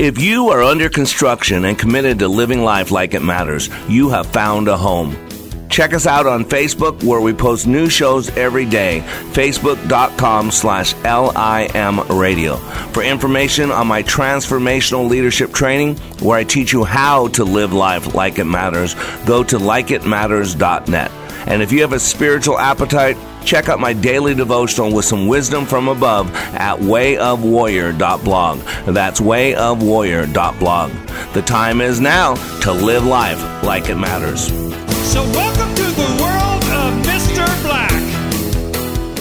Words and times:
If 0.00 0.18
you 0.18 0.48
are 0.48 0.62
under 0.62 0.88
construction 0.88 1.66
and 1.66 1.78
committed 1.78 2.20
to 2.20 2.28
living 2.28 2.64
life 2.64 2.90
like 2.90 3.12
it 3.12 3.20
matters, 3.20 3.68
you 3.86 4.08
have 4.08 4.24
found 4.28 4.66
a 4.66 4.74
home. 4.74 5.14
Check 5.68 5.92
us 5.92 6.06
out 6.06 6.26
on 6.26 6.46
Facebook 6.46 7.04
where 7.04 7.20
we 7.20 7.34
post 7.34 7.66
new 7.66 7.90
shows 7.90 8.34
every 8.34 8.64
day. 8.64 9.02
Facebook.com 9.32 10.52
slash 10.52 10.94
LIM 11.04 12.00
radio. 12.18 12.56
For 12.94 13.02
information 13.02 13.70
on 13.70 13.88
my 13.88 14.02
transformational 14.02 15.06
leadership 15.06 15.52
training, 15.52 15.98
where 16.20 16.38
I 16.38 16.44
teach 16.44 16.72
you 16.72 16.82
how 16.82 17.28
to 17.28 17.44
live 17.44 17.74
life 17.74 18.14
like 18.14 18.38
it 18.38 18.46
matters, 18.46 18.94
go 19.26 19.44
to 19.44 19.58
likeitmatters.net. 19.58 21.10
And 21.46 21.60
if 21.60 21.72
you 21.72 21.82
have 21.82 21.92
a 21.92 22.00
spiritual 22.00 22.58
appetite, 22.58 23.18
check 23.44 23.68
out 23.68 23.80
my 23.80 23.92
daily 23.92 24.34
devotional 24.34 24.92
with 24.92 25.04
some 25.04 25.26
wisdom 25.26 25.66
from 25.66 25.88
above 25.88 26.34
at 26.54 26.78
wayofwarrior.blog. 26.78 28.58
That's 28.86 29.20
wayofwarrior.blog. 29.20 30.90
The 31.32 31.42
time 31.42 31.80
is 31.80 32.00
now 32.00 32.34
to 32.60 32.72
live 32.72 33.04
life 33.04 33.40
like 33.62 33.88
it 33.88 33.96
matters. 33.96 34.46
So, 35.12 35.22
welcome 35.22 35.74
to 35.74 35.82
the 35.82 36.18
world 36.20 36.64
of 36.64 37.06
Mr. 37.06 37.62
Black. 37.62 37.90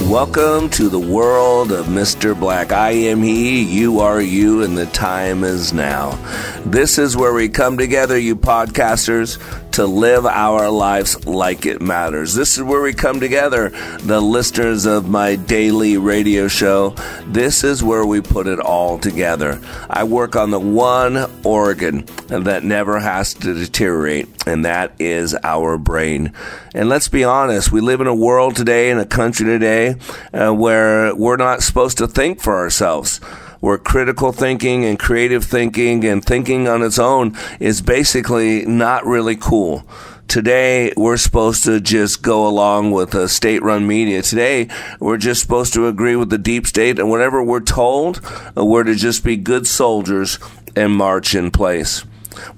Welcome 0.09 0.69
to 0.71 0.89
the 0.89 0.99
world 0.99 1.71
of 1.71 1.85
Mr. 1.85 2.39
Black. 2.39 2.71
I 2.71 2.91
am 2.91 3.21
he, 3.21 3.61
you 3.61 3.99
are 3.99 4.21
you, 4.21 4.63
and 4.63 4.75
the 4.75 4.87
time 4.87 5.43
is 5.43 5.71
now. 5.71 6.17
This 6.65 6.99
is 6.99 7.15
where 7.15 7.33
we 7.33 7.47
come 7.47 7.77
together, 7.77 8.17
you 8.17 8.35
podcasters, 8.35 9.39
to 9.71 9.85
live 9.85 10.25
our 10.25 10.69
lives 10.69 11.25
like 11.25 11.65
it 11.65 11.81
matters. 11.81 12.35
This 12.35 12.57
is 12.57 12.63
where 12.63 12.81
we 12.81 12.93
come 12.93 13.21
together, 13.21 13.69
the 13.99 14.19
listeners 14.19 14.85
of 14.85 15.09
my 15.09 15.35
daily 15.35 15.97
radio 15.97 16.47
show. 16.49 16.95
This 17.25 17.63
is 17.63 17.81
where 17.81 18.05
we 18.05 18.19
put 18.19 18.45
it 18.45 18.59
all 18.59 18.99
together. 18.99 19.61
I 19.89 20.03
work 20.03 20.35
on 20.35 20.51
the 20.51 20.59
one 20.59 21.31
organ 21.43 22.05
that 22.27 22.63
never 22.65 22.99
has 22.99 23.33
to 23.35 23.53
deteriorate, 23.53 24.27
and 24.45 24.65
that 24.65 24.91
is 24.99 25.35
our 25.41 25.77
brain. 25.77 26.33
And 26.75 26.89
let's 26.89 27.07
be 27.07 27.23
honest, 27.23 27.71
we 27.71 27.79
live 27.79 28.01
in 28.01 28.07
a 28.07 28.13
world 28.13 28.57
today, 28.57 28.91
in 28.91 28.99
a 28.99 29.05
country 29.05 29.45
today, 29.45 29.95
uh, 30.33 30.51
where 30.51 31.15
we're 31.15 31.37
not 31.37 31.63
supposed 31.63 31.97
to 31.99 32.07
think 32.07 32.41
for 32.41 32.57
ourselves 32.57 33.21
where 33.59 33.77
critical 33.77 34.31
thinking 34.31 34.85
and 34.85 34.99
creative 34.99 35.43
thinking 35.43 36.05
and 36.05 36.23
thinking 36.23 36.67
on 36.67 36.81
its 36.81 36.99
own 36.99 37.35
is 37.59 37.81
basically 37.81 38.65
not 38.65 39.05
really 39.05 39.35
cool. 39.35 39.83
Today, 40.27 40.93
we're 40.95 41.17
supposed 41.17 41.63
to 41.63 41.79
just 41.79 42.21
go 42.21 42.47
along 42.47 42.91
with 42.91 43.11
the 43.11 43.27
state 43.27 43.63
run 43.63 43.87
media. 43.87 44.21
Today, 44.21 44.67
we're 44.99 45.17
just 45.17 45.41
supposed 45.41 45.73
to 45.73 45.87
agree 45.87 46.15
with 46.15 46.29
the 46.29 46.37
deep 46.37 46.67
state, 46.67 46.99
and 46.99 47.09
whatever 47.09 47.43
we're 47.43 47.59
told, 47.59 48.21
uh, 48.55 48.63
we're 48.63 48.83
to 48.83 48.93
just 48.93 49.23
be 49.23 49.35
good 49.35 49.65
soldiers 49.65 50.37
and 50.75 50.93
march 50.93 51.33
in 51.33 51.49
place. 51.49 52.05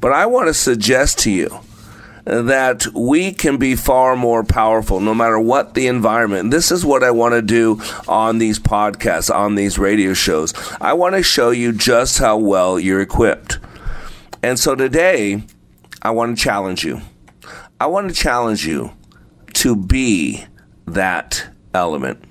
But 0.02 0.12
I 0.12 0.26
want 0.26 0.48
to 0.48 0.54
suggest 0.54 1.20
to 1.20 1.32
you 1.32 1.62
that 2.25 2.86
we 2.94 3.31
can 3.31 3.58
be 3.58 3.75
far 3.75 4.16
more 4.16 4.44
powerful 4.44 5.00
no 5.00 5.14
matter 5.14 5.39
what 5.39 5.73
the 5.73 5.88
environment. 5.88 6.52
This 6.52 6.72
is 6.72 6.86
what 6.86 7.03
I 7.03 7.11
want 7.11 7.33
to 7.33 7.41
do 7.41 7.81
on 8.08 8.38
these 8.38 8.59
podcasts, 8.59 9.33
on 9.33 9.55
these 9.55 9.80
radio 9.80 10.14
shows. 10.14 10.53
I 10.80 10.94
want 10.94 11.16
to 11.16 11.23
show 11.23 11.49
you 11.49 11.72
just 11.72 12.19
how 12.19 12.38
well 12.38 12.80
you're 12.80 13.02
equipped. 13.02 13.59
And 14.44 14.59
so 14.59 14.75
today, 14.75 15.44
I 16.02 16.11
want 16.11 16.38
to 16.38 16.44
challenge 16.44 16.83
you. 16.83 17.02
I 17.80 17.88
want 17.88 18.09
to 18.09 18.16
challenge 18.16 18.66
you 18.66 18.92
to 19.53 19.75
be 19.75 20.45
that 20.86 21.47
element. 21.73 22.23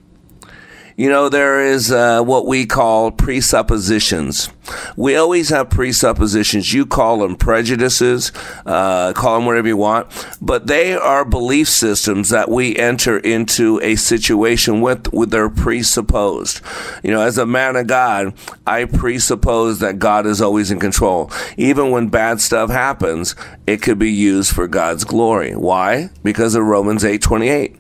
You 1.01 1.09
know, 1.09 1.31
there 1.31 1.65
is 1.65 1.91
uh, 1.91 2.23
what 2.23 2.45
we 2.45 2.67
call 2.67 3.11
presuppositions. 3.11 4.51
We 4.99 5.17
always 5.17 5.49
have 5.49 5.71
presuppositions. 5.71 6.75
You 6.75 6.85
call 6.85 7.21
them 7.21 7.37
prejudices, 7.37 8.33
uh, 8.67 9.15
call 9.15 9.37
them 9.37 9.47
whatever 9.47 9.69
you 9.69 9.79
want, 9.79 10.09
but 10.43 10.67
they 10.67 10.93
are 10.93 11.25
belief 11.25 11.71
systems 11.71 12.29
that 12.29 12.51
we 12.51 12.77
enter 12.77 13.17
into 13.17 13.81
a 13.81 13.97
situation 13.97 14.83
with, 14.83 15.11
with 15.11 15.31
their 15.31 15.49
presupposed. 15.49 16.61
You 17.03 17.13
know, 17.13 17.23
as 17.23 17.39
a 17.39 17.47
man 17.47 17.77
of 17.77 17.87
God, 17.87 18.35
I 18.67 18.85
presuppose 18.85 19.79
that 19.79 19.99
God 19.99 20.27
is 20.27 20.43
always 20.43 20.71
in 20.71 20.81
control. 20.81 21.31
Even 21.57 21.91
when 21.93 22.09
bad 22.09 22.43
stuff 22.43 22.69
happens, 22.69 23.35
it 23.67 23.81
could 23.81 23.99
be 23.99 24.13
used 24.13 24.53
for 24.53 24.69
God's 24.69 25.05
glory. 25.05 25.57
Why? 25.57 26.11
Because 26.23 26.55
of 26.55 26.65
Romans 26.65 27.07
8 27.07 27.23
28. 27.23 27.79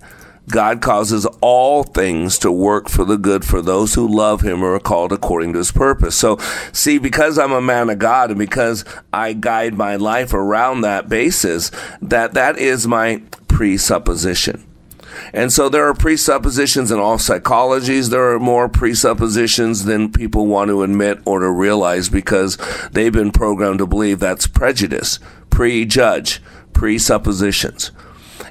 God 0.48 0.80
causes 0.80 1.26
all 1.40 1.82
things 1.82 2.38
to 2.40 2.50
work 2.50 2.88
for 2.88 3.04
the 3.04 3.16
good 3.16 3.44
for 3.44 3.62
those 3.62 3.94
who 3.94 4.08
love 4.08 4.40
him 4.40 4.62
or 4.62 4.74
are 4.74 4.80
called 4.80 5.12
according 5.12 5.52
to 5.52 5.58
his 5.58 5.70
purpose. 5.70 6.16
So, 6.16 6.38
see, 6.72 6.98
because 6.98 7.38
I'm 7.38 7.52
a 7.52 7.60
man 7.60 7.90
of 7.90 7.98
God 7.98 8.30
and 8.30 8.38
because 8.38 8.84
I 9.12 9.32
guide 9.32 9.74
my 9.74 9.96
life 9.96 10.34
around 10.34 10.80
that 10.80 11.08
basis, 11.08 11.70
that 12.02 12.34
that 12.34 12.58
is 12.58 12.86
my 12.86 13.22
presupposition. 13.48 14.66
And 15.32 15.52
so 15.52 15.68
there 15.68 15.86
are 15.86 15.94
presuppositions 15.94 16.90
in 16.90 16.98
all 16.98 17.18
psychologies. 17.18 18.10
There 18.10 18.32
are 18.32 18.40
more 18.40 18.68
presuppositions 18.68 19.84
than 19.84 20.12
people 20.12 20.46
want 20.46 20.68
to 20.70 20.82
admit 20.82 21.20
or 21.24 21.40
to 21.40 21.50
realize 21.50 22.08
because 22.08 22.56
they've 22.92 23.12
been 23.12 23.30
programmed 23.30 23.78
to 23.78 23.86
believe 23.86 24.18
that's 24.18 24.46
prejudice, 24.46 25.18
prejudge, 25.50 26.42
presuppositions. 26.72 27.92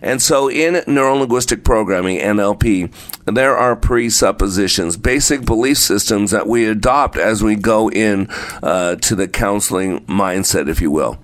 And 0.01 0.21
so 0.21 0.49
in 0.49 0.75
neurolinguistic 0.75 1.63
programming, 1.63 2.19
NLP, 2.19 2.93
there 3.25 3.57
are 3.57 3.75
presuppositions, 3.75 4.97
basic 4.97 5.45
belief 5.45 5.77
systems 5.77 6.31
that 6.31 6.47
we 6.47 6.65
adopt 6.65 7.17
as 7.17 7.43
we 7.43 7.55
go 7.55 7.89
in 7.89 8.27
uh, 8.63 8.95
to 8.95 9.15
the 9.15 9.27
counseling 9.27 10.05
mindset, 10.05 10.69
if 10.69 10.81
you 10.81 10.91
will. 10.91 11.19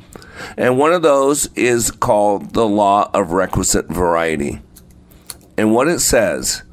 And 0.57 0.77
one 0.77 0.91
of 0.91 1.01
those 1.01 1.47
is 1.55 1.91
called 1.91 2.53
the 2.53 2.67
law 2.67 3.09
of 3.13 3.31
requisite 3.31 3.87
variety. 3.87 4.61
And 5.57 5.73
what 5.73 5.87
it 5.87 5.99
says 5.99 6.63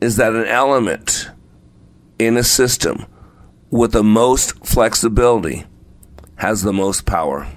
is 0.00 0.16
that 0.16 0.34
an 0.34 0.46
element 0.46 1.30
in 2.18 2.36
a 2.36 2.44
system 2.44 3.06
with 3.70 3.92
the 3.92 4.04
most 4.04 4.64
flexibility 4.64 5.64
has 6.36 6.62
the 6.62 6.72
most 6.72 7.04
power. 7.06 7.48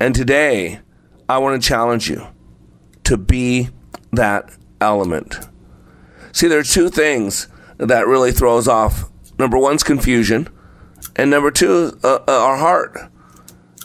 And 0.00 0.14
today, 0.14 0.80
I 1.28 1.38
want 1.38 1.60
to 1.60 1.68
challenge 1.68 2.08
you 2.08 2.26
to 3.10 3.16
be 3.16 3.68
that 4.12 4.56
element. 4.80 5.40
See, 6.30 6.46
there 6.46 6.60
are 6.60 6.62
two 6.62 6.88
things 6.88 7.48
that 7.76 8.06
really 8.06 8.30
throws 8.30 8.68
off. 8.68 9.10
Number 9.36 9.58
one's 9.58 9.82
confusion, 9.82 10.48
and 11.16 11.28
number 11.28 11.50
two, 11.50 11.98
uh, 12.04 12.20
uh, 12.28 12.32
our 12.32 12.56
heart. 12.56 12.96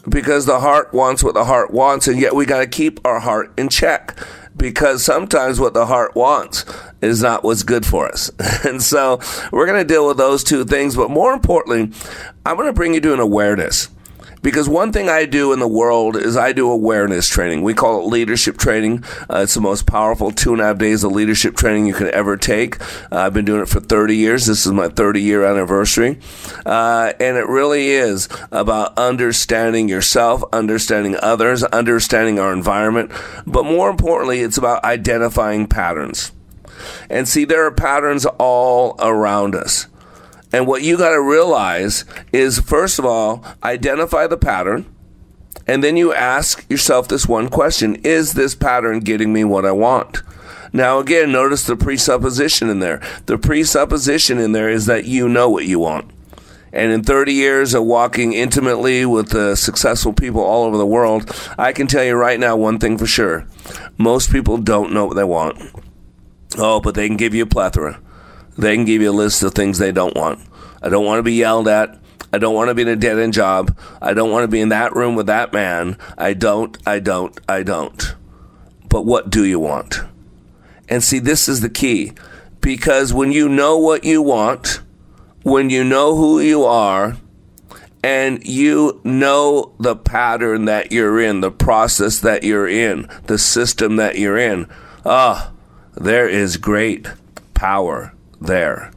Because 0.07 0.45
the 0.45 0.59
heart 0.59 0.93
wants 0.93 1.23
what 1.23 1.33
the 1.33 1.45
heart 1.45 1.71
wants, 1.71 2.07
and 2.07 2.19
yet 2.19 2.35
we 2.35 2.45
got 2.45 2.59
to 2.59 2.67
keep 2.67 2.99
our 3.03 3.19
heart 3.19 3.51
in 3.57 3.67
check. 3.67 4.15
Because 4.55 5.03
sometimes 5.03 5.59
what 5.59 5.73
the 5.73 5.87
heart 5.87 6.13
wants 6.13 6.63
is 7.01 7.23
not 7.23 7.43
what's 7.43 7.63
good 7.63 7.83
for 7.83 8.07
us. 8.07 8.29
And 8.63 8.79
so 8.83 9.19
we're 9.51 9.65
going 9.65 9.81
to 9.81 9.91
deal 9.91 10.07
with 10.07 10.17
those 10.17 10.43
two 10.43 10.65
things. 10.65 10.95
But 10.95 11.09
more 11.09 11.33
importantly, 11.33 11.91
I'm 12.45 12.57
going 12.57 12.69
to 12.69 12.73
bring 12.73 12.93
you 12.93 13.01
to 13.01 13.13
an 13.13 13.19
awareness. 13.19 13.89
Because 14.45 14.69
one 14.69 14.91
thing 14.91 15.09
I 15.09 15.25
do 15.25 15.53
in 15.53 15.59
the 15.59 15.67
world 15.67 16.15
is 16.15 16.37
I 16.37 16.53
do 16.53 16.69
awareness 16.69 17.27
training. 17.27 17.63
We 17.63 17.73
call 17.73 18.01
it 18.01 18.11
leadership 18.11 18.59
training. 18.59 19.03
Uh, 19.27 19.39
it's 19.39 19.55
the 19.55 19.59
most 19.59 19.87
powerful 19.87 20.29
two 20.29 20.53
and 20.53 20.61
a 20.61 20.65
half 20.65 20.77
days 20.77 21.03
of 21.03 21.13
leadership 21.13 21.55
training 21.55 21.87
you 21.87 21.95
can 21.95 22.13
ever 22.13 22.37
take. 22.37 22.79
Uh, 23.11 23.21
I've 23.21 23.33
been 23.33 23.45
doing 23.45 23.63
it 23.63 23.69
for 23.69 23.79
30 23.79 24.15
years. 24.15 24.45
This 24.45 24.67
is 24.67 24.71
my 24.71 24.87
30 24.87 25.19
year 25.19 25.43
anniversary. 25.43 26.19
Uh, 26.63 27.13
and 27.19 27.37
it 27.37 27.47
really 27.47 27.89
is 27.89 28.29
about 28.51 28.95
understanding 28.99 29.89
yourself, 29.89 30.43
understanding 30.53 31.17
others, 31.23 31.63
understanding 31.63 32.37
our 32.37 32.53
environment. 32.53 33.09
But 33.47 33.65
more 33.65 33.89
importantly, 33.89 34.41
it's 34.41 34.59
about 34.59 34.83
identifying 34.83 35.65
patterns. 35.65 36.31
And 37.09 37.27
see, 37.27 37.45
there 37.45 37.65
are 37.65 37.71
patterns 37.71 38.27
all 38.37 38.95
around 38.99 39.55
us. 39.55 39.87
And 40.55 40.67
what 40.67 40.83
you 40.83 40.97
got 40.97 41.09
to 41.09 41.21
realize 41.21 42.05
is, 42.31 42.61
first 42.61 42.97
of 42.97 43.03
all, 43.03 43.43
identify 43.61 44.25
the 44.25 44.37
pattern. 44.37 44.85
And 45.67 45.83
then 45.83 45.97
you 45.97 46.13
ask 46.13 46.65
yourself 46.69 47.09
this 47.09 47.27
one 47.27 47.49
question 47.49 47.95
Is 48.05 48.35
this 48.35 48.55
pattern 48.55 49.01
getting 49.01 49.33
me 49.33 49.43
what 49.43 49.65
I 49.65 49.73
want? 49.73 50.23
Now, 50.71 50.99
again, 50.99 51.33
notice 51.33 51.65
the 51.65 51.75
presupposition 51.75 52.69
in 52.69 52.79
there. 52.79 53.01
The 53.25 53.37
presupposition 53.37 54.37
in 54.37 54.53
there 54.53 54.69
is 54.69 54.85
that 54.85 55.03
you 55.03 55.27
know 55.27 55.49
what 55.49 55.65
you 55.65 55.77
want. 55.79 56.09
And 56.71 56.89
in 56.89 57.03
30 57.03 57.33
years 57.33 57.73
of 57.73 57.83
walking 57.83 58.31
intimately 58.31 59.05
with 59.05 59.35
uh, 59.35 59.55
successful 59.55 60.13
people 60.13 60.39
all 60.39 60.63
over 60.63 60.77
the 60.77 60.85
world, 60.85 61.35
I 61.57 61.73
can 61.73 61.87
tell 61.87 62.05
you 62.05 62.15
right 62.15 62.39
now 62.39 62.55
one 62.55 62.79
thing 62.79 62.97
for 62.97 63.07
sure. 63.07 63.45
Most 63.97 64.31
people 64.31 64.57
don't 64.57 64.93
know 64.93 65.03
what 65.03 65.17
they 65.17 65.25
want. 65.25 65.61
Oh, 66.57 66.79
but 66.79 66.95
they 66.95 67.07
can 67.07 67.17
give 67.17 67.33
you 67.33 67.43
a 67.43 67.45
plethora. 67.45 67.99
They 68.57 68.75
can 68.75 68.85
give 68.85 69.01
you 69.01 69.11
a 69.11 69.11
list 69.11 69.43
of 69.43 69.53
things 69.53 69.79
they 69.79 69.91
don't 69.91 70.15
want. 70.15 70.39
I 70.85 70.89
don't 70.89 71.03
want 71.03 71.17
to 71.17 71.23
be 71.23 71.33
yelled 71.33 71.67
at. 71.67 71.99
I 72.31 72.37
don't 72.37 72.53
want 72.53 72.69
to 72.69 72.75
be 72.75 72.83
in 72.83 72.87
a 72.87 72.95
dead 72.95 73.17
end 73.17 73.33
job. 73.33 73.75
I 74.01 74.13
don't 74.13 74.31
want 74.31 74.43
to 74.43 74.47
be 74.47 74.61
in 74.61 74.69
that 74.69 74.95
room 74.95 75.15
with 75.15 75.25
that 75.25 75.51
man. 75.51 75.97
I 76.15 76.33
don't, 76.33 76.77
I 76.85 76.99
don't, 76.99 77.37
I 77.49 77.63
don't. 77.63 78.15
But 78.87 79.03
what 79.03 79.31
do 79.31 79.43
you 79.43 79.59
want? 79.59 80.01
And 80.87 81.03
see, 81.03 81.17
this 81.17 81.49
is 81.49 81.61
the 81.61 81.69
key. 81.69 82.13
Because 82.61 83.13
when 83.13 83.31
you 83.31 83.49
know 83.49 83.77
what 83.77 84.03
you 84.03 84.21
want, 84.21 84.81
when 85.41 85.71
you 85.71 85.83
know 85.83 86.15
who 86.15 86.39
you 86.39 86.63
are, 86.65 87.17
and 88.03 88.45
you 88.45 89.01
know 89.03 89.73
the 89.79 89.95
pattern 89.95 90.65
that 90.65 90.91
you're 90.91 91.19
in, 91.19 91.41
the 91.41 91.51
process 91.51 92.19
that 92.19 92.43
you're 92.43 92.67
in, 92.67 93.09
the 93.23 93.39
system 93.39 93.95
that 93.95 94.19
you're 94.19 94.37
in, 94.37 94.67
ah, 95.03 95.51
there 95.95 96.29
is 96.29 96.57
great 96.57 97.07
power 97.55 98.13
there. 98.39 98.91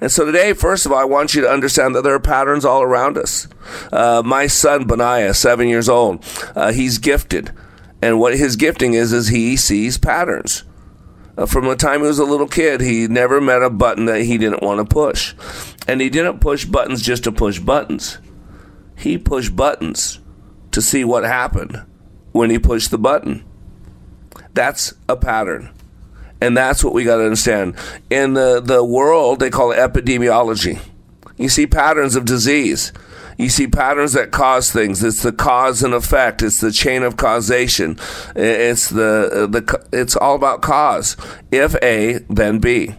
And 0.00 0.12
so 0.12 0.24
today, 0.24 0.52
first 0.52 0.86
of 0.86 0.92
all, 0.92 0.98
I 0.98 1.04
want 1.04 1.34
you 1.34 1.42
to 1.42 1.50
understand 1.50 1.94
that 1.94 2.02
there 2.02 2.14
are 2.14 2.20
patterns 2.20 2.64
all 2.64 2.82
around 2.82 3.18
us. 3.18 3.48
Uh, 3.92 4.22
my 4.24 4.46
son, 4.46 4.86
Benaiah, 4.86 5.34
seven 5.34 5.68
years 5.68 5.88
old, 5.88 6.24
uh, 6.54 6.72
he's 6.72 6.98
gifted. 6.98 7.52
And 8.00 8.20
what 8.20 8.36
his 8.36 8.56
gifting 8.56 8.94
is, 8.94 9.12
is 9.12 9.28
he 9.28 9.56
sees 9.56 9.98
patterns. 9.98 10.62
Uh, 11.36 11.46
from 11.46 11.66
the 11.66 11.76
time 11.76 12.00
he 12.00 12.06
was 12.06 12.18
a 12.18 12.24
little 12.24 12.46
kid, 12.46 12.80
he 12.80 13.08
never 13.08 13.40
met 13.40 13.62
a 13.62 13.70
button 13.70 14.06
that 14.06 14.22
he 14.22 14.38
didn't 14.38 14.62
want 14.62 14.78
to 14.78 14.94
push. 14.94 15.34
And 15.86 16.00
he 16.00 16.10
didn't 16.10 16.40
push 16.40 16.64
buttons 16.64 17.02
just 17.02 17.24
to 17.24 17.32
push 17.32 17.58
buttons. 17.58 18.18
He 18.96 19.18
pushed 19.18 19.56
buttons 19.56 20.20
to 20.72 20.82
see 20.82 21.04
what 21.04 21.24
happened 21.24 21.84
when 22.32 22.50
he 22.50 22.58
pushed 22.58 22.90
the 22.90 22.98
button. 22.98 23.44
That's 24.54 24.94
a 25.08 25.16
pattern. 25.16 25.70
And 26.40 26.56
that's 26.56 26.84
what 26.84 26.94
we 26.94 27.04
got 27.04 27.16
to 27.16 27.24
understand. 27.24 27.74
In 28.10 28.34
the, 28.34 28.60
the 28.60 28.84
world, 28.84 29.40
they 29.40 29.50
call 29.50 29.72
it 29.72 29.76
epidemiology. 29.76 30.80
You 31.36 31.48
see 31.48 31.66
patterns 31.66 32.16
of 32.16 32.24
disease. 32.24 32.92
You 33.38 33.48
see 33.48 33.68
patterns 33.68 34.14
that 34.14 34.32
cause 34.32 34.72
things. 34.72 35.02
It's 35.02 35.22
the 35.22 35.32
cause 35.32 35.82
and 35.84 35.94
effect. 35.94 36.42
It's 36.42 36.60
the 36.60 36.72
chain 36.72 37.04
of 37.04 37.16
causation. 37.16 37.96
It's 38.34 38.88
the 38.88 39.46
the. 39.48 39.86
It's 39.92 40.16
all 40.16 40.34
about 40.34 40.60
cause. 40.60 41.16
If 41.52 41.76
A, 41.76 42.18
then 42.28 42.58
B. 42.58 42.96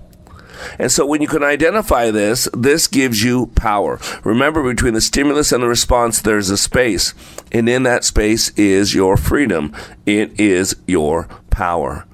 And 0.78 0.92
so 0.92 1.06
when 1.06 1.22
you 1.22 1.28
can 1.28 1.44
identify 1.44 2.12
this, 2.12 2.48
this 2.54 2.88
gives 2.88 3.24
you 3.24 3.48
power. 3.48 4.00
Remember, 4.24 4.64
between 4.64 4.94
the 4.94 5.02
stimulus 5.02 5.52
and 5.52 5.64
the 5.64 5.68
response, 5.68 6.22
there's 6.22 6.50
a 6.50 6.58
space. 6.58 7.14
And 7.52 7.68
in 7.68 7.84
that 7.84 8.04
space 8.04 8.50
is 8.52 8.94
your 8.94 9.18
freedom. 9.18 9.74
It 10.06 10.40
is 10.40 10.76
your 10.88 11.28
power. 11.50 12.06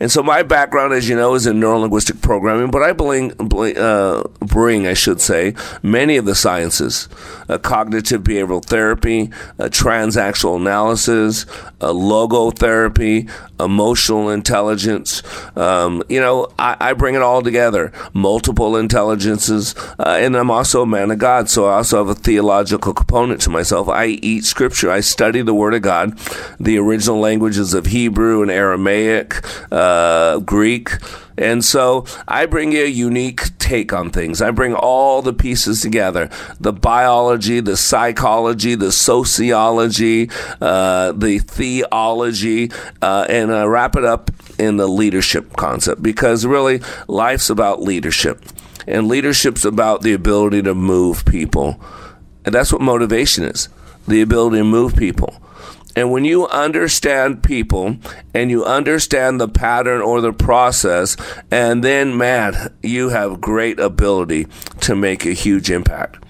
And 0.00 0.10
so 0.10 0.22
my 0.22 0.42
background, 0.42 0.92
as 0.92 1.08
you 1.08 1.16
know, 1.16 1.34
is 1.34 1.46
in 1.46 1.60
neurolinguistic 1.60 2.20
programming, 2.22 2.70
but 2.70 2.82
I 2.82 2.92
bring, 2.92 3.32
uh, 3.76 4.22
bring 4.40 4.86
I 4.86 4.94
should 4.94 5.20
say, 5.20 5.54
many 5.82 6.16
of 6.16 6.24
the 6.24 6.34
sciences, 6.34 7.08
uh, 7.48 7.58
cognitive 7.58 8.22
behavioral 8.22 8.64
therapy, 8.64 9.30
uh, 9.58 9.64
transactional 9.64 10.56
analysis, 10.56 11.46
uh, 11.80 11.92
logotherapy, 11.92 13.30
emotional 13.60 14.30
intelligence. 14.30 15.22
Um, 15.56 16.02
you 16.08 16.20
know, 16.20 16.48
I, 16.58 16.76
I, 16.80 16.92
bring 16.92 17.14
it 17.14 17.22
all 17.22 17.42
together, 17.42 17.92
multiple 18.12 18.76
intelligences, 18.76 19.74
uh, 19.98 20.18
and 20.20 20.36
I'm 20.36 20.50
also 20.50 20.82
a 20.82 20.86
man 20.86 21.10
of 21.10 21.18
God, 21.18 21.48
so 21.48 21.66
I 21.66 21.76
also 21.76 21.98
have 21.98 22.08
a 22.08 22.20
theological 22.20 22.92
component 22.92 23.40
to 23.42 23.50
myself. 23.50 23.88
I 23.88 24.06
eat 24.06 24.44
scripture. 24.44 24.90
I 24.90 25.00
study 25.00 25.42
the 25.42 25.54
Word 25.54 25.74
of 25.74 25.82
God, 25.82 26.18
the 26.58 26.78
original 26.78 27.18
languages 27.18 27.74
of 27.74 27.86
Hebrew 27.86 28.42
and 28.42 28.50
Aramaic. 28.50 29.34
Uh, 29.70 30.38
Greek. 30.40 30.90
And 31.38 31.64
so 31.64 32.04
I 32.26 32.46
bring 32.46 32.72
you 32.72 32.82
a 32.82 32.88
unique 32.88 33.56
take 33.58 33.92
on 33.92 34.10
things. 34.10 34.42
I 34.42 34.50
bring 34.50 34.74
all 34.74 35.22
the 35.22 35.32
pieces 35.32 35.80
together 35.80 36.28
the 36.60 36.72
biology, 36.72 37.60
the 37.60 37.76
psychology, 37.76 38.74
the 38.74 38.90
sociology, 38.90 40.30
uh, 40.60 41.12
the 41.12 41.38
theology, 41.38 42.72
uh, 43.00 43.26
and 43.28 43.50
uh, 43.50 43.68
wrap 43.68 43.96
it 43.96 44.04
up 44.04 44.30
in 44.58 44.76
the 44.76 44.88
leadership 44.88 45.54
concept 45.56 46.02
because 46.02 46.44
really 46.44 46.80
life's 47.06 47.48
about 47.48 47.80
leadership. 47.80 48.44
And 48.88 49.06
leadership's 49.06 49.64
about 49.64 50.02
the 50.02 50.14
ability 50.14 50.62
to 50.62 50.74
move 50.74 51.24
people. 51.24 51.80
And 52.44 52.54
that's 52.54 52.72
what 52.72 52.80
motivation 52.80 53.44
is 53.44 53.68
the 54.08 54.22
ability 54.22 54.56
to 54.56 54.64
move 54.64 54.96
people. 54.96 55.40
And 55.98 56.12
when 56.12 56.24
you 56.24 56.46
understand 56.46 57.42
people 57.42 57.96
and 58.32 58.52
you 58.52 58.64
understand 58.64 59.40
the 59.40 59.48
pattern 59.48 60.00
or 60.00 60.20
the 60.20 60.32
process, 60.32 61.16
and 61.50 61.82
then, 61.82 62.16
man, 62.16 62.72
you 62.84 63.08
have 63.08 63.40
great 63.40 63.80
ability 63.80 64.46
to 64.82 64.94
make 64.94 65.26
a 65.26 65.32
huge 65.32 65.72
impact. 65.72 66.22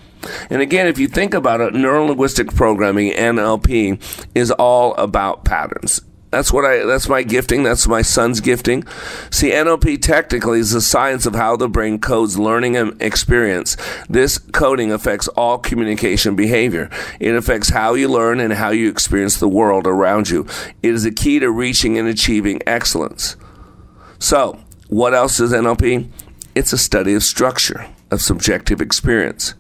And 0.49 0.63
again, 0.63 0.87
if 0.87 0.99
you 0.99 1.07
think 1.07 1.35
about 1.35 1.61
it, 1.61 1.75
neurolinguistic 1.75 2.57
programming, 2.57 3.13
NLP, 3.13 4.01
is 4.35 4.51
all 4.53 4.95
about 4.95 5.45
patterns. 5.45 6.01
That's 6.31 6.53
what 6.53 6.65
I. 6.65 6.85
That's 6.85 7.09
my 7.09 7.23
gifting. 7.23 7.63
That's 7.63 7.89
my 7.89 8.03
son's 8.03 8.41
gifting. 8.41 8.85
See, 9.31 9.51
NLP 9.51 10.03
technically 10.03 10.61
is 10.61 10.73
the 10.73 10.83
science 10.83 11.25
of 11.25 11.35
how 11.35 11.57
the 11.57 11.69
brain 11.69 11.99
codes 11.99 12.39
learning 12.39 12.77
and 12.77 13.01
experience. 13.01 13.77
This 14.11 14.37
coding 14.37 14.93
affects 14.93 15.29
all 15.29 15.59
communication 15.59 16.37
behavior. 16.37 16.91
It 17.19 17.35
affects 17.35 17.71
how 17.71 17.95
you 17.95 18.09
learn 18.09 18.41
and 18.41 18.53
how 18.53 18.71
you 18.71 18.91
experience 18.91 19.39
the 19.39 19.49
world 19.49 19.87
around 19.87 20.29
you. 20.29 20.47
It 20.83 20.95
is 20.95 21.07
a 21.07 21.11
key 21.11 21.39
to 21.39 21.51
reaching 21.51 21.97
and 21.97 22.07
achieving 22.07 22.61
excellence. 22.67 23.37
So, 24.19 24.61
what 24.89 25.15
else 25.15 25.41
is 25.41 25.53
NLP? 25.53 26.11
It's 26.55 26.73
a 26.75 26.79
study 26.79 27.15
of 27.15 27.23
structure 27.23 27.87
of 28.11 28.21
subjective 28.21 28.81
experience. 28.81 29.55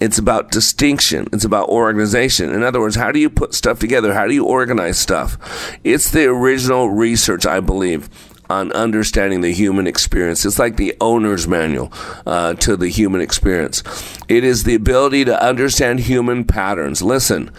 It's 0.00 0.18
about 0.18 0.50
distinction. 0.50 1.28
It's 1.32 1.44
about 1.44 1.68
organization. 1.68 2.54
In 2.54 2.62
other 2.62 2.80
words, 2.80 2.96
how 2.96 3.12
do 3.12 3.18
you 3.18 3.28
put 3.28 3.54
stuff 3.54 3.78
together? 3.78 4.14
How 4.14 4.26
do 4.26 4.32
you 4.32 4.46
organize 4.46 4.98
stuff? 4.98 5.78
It's 5.84 6.10
the 6.10 6.24
original 6.24 6.88
research, 6.88 7.44
I 7.44 7.60
believe, 7.60 8.08
on 8.48 8.72
understanding 8.72 9.42
the 9.42 9.52
human 9.52 9.86
experience. 9.86 10.44
It's 10.46 10.58
like 10.58 10.76
the 10.76 10.96
owner's 11.00 11.46
manual 11.46 11.92
uh, 12.24 12.54
to 12.54 12.76
the 12.76 12.88
human 12.88 13.20
experience. 13.20 13.82
It 14.26 14.42
is 14.42 14.64
the 14.64 14.74
ability 14.74 15.26
to 15.26 15.42
understand 15.42 16.00
human 16.00 16.44
patterns. 16.44 17.02
Listen, 17.02 17.50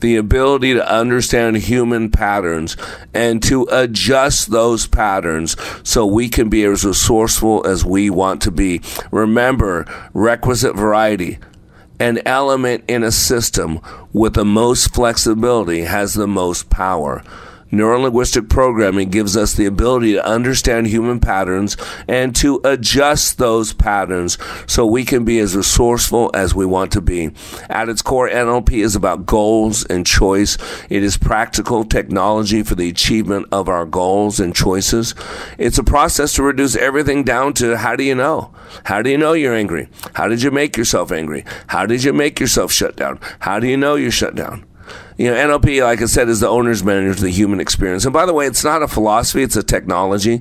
the 0.00 0.16
ability 0.16 0.72
to 0.74 0.92
understand 0.92 1.58
human 1.58 2.10
patterns 2.10 2.76
and 3.12 3.42
to 3.42 3.68
adjust 3.70 4.50
those 4.50 4.86
patterns 4.86 5.54
so 5.82 6.06
we 6.06 6.28
can 6.28 6.48
be 6.48 6.64
as 6.64 6.84
resourceful 6.84 7.66
as 7.66 7.84
we 7.84 8.10
want 8.10 8.40
to 8.42 8.50
be. 8.50 8.80
Remember, 9.12 9.86
requisite 10.14 10.74
variety 10.74 11.38
an 12.00 12.18
element 12.26 12.82
in 12.88 13.04
a 13.04 13.12
system 13.12 13.78
with 14.12 14.34
the 14.34 14.44
most 14.44 14.92
flexibility 14.94 15.82
has 15.82 16.14
the 16.14 16.26
most 16.26 16.70
power. 16.70 17.22
Neurolinguistic 17.72 18.48
programming 18.48 19.10
gives 19.10 19.36
us 19.36 19.54
the 19.54 19.66
ability 19.66 20.14
to 20.14 20.26
understand 20.26 20.88
human 20.88 21.20
patterns 21.20 21.76
and 22.08 22.34
to 22.36 22.60
adjust 22.64 23.38
those 23.38 23.72
patterns 23.72 24.38
so 24.66 24.84
we 24.84 25.04
can 25.04 25.24
be 25.24 25.38
as 25.38 25.54
resourceful 25.54 26.30
as 26.34 26.54
we 26.54 26.66
want 26.66 26.90
to 26.92 27.00
be. 27.00 27.30
At 27.68 27.88
its 27.88 28.02
core, 28.02 28.28
NLP 28.28 28.72
is 28.82 28.96
about 28.96 29.26
goals 29.26 29.84
and 29.86 30.04
choice. 30.04 30.58
It 30.88 31.02
is 31.02 31.16
practical 31.16 31.84
technology 31.84 32.62
for 32.62 32.74
the 32.74 32.88
achievement 32.88 33.46
of 33.52 33.68
our 33.68 33.86
goals 33.86 34.40
and 34.40 34.54
choices. 34.54 35.14
It's 35.56 35.78
a 35.78 35.84
process 35.84 36.34
to 36.34 36.42
reduce 36.42 36.74
everything 36.76 37.22
down 37.22 37.54
to 37.54 37.76
how 37.76 37.94
do 37.94 38.02
you 38.02 38.14
know? 38.14 38.52
How 38.84 39.02
do 39.02 39.10
you 39.10 39.18
know 39.18 39.32
you're 39.32 39.54
angry? 39.54 39.88
How 40.14 40.28
did 40.28 40.42
you 40.42 40.50
make 40.50 40.76
yourself 40.76 41.12
angry? 41.12 41.44
How 41.68 41.86
did 41.86 42.04
you 42.04 42.12
make 42.12 42.40
yourself 42.40 42.72
shut 42.72 42.96
down? 42.96 43.20
How 43.40 43.60
do 43.60 43.68
you 43.68 43.76
know 43.76 43.94
you're 43.94 44.10
shut 44.10 44.34
down? 44.34 44.64
You 45.16 45.30
know, 45.30 45.58
NLP, 45.58 45.82
like 45.82 46.00
I 46.00 46.06
said, 46.06 46.28
is 46.28 46.40
the 46.40 46.48
owner's 46.48 46.82
manual 46.82 47.14
to 47.14 47.22
the 47.22 47.30
human 47.30 47.60
experience. 47.60 48.04
And 48.04 48.12
by 48.12 48.26
the 48.26 48.32
way, 48.32 48.46
it's 48.46 48.64
not 48.64 48.82
a 48.82 48.88
philosophy, 48.88 49.42
it's 49.42 49.56
a 49.56 49.62
technology. 49.62 50.40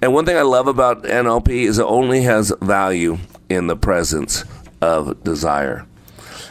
And 0.00 0.14
one 0.14 0.24
thing 0.24 0.36
I 0.36 0.42
love 0.42 0.68
about 0.68 1.02
NLP 1.02 1.48
is 1.48 1.78
it 1.78 1.84
only 1.84 2.22
has 2.22 2.52
value 2.60 3.18
in 3.48 3.66
the 3.66 3.76
presence 3.76 4.44
of 4.80 5.22
desire. 5.24 5.86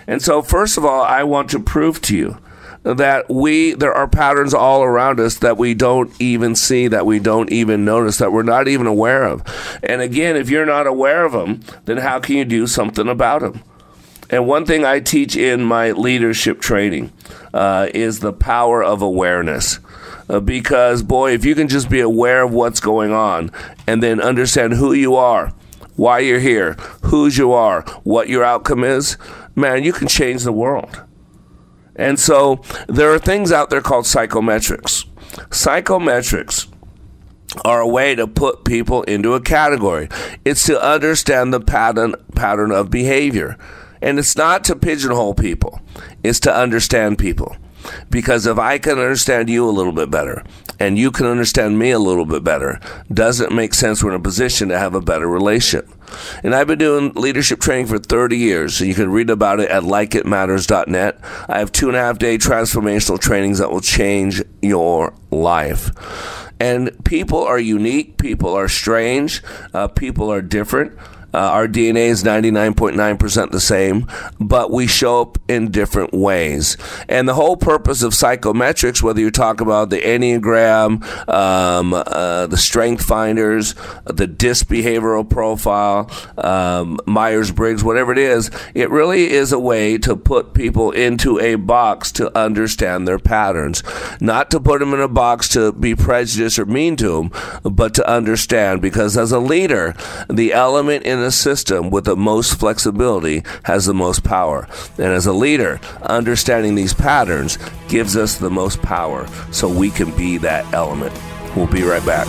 And 0.08 0.22
so, 0.22 0.42
first 0.42 0.78
of 0.78 0.86
all, 0.86 1.04
I 1.04 1.24
want 1.24 1.50
to 1.52 1.60
prove 1.60 2.02
to 2.02 2.18
you 2.18 2.38
that 2.84 3.30
we 3.30 3.74
there 3.74 3.94
are 3.94 4.08
patterns 4.08 4.54
all 4.54 4.84
around 4.84 5.20
us 5.20 5.40
that 5.40 5.58
we 5.58 5.74
don't 5.74 6.12
even 6.20 6.56
see 6.56 6.88
that 6.88 7.06
we 7.06 7.20
don't 7.20 7.52
even 7.52 7.84
notice 7.84 8.18
that 8.18 8.32
we're 8.32 8.42
not 8.42 8.68
even 8.68 8.88
aware 8.88 9.26
of 9.26 9.44
and 9.84 10.02
again 10.02 10.38
if 10.38 10.50
you're 10.50 10.66
not 10.66 10.88
aware 10.88 11.26
of 11.26 11.34
them 11.34 11.62
then 11.86 11.98
how 11.98 12.20
can 12.20 12.38
you 12.38 12.46
do 12.46 12.66
something 12.66 13.10
about 13.10 13.42
them 13.42 13.62
and 14.30 14.48
one 14.48 14.66
thing 14.66 14.86
I 14.86 15.00
teach 15.00 15.36
in 15.36 15.64
my 15.64 15.92
leadership 15.92 16.62
training 16.62 17.12
uh, 17.54 17.88
is 17.94 18.20
the 18.20 18.34
power 18.34 18.84
of 18.84 19.02
awareness. 19.02 19.80
Uh, 20.30 20.40
because, 20.40 21.02
boy, 21.02 21.34
if 21.34 21.44
you 21.44 21.56
can 21.56 21.68
just 21.68 21.90
be 21.90 22.00
aware 22.00 22.44
of 22.44 22.54
what's 22.54 22.80
going 22.80 23.12
on 23.12 23.52
and 23.88 24.04
then 24.04 24.22
understand 24.22 24.74
who 24.74 24.94
you 24.94 25.16
are, 25.16 25.52
why 25.96 26.20
you're 26.20 26.40
here, 26.40 26.74
whose 27.04 27.38
you 27.38 27.52
are, 27.52 27.82
what 28.04 28.30
your 28.30 28.44
outcome 28.44 28.84
is, 28.84 29.18
man, 29.56 29.84
you 29.84 29.92
can 29.92 30.08
change 30.08 30.44
the 30.44 30.52
world. 30.52 31.04
And 31.96 32.20
so 32.20 32.62
there 32.88 33.12
are 33.12 33.20
things 33.20 33.52
out 33.52 33.70
there 33.70 33.82
called 33.82 34.06
psychometrics. 34.06 35.06
Psychometrics 35.50 36.68
are 37.66 37.82
a 37.82 37.88
way 37.88 38.16
to 38.16 38.28
put 38.28 38.64
people 38.64 39.04
into 39.04 39.34
a 39.34 39.42
category. 39.42 40.08
It's 40.46 40.66
to 40.68 40.82
understand 40.82 41.52
the 41.52 41.60
pattern 41.60 42.16
pattern 42.36 42.72
of 42.72 42.90
behavior. 42.90 43.58
And 44.02 44.20
it's 44.20 44.36
not 44.36 44.64
to 44.66 44.76
pigeonhole 44.76 45.34
people, 45.34 45.82
it's 46.24 46.40
to 46.42 46.56
understand 46.56 47.18
people. 47.18 47.56
Because 48.10 48.46
if 48.46 48.58
I 48.58 48.78
can 48.78 49.00
understand 49.00 49.50
you 49.50 49.68
a 49.68 49.72
little 49.72 49.94
bit 49.94 50.12
better 50.12 50.44
and 50.80 50.98
you 50.98 51.12
can 51.12 51.26
understand 51.26 51.80
me 51.80 51.92
a 51.92 52.00
little 52.00 52.26
bit 52.26 52.44
better, 52.44 52.80
doesn't 53.12 53.54
make 53.54 53.74
sense 53.74 54.04
we're 54.04 54.12
in 54.12 54.16
a 54.16 54.24
position 54.24 54.70
to 54.70 54.78
have 54.78 54.96
a 54.96 55.02
better 55.02 55.28
relationship. 55.28 55.90
And 56.44 56.56
I've 56.56 56.68
been 56.68 56.80
doing 56.80 57.14
leadership 57.14 57.60
training 57.60 57.88
for 57.88 58.00
30 58.00 58.38
years. 58.38 58.76
So 58.76 58.84
you 58.84 58.94
can 58.94 59.12
read 59.12 59.30
about 59.30 59.60
it 59.60 59.70
at 59.70 59.84
likeitmatters.net. 59.84 61.20
I 61.48 61.60
have 61.60 61.72
two 61.72 61.88
and 61.88 61.98
a 61.98 62.00
half 62.00 62.20
day 62.20 62.38
transformational 62.38 63.20
trainings 63.20 63.60
that 63.60 63.72
will 63.72 63.82
change 63.82 64.42
your 64.62 65.14
life. 65.32 65.92
And 66.60 66.92
people 67.06 67.42
are 67.44 67.60
unique, 67.60 68.18
people 68.18 68.54
are 68.54 68.68
strange, 68.68 69.42
uh, 69.74 69.88
people 69.88 70.32
are 70.32 70.42
different. 70.42 70.98
Uh, 71.34 71.38
our 71.38 71.68
DNA 71.68 72.08
is 72.08 72.24
99.9% 72.24 73.52
the 73.52 73.60
same, 73.60 74.08
but 74.40 74.72
we 74.72 74.88
show 74.88 75.22
up 75.22 75.38
in 75.48 75.72
different 75.72 76.14
ways. 76.14 76.78
And 77.08 77.28
the 77.28 77.34
whole 77.34 77.58
purpose 77.58 78.04
of 78.04 78.14
psychometrics, 78.14 79.02
whether 79.02 79.20
you 79.20 79.32
talk 79.32 79.62
about 79.62 79.90
the 79.90 80.02
Enneagram, 80.02 81.04
um, 81.30 81.94
uh, 81.94 82.48
the 82.48 82.58
Strength 82.58 83.06
Finders, 83.06 83.76
the 84.06 84.28
DISC 84.28 84.68
behavioral 84.68 85.28
profile, 85.30 86.10
um, 86.38 87.00
Myers 87.06 87.52
Briggs, 87.52 87.84
whatever 87.84 88.12
it 88.12 88.18
is, 88.18 88.50
it 88.74 88.90
really 88.90 89.32
is 89.32 89.52
a 89.52 89.60
way 89.60 89.98
to 90.00 90.16
put 90.16 90.54
people 90.54 90.92
into 90.92 91.40
a 91.40 91.56
box 91.56 92.12
to 92.14 92.36
understand 92.38 93.08
their 93.08 93.20
patterns. 93.20 93.84
Not 94.20 94.52
to 94.52 94.60
put 94.60 94.80
them 94.80 94.94
in 94.94 95.00
a 95.00 95.08
box 95.08 95.48
to 95.50 95.72
be 95.72 95.96
prejudiced 95.96 96.60
or 96.60 96.66
mean 96.66 96.96
to 96.98 97.10
them, 97.10 97.32
but 97.64 97.94
to 97.96 98.10
understand. 98.10 98.82
Because 98.82 99.18
as 99.18 99.32
a 99.32 99.40
leader, 99.40 99.96
the 100.30 100.54
element 100.54 101.04
in 101.06 101.19
a 101.22 101.32
system 101.32 101.90
with 101.90 102.06
the 102.06 102.16
most 102.16 102.60
flexibility 102.60 103.44
has 103.64 103.86
the 103.86 103.94
most 103.94 104.24
power. 104.24 104.68
And 104.98 105.08
as 105.08 105.26
a 105.26 105.34
leader, 105.34 105.80
understanding 106.04 106.76
these 106.76 106.94
patterns 106.94 107.58
gives 107.88 108.16
us 108.16 108.38
the 108.38 108.50
most 108.50 108.82
power 108.82 109.28
so 109.52 109.68
we 109.68 109.90
can 109.90 110.16
be 110.16 110.38
that 110.40 110.72
element. 110.74 111.14
We'll 111.56 111.68
be 111.68 111.84
right 111.84 112.06
back. 112.06 112.28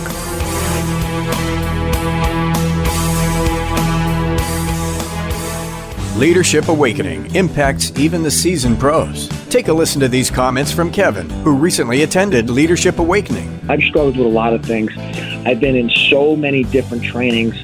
Leadership 6.21 6.67
Awakening 6.67 7.33
impacts 7.33 7.91
even 7.97 8.21
the 8.21 8.29
seasoned 8.29 8.79
pros. 8.79 9.27
Take 9.49 9.69
a 9.69 9.73
listen 9.73 9.99
to 10.01 10.07
these 10.07 10.29
comments 10.29 10.71
from 10.71 10.91
Kevin, 10.91 11.27
who 11.29 11.55
recently 11.55 12.03
attended 12.03 12.49
Leadership 12.49 12.99
Awakening. 12.99 13.59
I've 13.67 13.81
struggled 13.81 14.17
with 14.17 14.27
a 14.27 14.29
lot 14.29 14.53
of 14.53 14.63
things. 14.63 14.91
I've 15.47 15.59
been 15.59 15.75
in 15.75 15.89
so 15.89 16.35
many 16.35 16.63
different 16.65 17.03
trainings 17.03 17.63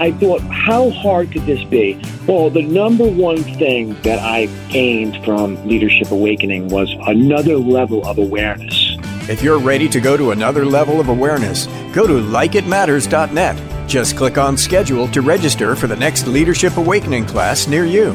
I 0.00 0.12
thought, 0.12 0.40
how 0.42 0.90
hard 0.90 1.32
could 1.32 1.46
this 1.46 1.62
be? 1.64 2.00
Well, 2.26 2.50
the 2.50 2.62
number 2.62 3.06
one 3.06 3.42
thing 3.42 3.94
that 4.02 4.18
I 4.18 4.46
gained 4.68 5.24
from 5.24 5.66
Leadership 5.66 6.10
Awakening 6.10 6.68
was 6.68 6.94
another 7.06 7.56
level 7.56 8.06
of 8.06 8.18
awareness. 8.18 8.96
If 9.28 9.42
you're 9.42 9.58
ready 9.58 9.88
to 9.88 10.00
go 10.00 10.16
to 10.16 10.32
another 10.32 10.64
level 10.64 11.00
of 11.00 11.08
awareness, 11.08 11.66
go 11.92 12.06
to 12.06 12.14
likeitmatters.net. 12.14 13.88
Just 13.88 14.16
click 14.16 14.38
on 14.38 14.56
schedule 14.56 15.08
to 15.08 15.20
register 15.20 15.76
for 15.76 15.86
the 15.86 15.96
next 15.96 16.26
Leadership 16.26 16.76
Awakening 16.76 17.26
class 17.26 17.68
near 17.68 17.84
you. 17.84 18.12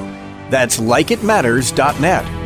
That's 0.50 0.80
likeitmatters.net. 0.80 2.37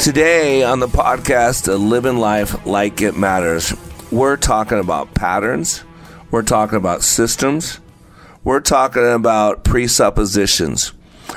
Today 0.00 0.62
on 0.62 0.80
the 0.80 0.88
podcast, 0.88 1.68
Living 1.78 2.16
Life 2.16 2.64
Like 2.64 3.02
It 3.02 3.18
Matters, 3.18 3.74
we're 4.10 4.38
talking 4.38 4.78
about 4.78 5.12
patterns, 5.12 5.84
we're 6.30 6.42
talking 6.42 6.78
about 6.78 7.02
systems, 7.02 7.80
we're 8.42 8.60
talking 8.60 9.12
about 9.12 9.62
presuppositions. 9.62 10.94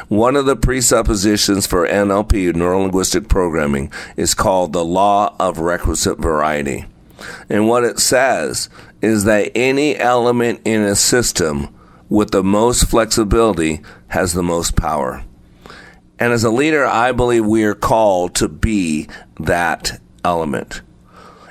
One 0.08 0.38
of 0.38 0.46
the 0.46 0.55
presuppositions 0.55 1.67
for 1.67 1.86
NLP, 1.86 2.55
neuro 2.55 2.84
linguistic 2.84 3.27
programming, 3.27 3.91
is 4.15 4.34
called 4.34 4.72
the 4.72 4.86
law 4.86 5.36
of 5.41 5.60
requisite 5.60 6.20
variety. 6.20 6.86
And 7.50 7.67
what 7.67 7.84
it 7.84 8.00
says 8.00 8.70
is 9.01 9.25
that 9.25 9.51
any 9.55 9.98
element 9.98 10.62
in 10.63 10.84
a 10.84 10.96
system 10.96 11.67
with 12.08 12.32
the 12.32 12.43
most 12.46 12.86
flexibility 12.86 13.82
has 14.08 14.32
the 14.32 14.41
most 14.41 14.77
power. 14.77 15.25
And 16.23 16.31
as 16.31 16.45
a 16.45 16.49
leader, 16.49 16.85
I 16.85 17.11
believe 17.11 17.45
we 17.45 17.65
are 17.65 17.75
called 17.75 18.33
to 18.35 18.47
be 18.47 19.09
that 19.41 19.99
element. 20.23 20.81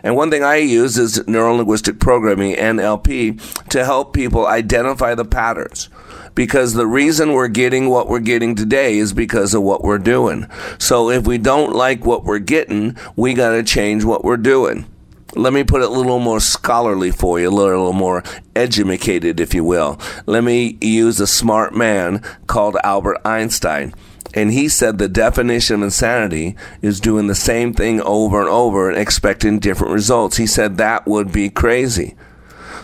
And 0.03 0.17
one 0.17 0.31
thing 0.31 0.43
I 0.43 0.57
use 0.57 0.97
is 0.97 1.29
neuro 1.29 1.57
linguistic 1.57 2.01
programming, 2.01 2.55
NLP, 2.55 3.69
to 3.69 3.85
help 3.85 4.15
people 4.15 4.47
identify 4.47 5.15
the 5.15 5.27
patterns. 5.27 5.91
Because 6.35 6.73
the 6.73 6.87
reason 6.87 7.35
we're 7.35 7.49
getting 7.49 7.91
what 7.91 8.09
we're 8.09 8.21
getting 8.21 8.55
today 8.55 8.97
is 8.97 9.13
because 9.13 9.53
of 9.53 9.63
what 9.63 9.85
we're 9.85 9.99
doing. 9.99 10.47
So 10.79 11.11
if 11.11 11.27
we 11.27 11.37
don't 11.37 11.75
like 11.75 12.07
what 12.07 12.25
we're 12.25 12.39
getting, 12.39 12.97
we 13.15 13.35
got 13.35 13.51
to 13.51 13.63
change 13.63 14.05
what 14.05 14.25
we're 14.25 14.39
doing. 14.39 14.87
Let 15.35 15.53
me 15.53 15.65
put 15.65 15.83
it 15.83 15.89
a 15.89 15.93
little 15.93 16.19
more 16.19 16.41
scholarly 16.41 17.11
for 17.11 17.39
you, 17.39 17.51
a 17.51 17.51
little 17.51 17.93
more 17.93 18.23
educated, 18.57 19.39
if 19.39 19.53
you 19.53 19.65
will. 19.65 20.01
Let 20.25 20.43
me 20.45 20.79
use 20.81 21.21
a 21.21 21.27
smart 21.27 21.75
man 21.75 22.23
called 22.47 22.79
Albert 22.83 23.19
Einstein. 23.27 23.93
And 24.35 24.53
he 24.53 24.69
said 24.69 24.99
the 24.99 25.09
definition 25.09 25.77
of 25.77 25.83
insanity 25.83 26.57
is 26.81 27.01
doing 27.01 27.27
the 27.27 27.35
same 27.35 27.75
thing 27.75 28.01
over 28.01 28.41
and 28.41 28.49
over 28.49 28.89
and 28.89 28.99
expecting 28.99 29.59
different 29.59 29.93
results. 29.93 30.39
He 30.39 30.47
said 30.47 30.77
that 30.77 31.07
would 31.07 31.33
be 31.33 31.51
crazy. 31.51 32.17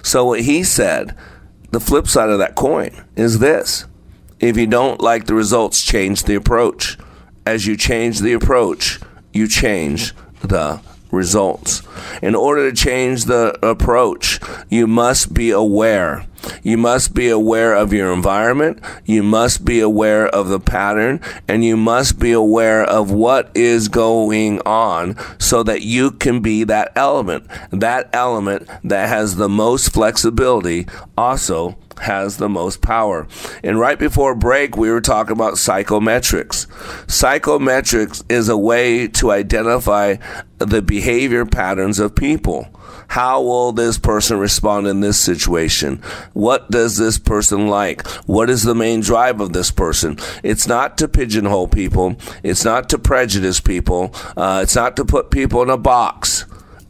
So 0.03 0.27
what 0.27 0.43
he 0.43 0.63
said, 0.63 1.17
the 1.71 1.81
flip 1.81 2.07
side 2.07 2.31
of 2.31 2.39
that 2.39 2.55
coin 2.55 2.91
is 3.17 3.39
this. 3.39 3.87
If 4.41 4.57
you 4.57 4.67
don't 4.67 5.01
like 5.01 5.27
the 5.27 5.35
results, 5.35 5.83
change 5.83 6.25
the 6.25 6.35
approach. 6.35 6.99
As 7.47 7.67
you 7.67 7.77
change 7.77 8.21
the 8.21 8.35
approach, 8.35 9.01
you 9.33 9.49
change 9.49 10.15
the 10.43 10.81
results. 11.11 11.83
In 12.23 12.35
order 12.35 12.71
to 12.71 12.77
change 12.77 13.25
the 13.25 13.59
approach, 13.67 14.41
you 14.69 14.87
must 14.87 15.35
be 15.35 15.51
aware. 15.51 16.27
You 16.63 16.77
must 16.77 17.15
be 17.15 17.29
aware 17.29 17.75
of 17.75 17.93
your 17.93 18.13
environment. 18.13 18.81
You 19.05 19.23
must 19.23 19.65
be 19.65 19.81
aware 19.81 20.29
of 20.29 20.49
the 20.49 20.61
pattern 20.61 21.21
and 21.47 21.65
you 21.65 21.77
must 21.77 22.19
be 22.19 22.33
aware 22.33 22.85
of 22.85 23.11
what 23.11 23.51
is 23.55 23.89
going 23.89 24.61
on 24.61 25.17
so 25.39 25.63
that 25.65 25.83
you 25.83 26.13
can 26.13 26.41
be 26.41 26.65
that 26.65 26.93
element. 26.95 27.47
That 27.71 28.09
element 28.13 28.69
that 28.85 29.09
has 29.09 29.37
the 29.37 29.49
most 29.49 29.93
flexibility 29.93 30.87
also 31.17 31.77
has 32.01 32.37
the 32.37 32.49
most 32.49 32.81
power. 32.81 33.27
And 33.63 33.79
right 33.79 33.99
before 33.99 34.35
break, 34.35 34.77
we 34.77 34.91
were 34.91 35.01
talking 35.01 35.33
about 35.33 35.55
psychometrics. 35.55 36.67
Psychometrics 37.07 38.25
is 38.31 38.49
a 38.49 38.57
way 38.57 39.09
to 39.09 39.31
identify 39.31 40.17
the 40.59 40.83
behavior 40.83 41.47
patterns 41.47 41.99
of 41.99 42.15
people. 42.15 42.69
How 43.09 43.41
will 43.41 43.73
this 43.73 43.99
person 43.99 44.39
respond 44.39 44.87
in 44.87 45.01
this 45.01 45.19
situation? 45.19 46.03
What 46.35 46.71
does 46.71 46.99
this 46.99 47.19
person 47.19 47.69
like? 47.69 48.07
What 48.27 48.51
is 48.51 48.65
the 48.65 48.75
main 48.75 49.01
drive 49.01 49.41
of 49.41 49.55
this 49.55 49.71
person? 49.71 50.19
It's 50.43 50.67
not 50.67 50.99
to 50.99 51.09
pigeonhole 51.09 51.69
people. 51.69 52.17
It's 52.43 52.65
not 52.65 52.91
to 52.91 52.99
prejudice 52.99 53.61
people. 53.61 54.15
Uh, 54.37 54.61
it's 54.63 54.77
not 54.77 54.95
to 54.97 55.05
put 55.07 55.31
people 55.31 55.63
in 55.63 55.71
a 55.71 55.79
box. 55.79 56.45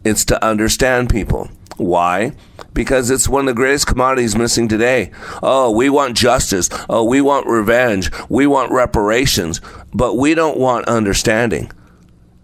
It's 0.08 0.24
to 0.26 0.42
understand 0.44 1.10
people. 1.10 1.50
Why? 1.76 2.32
Because 2.72 3.10
it's 3.10 3.28
one 3.28 3.42
of 3.42 3.54
the 3.54 3.60
greatest 3.60 3.86
commodities 3.86 4.34
missing 4.34 4.66
today. 4.66 5.10
Oh, 5.42 5.70
we 5.70 5.90
want 5.90 6.16
justice. 6.16 6.70
Oh, 6.88 7.04
we 7.04 7.20
want 7.20 7.46
revenge. 7.46 8.10
We 8.28 8.46
want 8.46 8.72
reparations. 8.72 9.60
But 9.92 10.14
we 10.14 10.34
don't 10.34 10.58
want 10.58 10.88
understanding. 10.88 11.70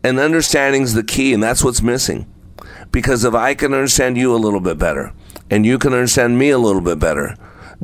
And 0.03 0.19
understanding 0.19 0.83
is 0.83 0.95
the 0.95 1.03
key, 1.03 1.33
and 1.33 1.43
that's 1.43 1.65
what's 1.65 1.83
missing. 1.83 2.27
Because 2.93 3.25
if 3.25 3.35
I 3.35 3.55
can 3.55 3.73
understand 3.73 4.19
you 4.19 4.35
a 4.35 4.37
little 4.37 4.61
bit 4.61 4.79
better, 4.79 5.13
and 5.51 5.65
you 5.65 5.79
can 5.79 5.93
understand 5.93 6.39
me 6.39 6.51
a 6.51 6.59
little 6.59 6.83
bit 6.83 6.99
better, 6.99 7.37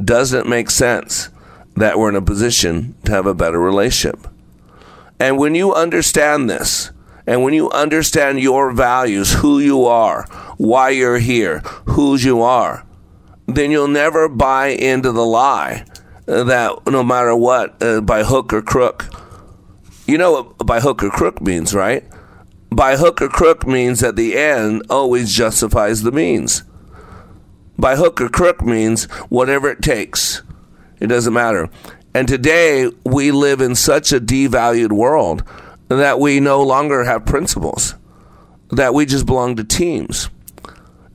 doesn't 0.03 0.47
it 0.47 0.49
make 0.49 0.71
sense 0.71 1.31
that 1.77 1.99
we're 1.99 2.11
in 2.11 2.17
a 2.17 2.23
position 2.23 2.95
to 3.07 3.13
have 3.13 3.27
a 3.27 3.35
better 3.35 3.59
relationship? 3.59 4.29
And 5.19 5.39
when 5.39 5.55
you 5.55 5.75
understand 5.75 6.49
this, 6.49 6.93
and 7.31 7.45
when 7.45 7.55
you 7.55 7.71
understand 7.71 8.41
your 8.41 8.73
values, 8.73 9.35
who 9.35 9.61
you 9.61 9.85
are, 9.85 10.25
why 10.57 10.91
you're 10.91 11.21
here, 11.21 11.61
whose 11.87 12.25
you 12.25 12.43
are, 12.43 12.85
then 13.47 13.71
you'll 13.71 13.87
never 13.87 14.29
buy 14.29 14.71
into 14.71 15.13
the 15.13 15.25
lie 15.25 15.85
that 16.27 16.73
no 16.89 17.05
matter 17.05 17.37
what, 17.37 17.81
uh, 17.81 18.01
by 18.01 18.25
hook 18.25 18.53
or 18.53 18.61
crook, 18.61 19.07
you 20.09 20.19
know 20.19 20.33
what 20.33 20.67
by 20.67 20.81
hook 20.81 21.05
or 21.05 21.11
crook 21.11 21.41
means, 21.41 21.73
right? 21.73 22.03
By 22.73 22.97
hook 22.97 23.23
or 23.23 23.29
crook 23.29 23.65
means 23.65 24.01
that 24.01 24.17
the 24.17 24.37
end 24.37 24.83
always 24.91 25.33
justifies 25.33 26.03
the 26.03 26.11
means. 26.11 26.65
by 27.79 27.95
hook 27.95 28.21
or 28.21 28.29
crook 28.29 28.61
means 28.63 29.05
whatever 29.29 29.71
it 29.71 29.83
takes. 29.83 30.43
It 30.99 31.07
doesn't 31.07 31.33
matter. 31.33 31.71
And 32.13 32.27
today 32.27 32.91
we 33.05 33.31
live 33.31 33.61
in 33.61 33.77
such 33.77 34.13
a 34.13 34.21
devalued 34.21 34.91
world 34.91 35.45
that 35.91 36.21
we 36.21 36.39
no 36.39 36.63
longer 36.63 37.05
have 37.05 37.27
principles, 37.27 37.97
that 38.71 38.95
we 38.95 39.05
just 39.05 39.27
belong 39.27 39.57
to 39.57 39.65
teams. 39.65 40.31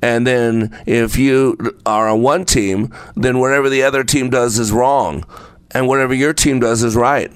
And 0.01 0.27
then 0.27 0.77
if 0.85 1.17
you 1.17 1.57
are 1.85 2.09
on 2.09 2.21
one 2.21 2.45
team, 2.45 2.93
then 3.15 3.39
whatever 3.39 3.69
the 3.69 3.83
other 3.83 4.03
team 4.03 4.29
does 4.29 4.59
is 4.59 4.71
wrong, 4.71 5.25
and 5.71 5.87
whatever 5.87 6.13
your 6.13 6.33
team 6.33 6.59
does 6.59 6.83
is 6.83 6.95
right. 6.95 7.31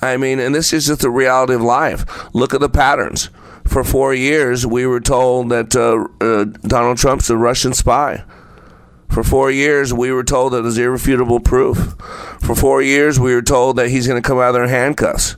I 0.00 0.16
mean, 0.16 0.40
and 0.40 0.54
this 0.54 0.72
is 0.72 0.86
just 0.86 1.00
the 1.00 1.10
reality 1.10 1.54
of 1.54 1.62
life. 1.62 2.04
Look 2.34 2.52
at 2.52 2.60
the 2.60 2.68
patterns. 2.68 3.30
For 3.64 3.82
four 3.82 4.12
years, 4.12 4.66
we 4.66 4.86
were 4.86 5.00
told 5.00 5.48
that 5.48 5.74
uh, 5.74 6.06
uh, 6.24 6.44
Donald 6.68 6.98
Trump's 6.98 7.30
a 7.30 7.36
Russian 7.36 7.72
spy. 7.74 8.24
For 9.08 9.22
four 9.22 9.50
years, 9.50 9.94
we 9.94 10.12
were 10.12 10.24
told 10.24 10.52
that 10.52 10.62
was 10.62 10.78
irrefutable 10.78 11.40
proof. 11.40 11.94
For 12.40 12.54
four 12.54 12.82
years, 12.82 13.18
we 13.18 13.34
were 13.34 13.42
told 13.42 13.76
that 13.76 13.88
he's 13.88 14.06
going 14.06 14.20
to 14.22 14.26
come 14.26 14.38
out 14.38 14.48
of 14.48 14.54
there 14.54 14.64
in 14.64 14.70
handcuffs. 14.70 15.36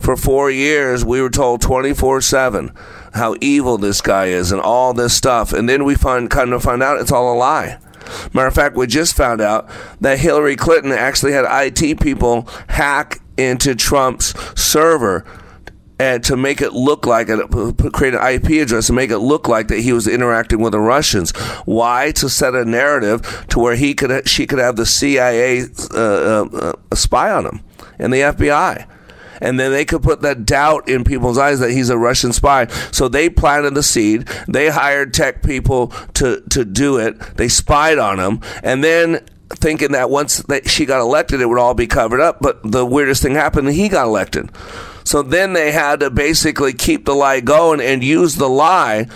For 0.00 0.16
four 0.16 0.50
years, 0.50 1.04
we 1.04 1.20
were 1.20 1.30
told 1.30 1.60
24 1.62 2.20
7 2.20 2.72
how 3.14 3.36
evil 3.40 3.78
this 3.78 4.00
guy 4.00 4.26
is 4.26 4.52
and 4.52 4.60
all 4.60 4.94
this 4.94 5.14
stuff. 5.14 5.52
And 5.52 5.68
then 5.68 5.84
we 5.84 5.94
find, 5.94 6.30
kind 6.30 6.52
of 6.52 6.62
find 6.62 6.82
out 6.82 7.00
it's 7.00 7.12
all 7.12 7.34
a 7.34 7.36
lie. 7.36 7.78
Matter 8.32 8.48
of 8.48 8.54
fact, 8.54 8.76
we 8.76 8.86
just 8.86 9.16
found 9.16 9.40
out 9.40 9.68
that 10.00 10.18
Hillary 10.18 10.56
Clinton 10.56 10.92
actually 10.92 11.32
had 11.32 11.44
IT 11.48 12.00
people 12.00 12.48
hack 12.68 13.20
into 13.36 13.74
Trump's 13.74 14.34
server 14.60 15.24
and 16.00 16.24
to 16.24 16.34
make 16.34 16.62
it 16.62 16.72
look 16.72 17.04
like 17.04 17.26
create 17.92 18.14
an 18.14 18.26
IP 18.26 18.62
address 18.62 18.88
and 18.88 18.96
make 18.96 19.10
it 19.10 19.18
look 19.18 19.48
like 19.48 19.68
that 19.68 19.80
he 19.80 19.92
was 19.92 20.08
interacting 20.08 20.58
with 20.58 20.72
the 20.72 20.80
Russians. 20.80 21.30
Why? 21.66 22.10
To 22.12 22.30
set 22.30 22.54
a 22.54 22.64
narrative 22.64 23.44
to 23.50 23.58
where 23.58 23.76
he 23.76 23.92
could, 23.92 24.26
she 24.26 24.46
could 24.46 24.58
have 24.58 24.76
the 24.76 24.86
CIA 24.86 25.66
uh, 25.94 25.98
uh, 25.98 26.48
uh, 26.90 26.94
spy 26.94 27.30
on 27.30 27.44
him 27.44 27.60
and 27.98 28.14
the 28.14 28.20
FBI. 28.20 28.86
And 29.42 29.60
then 29.60 29.72
they 29.72 29.84
could 29.84 30.02
put 30.02 30.22
that 30.22 30.46
doubt 30.46 30.88
in 30.88 31.04
people's 31.04 31.36
eyes 31.36 31.60
that 31.60 31.70
he's 31.70 31.90
a 31.90 31.98
Russian 31.98 32.32
spy. 32.32 32.66
So 32.92 33.08
they 33.08 33.28
planted 33.28 33.74
the 33.74 33.82
seed. 33.82 34.26
They 34.48 34.70
hired 34.70 35.12
tech 35.12 35.42
people 35.42 35.88
to, 36.14 36.42
to 36.48 36.64
do 36.64 36.96
it. 36.96 37.18
They 37.36 37.48
spied 37.48 37.98
on 37.98 38.18
him. 38.18 38.40
And 38.62 38.82
then 38.82 39.26
thinking 39.50 39.92
that 39.92 40.08
once 40.08 40.38
that 40.44 40.66
she 40.68 40.86
got 40.86 41.00
elected, 41.00 41.42
it 41.42 41.46
would 41.46 41.58
all 41.58 41.74
be 41.74 41.86
covered 41.86 42.20
up. 42.20 42.38
But 42.40 42.60
the 42.70 42.86
weirdest 42.86 43.22
thing 43.22 43.34
happened, 43.34 43.68
he 43.68 43.90
got 43.90 44.06
elected. 44.06 44.50
So 45.04 45.22
then 45.22 45.52
they 45.52 45.72
had 45.72 46.00
to 46.00 46.10
basically 46.10 46.72
keep 46.72 47.04
the 47.04 47.14
lie 47.14 47.40
going 47.40 47.80
and 47.80 48.04
use 48.04 48.36
the 48.36 48.48
lie 48.48 49.06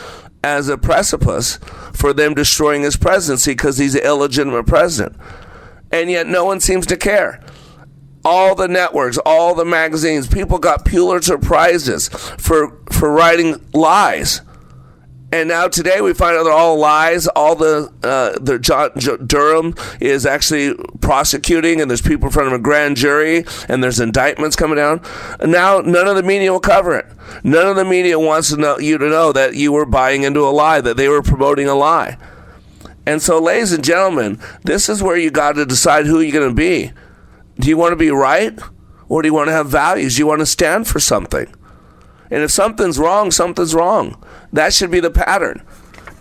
as 0.43 0.69
a 0.69 0.77
precipice 0.77 1.59
for 1.95 2.13
them 2.13 2.35
destroying 2.35 2.83
his 2.83 2.97
presidency 2.97 3.53
because 3.53 3.79
he's 3.79 3.95
an 3.95 4.03
illegitimate 4.03 4.67
president. 4.67 5.17
And 5.91 6.11
yet 6.11 6.27
no 6.27 6.45
one 6.45 6.61
seems 6.61 6.87
to 6.87 6.97
care. 6.97 7.43
All 8.25 8.55
the 8.55 8.69
networks, 8.69 9.19
all 9.19 9.55
the 9.55 9.65
magazines, 9.65 10.27
people 10.27 10.59
got 10.59 10.85
Pulitzer 10.85 11.39
prizes 11.39 12.09
for 12.09 12.79
for 12.91 13.11
writing 13.13 13.63
lies. 13.73 14.41
And 15.35 15.49
now 15.49 15.67
today 15.67 16.01
we 16.01 16.15
find 16.15 16.37
out 16.37 16.45
they're 16.45 16.53
all 16.53 16.79
lies. 16.79 17.27
All 17.27 17.57
the 17.57 17.93
uh, 18.05 18.39
the 18.41 18.57
John 18.57 18.93
Durham 19.27 19.75
is 20.01 20.27
actually 20.27 20.77
prosecuting, 21.01 21.81
and 21.81 21.91
there's 21.91 22.01
people 22.01 22.29
in 22.29 22.33
front 22.33 22.47
of 22.47 22.53
a 22.53 22.59
grand 22.61 22.97
jury, 22.97 23.45
and 23.69 23.83
there's 23.83 23.99
indictments 23.99 24.55
coming 24.55 24.77
down. 24.77 25.01
And 25.41 25.51
now 25.51 25.81
none 25.81 26.07
of 26.07 26.15
the 26.15 26.23
media 26.23 26.53
will 26.53 26.61
cover 26.61 26.97
it. 26.97 27.07
None 27.43 27.67
of 27.67 27.75
the 27.75 27.85
media 27.85 28.17
wants 28.17 28.51
to 28.51 28.57
know, 28.57 28.79
you 28.79 28.97
to 28.97 29.09
know 29.09 29.33
that 29.33 29.57
you 29.57 29.73
were 29.73 29.85
buying 29.85 30.23
into 30.23 30.39
a 30.39 30.55
lie, 30.55 30.81
that 30.81 30.97
they 30.97 31.09
were 31.09 31.21
promoting 31.21 31.67
a 31.67 31.75
lie. 31.75 32.17
And 33.05 33.21
so, 33.21 33.41
ladies 33.41 33.73
and 33.73 33.83
gentlemen, 33.83 34.39
this 34.63 34.89
is 34.89 35.03
where 35.03 35.17
you 35.17 35.33
got 35.33 35.57
to 35.57 35.67
decide 35.67 36.07
who 36.07 36.21
you're 36.21 36.31
going 36.31 36.49
to 36.49 36.55
be. 36.55 36.93
Do 37.59 37.69
you 37.69 37.77
want 37.77 37.91
to 37.91 37.97
be 37.97 38.11
right, 38.11 38.57
or 39.09 39.21
do 39.21 39.27
you 39.27 39.35
want 39.35 39.49
to 39.49 39.53
have 39.53 39.67
values? 39.67 40.15
Do 40.15 40.21
you 40.21 40.29
want 40.29 40.43
to 40.43 40.47
stand 40.47 40.87
for 40.87 41.01
something? 41.01 41.53
And 42.31 42.43
if 42.45 42.53
something's 42.53 43.01
wrong, 43.01 43.33
something's 43.33 43.75
wrong. 43.75 44.23
That 44.55 44.73
should 44.73 44.91
be 44.91 45.01
the 45.01 45.11
pattern. 45.11 45.63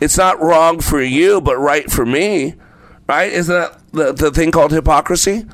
It's 0.02 0.18
not 0.18 0.42
wrong 0.42 0.80
for 0.80 1.02
you, 1.02 1.40
but 1.40 1.58
right 1.58 1.90
for 1.90 2.06
me. 2.06 2.56
Right? 3.08 3.32
Isn't 3.32 3.54
that 3.54 3.80
the, 3.92 4.12
the 4.12 4.32
thing 4.32 4.52
called 4.52 4.72
hypocrisy? 4.72 5.46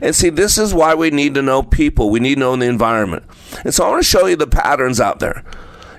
And 0.00 0.14
see, 0.14 0.30
this 0.30 0.56
is 0.56 0.72
why 0.72 0.94
we 0.94 1.10
need 1.10 1.34
to 1.34 1.42
know 1.42 1.62
people. 1.64 2.10
We 2.10 2.20
need 2.20 2.34
to 2.34 2.40
know 2.40 2.56
the 2.56 2.66
environment. 2.66 3.24
And 3.64 3.74
so 3.74 3.84
I 3.84 3.90
want 3.90 4.02
to 4.02 4.08
show 4.08 4.26
you 4.26 4.36
the 4.36 4.46
patterns 4.46 5.00
out 5.00 5.18
there. 5.18 5.44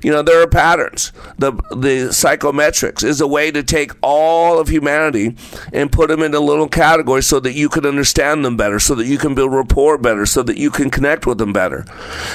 You 0.04 0.12
know, 0.12 0.22
there 0.22 0.42
are 0.42 0.48
patterns. 0.48 1.12
The 1.38 1.54
the 1.72 2.10
psychometrics 2.12 3.04
is 3.04 3.22
a 3.22 3.28
way 3.28 3.52
to 3.52 3.64
take 3.64 3.92
all 4.02 4.60
of 4.60 4.68
humanity 4.68 5.36
and 5.72 5.92
put 5.92 6.10
them 6.10 6.22
into 6.22 6.40
little 6.40 6.68
categories 6.68 7.26
so 7.26 7.40
that 7.40 7.54
you 7.54 7.70
can 7.70 7.86
understand 7.86 8.44
them 8.44 8.58
better, 8.58 8.80
so 8.80 8.96
that 8.96 9.06
you 9.06 9.18
can 9.18 9.34
build 9.34 9.54
rapport 9.54 9.98
better, 9.98 10.26
so 10.26 10.44
that 10.44 10.58
you 10.58 10.70
can 10.70 10.90
connect 10.90 11.26
with 11.26 11.38
them 11.38 11.54
better. 11.54 11.86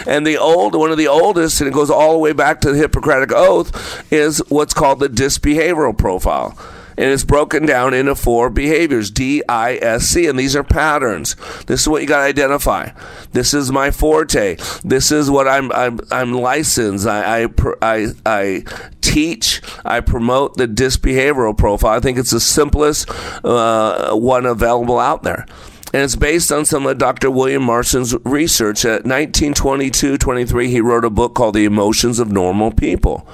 And 0.07 0.27
the 0.27 0.39
old 0.39 0.75
one 0.75 0.91
of 0.91 0.99
the 0.99 1.09
oldest, 1.09 1.61
and 1.61 1.69
it 1.69 1.75
goes 1.75 1.91
all 1.91 2.13
the 2.13 2.19
way 2.19 2.33
back 2.33 2.61
to 2.63 2.73
the 2.73 2.79
Hippocratic 2.79 3.33
Oath, 3.33 4.11
is 4.13 4.43
what's 4.49 4.75
called 4.75 5.01
the 5.01 5.09
DISC 5.09 5.43
behavioral 5.43 5.97
profile 5.97 6.57
and 6.99 7.11
it's 7.11 7.25
broken 7.25 7.65
down 7.65 7.95
into 7.95 8.15
four 8.17 8.51
behaviors 8.51 9.11
D 9.11 9.43
I 9.49 9.77
S 9.77 10.09
C, 10.09 10.27
and 10.27 10.39
these 10.39 10.57
are 10.57 10.65
patterns. 10.65 11.37
This 11.67 11.83
is 11.83 11.89
what 11.89 12.03
you 12.03 12.09
got 12.09 12.19
to 12.19 12.25
identify. 12.25 12.91
This 13.33 13.55
is 13.55 13.71
my 13.71 13.93
forte. 13.93 14.57
This 14.85 15.13
is 15.13 15.31
what 15.31 15.47
I'm 15.47 15.71
I'm, 15.73 16.01
I'm 16.11 16.33
licensed. 16.33 17.07
I, 17.07 17.45
I 17.45 17.49
I 17.81 18.07
I 18.27 18.65
teach. 19.01 19.63
I 19.85 20.01
promote 20.01 20.57
the 20.57 20.67
DISC 20.67 21.01
behavioral 21.01 21.57
profile. 21.57 21.97
I 21.97 22.01
think 22.01 22.19
it's 22.19 22.33
the 22.33 22.41
simplest 22.41 23.09
uh, 23.45 24.15
one 24.15 24.45
available 24.45 24.99
out 24.99 25.23
there 25.23 25.47
and 25.93 26.03
it's 26.03 26.17
based 26.17 26.53
on 26.53 26.67
some 26.67 26.87
of 26.87 26.99
Dr. 26.99 27.31
William 27.31 27.63
Marston's 27.63 28.15
research. 28.25 28.85
At 28.85 29.07
1922 29.07 30.19
23, 30.19 30.69
he 30.69 30.81
wrote 30.83 31.05
a 31.05 31.11
book 31.11 31.35
called 31.35 31.55
The 31.55 31.65
Emotions 31.65 32.19
of 32.19 32.31
Normal 32.31 32.73
People. 32.73 33.27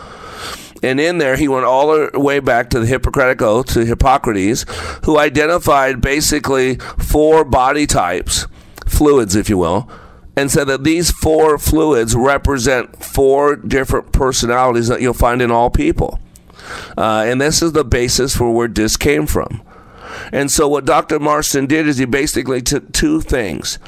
And 0.84 1.00
in 1.00 1.18
there, 1.18 1.36
he 1.36 1.48
went 1.48 1.64
all 1.64 1.88
the 1.88 2.18
way 2.18 2.40
back 2.40 2.70
to 2.70 2.80
the 2.80 2.86
Hippocratic 2.86 3.40
Oath, 3.40 3.72
to 3.72 3.86
Hippocrates, 3.86 4.66
who 5.04 5.18
identified 5.18 6.00
basically 6.00 6.76
four 6.76 7.44
body 7.44 7.86
types, 7.86 8.46
fluids, 8.86 9.34
if 9.34 9.48
you 9.48 9.56
will, 9.56 9.88
and 10.36 10.50
said 10.50 10.66
that 10.68 10.84
these 10.84 11.10
four 11.10 11.58
fluids 11.58 12.14
represent 12.14 13.02
four 13.02 13.56
different 13.56 14.12
personalities 14.12 14.88
that 14.88 15.00
you'll 15.00 15.14
find 15.14 15.40
in 15.40 15.50
all 15.50 15.70
people. 15.70 16.20
Uh, 16.98 17.24
and 17.26 17.40
this 17.40 17.62
is 17.62 17.72
the 17.72 17.84
basis 17.84 18.36
for 18.36 18.50
where 18.50 18.68
DISC 18.68 19.00
came 19.00 19.26
from. 19.26 19.62
And 20.32 20.50
so, 20.50 20.68
what 20.68 20.84
Dr. 20.84 21.18
Marston 21.18 21.66
did 21.66 21.88
is 21.88 21.98
he 21.98 22.04
basically 22.04 22.62
took 22.62 22.92
two 22.92 23.20
things. 23.20 23.78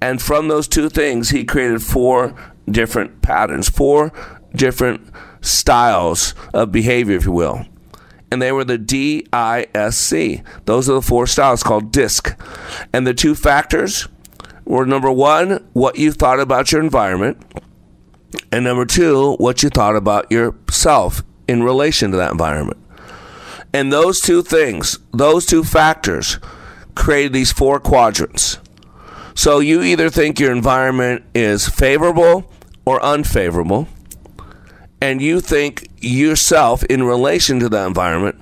And 0.00 0.20
from 0.20 0.48
those 0.48 0.66
two 0.66 0.88
things, 0.88 1.30
he 1.30 1.44
created 1.44 1.82
four 1.82 2.34
different 2.68 3.22
patterns, 3.22 3.68
four 3.68 4.12
different 4.54 5.12
styles 5.40 6.34
of 6.52 6.72
behavior, 6.72 7.16
if 7.16 7.24
you 7.24 7.32
will. 7.32 7.66
And 8.30 8.40
they 8.40 8.52
were 8.52 8.64
the 8.64 8.78
D 8.78 9.26
I 9.32 9.66
S 9.74 9.96
C. 9.96 10.42
Those 10.64 10.88
are 10.88 10.94
the 10.94 11.02
four 11.02 11.26
styles 11.26 11.62
called 11.62 11.90
DISC. 11.90 12.38
And 12.92 13.06
the 13.06 13.14
two 13.14 13.34
factors 13.34 14.06
were 14.64 14.86
number 14.86 15.10
one, 15.10 15.66
what 15.72 15.98
you 15.98 16.12
thought 16.12 16.38
about 16.38 16.70
your 16.70 16.80
environment, 16.80 17.42
and 18.52 18.64
number 18.64 18.86
two, 18.86 19.34
what 19.38 19.62
you 19.64 19.68
thought 19.68 19.96
about 19.96 20.30
yourself 20.30 21.22
in 21.48 21.64
relation 21.64 22.12
to 22.12 22.16
that 22.16 22.30
environment. 22.30 22.78
And 23.72 23.92
those 23.92 24.20
two 24.20 24.42
things, 24.42 24.98
those 25.12 25.46
two 25.46 25.64
factors, 25.64 26.38
created 26.94 27.32
these 27.32 27.50
four 27.50 27.80
quadrants. 27.80 28.58
So 29.34 29.58
you 29.58 29.82
either 29.82 30.10
think 30.10 30.38
your 30.38 30.52
environment 30.52 31.24
is 31.34 31.68
favorable 31.68 32.52
or 32.84 33.02
unfavorable 33.02 33.88
and 35.00 35.22
you 35.22 35.40
think 35.40 35.88
yourself 35.98 36.84
in 36.84 37.02
relation 37.02 37.60
to 37.60 37.68
the 37.68 37.86
environment 37.86 38.40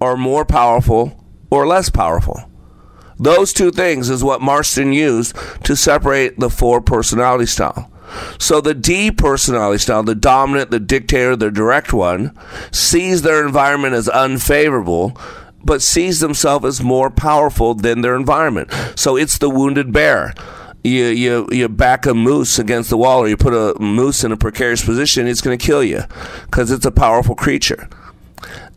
are 0.00 0.16
more 0.16 0.44
powerful 0.44 1.24
or 1.50 1.66
less 1.66 1.90
powerful. 1.90 2.50
Those 3.18 3.52
two 3.52 3.70
things 3.70 4.10
is 4.10 4.22
what 4.22 4.42
Marston 4.42 4.92
used 4.92 5.34
to 5.64 5.74
separate 5.74 6.38
the 6.38 6.50
four 6.50 6.80
personality 6.80 7.46
style. 7.46 7.90
So 8.38 8.60
the 8.60 8.74
D 8.74 9.10
personality 9.10 9.78
style, 9.78 10.02
the 10.02 10.14
dominant, 10.14 10.70
the 10.70 10.78
dictator, 10.78 11.34
the 11.34 11.50
direct 11.50 11.92
one, 11.92 12.36
sees 12.70 13.22
their 13.22 13.44
environment 13.44 13.94
as 13.94 14.08
unfavorable, 14.08 15.18
but 15.64 15.82
sees 15.82 16.20
themselves 16.20 16.64
as 16.64 16.82
more 16.82 17.10
powerful 17.10 17.74
than 17.74 18.02
their 18.02 18.14
environment. 18.14 18.70
So 18.94 19.16
it's 19.16 19.38
the 19.38 19.50
wounded 19.50 19.92
bear 19.92 20.34
you 20.86 21.06
you 21.06 21.48
you 21.50 21.68
back 21.68 22.06
a 22.06 22.14
moose 22.14 22.58
against 22.58 22.90
the 22.90 22.96
wall 22.96 23.20
or 23.20 23.28
you 23.28 23.36
put 23.36 23.54
a 23.54 23.78
moose 23.80 24.24
in 24.24 24.32
a 24.32 24.36
precarious 24.36 24.84
position, 24.84 25.26
it's 25.26 25.40
going 25.40 25.56
to 25.56 25.64
kill 25.64 25.82
you 25.82 26.02
because 26.44 26.70
it's 26.70 26.86
a 26.86 26.90
powerful 26.90 27.34
creature. 27.34 27.88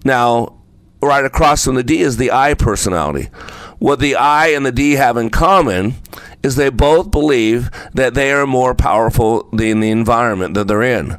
Now, 0.04 0.58
right 1.02 1.26
across 1.26 1.65
from 1.65 1.76
the 1.76 1.84
D 1.84 2.02
is 2.02 2.17
the 2.17 2.32
I 2.32 2.54
personality. 2.54 3.30
What 3.80 4.00
the 4.00 4.15
I 4.15 4.48
and 4.48 4.65
the 4.65 4.72
D 4.72 4.93
have 4.93 5.17
in 5.17 5.30
common 5.30 5.95
is 6.43 6.56
they 6.56 6.69
both 6.69 7.12
believe 7.12 7.69
that 7.93 8.13
they 8.13 8.32
are 8.32 8.48
more 8.48 8.76
powerful 8.76 9.50
than 9.52 9.80
the 9.80 9.91
environment 9.91 10.54
that 10.54 10.67
they're 10.67 10.84
in. 10.84 11.12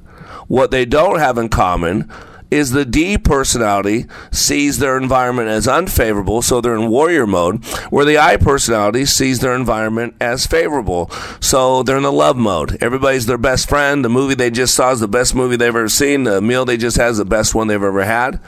What 0.49 0.71
they 0.71 0.85
don't 0.85 1.19
have 1.19 1.39
in 1.39 1.49
common 1.49 2.11
is 2.51 2.71
the 2.71 2.85
D 2.85 3.17
personality 3.19 4.07
sees 4.31 4.79
their 4.79 4.97
environment 4.97 5.49
as 5.49 5.69
unfavorable, 5.69 6.43
so 6.43 6.61
they're 6.61 6.77
in 6.77 6.89
warrior 6.89 7.27
mode, 7.27 7.65
where 7.91 8.05
the 8.05 8.19
I 8.19 8.37
personality 8.37 9.05
sees 9.07 9.41
their 9.41 9.55
environment 9.55 10.15
as 10.21 10.47
favorable, 10.47 11.11
so 11.41 11.83
they're 11.83 11.97
in 11.97 12.03
the 12.03 12.13
love 12.13 12.37
mode. 12.37 12.77
Everybody's 12.83 13.27
their 13.27 13.39
best 13.39 13.69
friend. 13.69 14.05
The 14.05 14.09
movie 14.09 14.35
they 14.35 14.51
just 14.51 14.75
saw 14.75 14.93
is 14.93 15.01
the 15.01 15.09
best 15.09 15.35
movie 15.35 15.57
they've 15.57 15.69
ever 15.69 15.89
seen. 15.89 16.25
The 16.25 16.41
meal 16.41 16.65
they 16.65 16.77
just 16.77 16.97
had 16.97 17.11
is 17.11 17.19
the 17.19 17.25
best 17.25 17.55
one 17.55 17.69
they've 17.69 17.83
ever 17.83 18.05
had. 18.05 18.41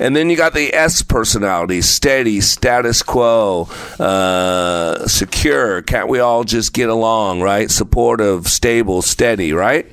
And 0.00 0.16
then 0.16 0.30
you 0.30 0.36
got 0.36 0.54
the 0.54 0.74
S 0.74 1.02
personality 1.02 1.82
steady, 1.82 2.40
status 2.40 3.02
quo, 3.02 3.68
uh, 3.98 5.06
secure. 5.06 5.82
Can't 5.82 6.08
we 6.08 6.18
all 6.18 6.44
just 6.44 6.72
get 6.72 6.88
along, 6.88 7.40
right? 7.40 7.70
Supportive, 7.70 8.48
stable, 8.48 9.02
steady, 9.02 9.52
right? 9.52 9.86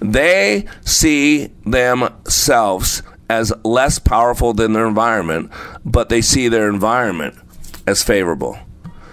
They 0.00 0.66
see 0.82 1.48
themselves 1.64 3.02
as 3.28 3.52
less 3.64 3.98
powerful 3.98 4.52
than 4.52 4.72
their 4.72 4.86
environment, 4.86 5.50
but 5.84 6.08
they 6.08 6.20
see 6.20 6.48
their 6.48 6.68
environment 6.68 7.36
as 7.86 8.02
favorable. 8.02 8.58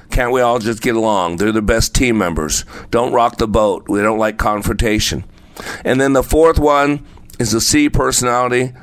Can't 0.09 0.33
we 0.33 0.41
all 0.41 0.59
just 0.59 0.81
get 0.81 0.95
along? 0.95 1.37
They're 1.37 1.53
the 1.53 1.61
best 1.61 1.95
team 1.95 2.17
members. 2.17 2.65
Don't 2.89 3.13
rock 3.13 3.37
the 3.37 3.47
boat. 3.47 3.87
We 3.87 4.01
don't 4.01 4.19
like 4.19 4.37
confrontation. 4.37 5.23
And 5.85 6.01
then 6.01 6.13
the 6.13 6.23
fourth 6.23 6.59
one 6.59 7.05
is 7.39 7.51
the 7.51 7.61
C 7.61 7.89
personality 7.89 8.73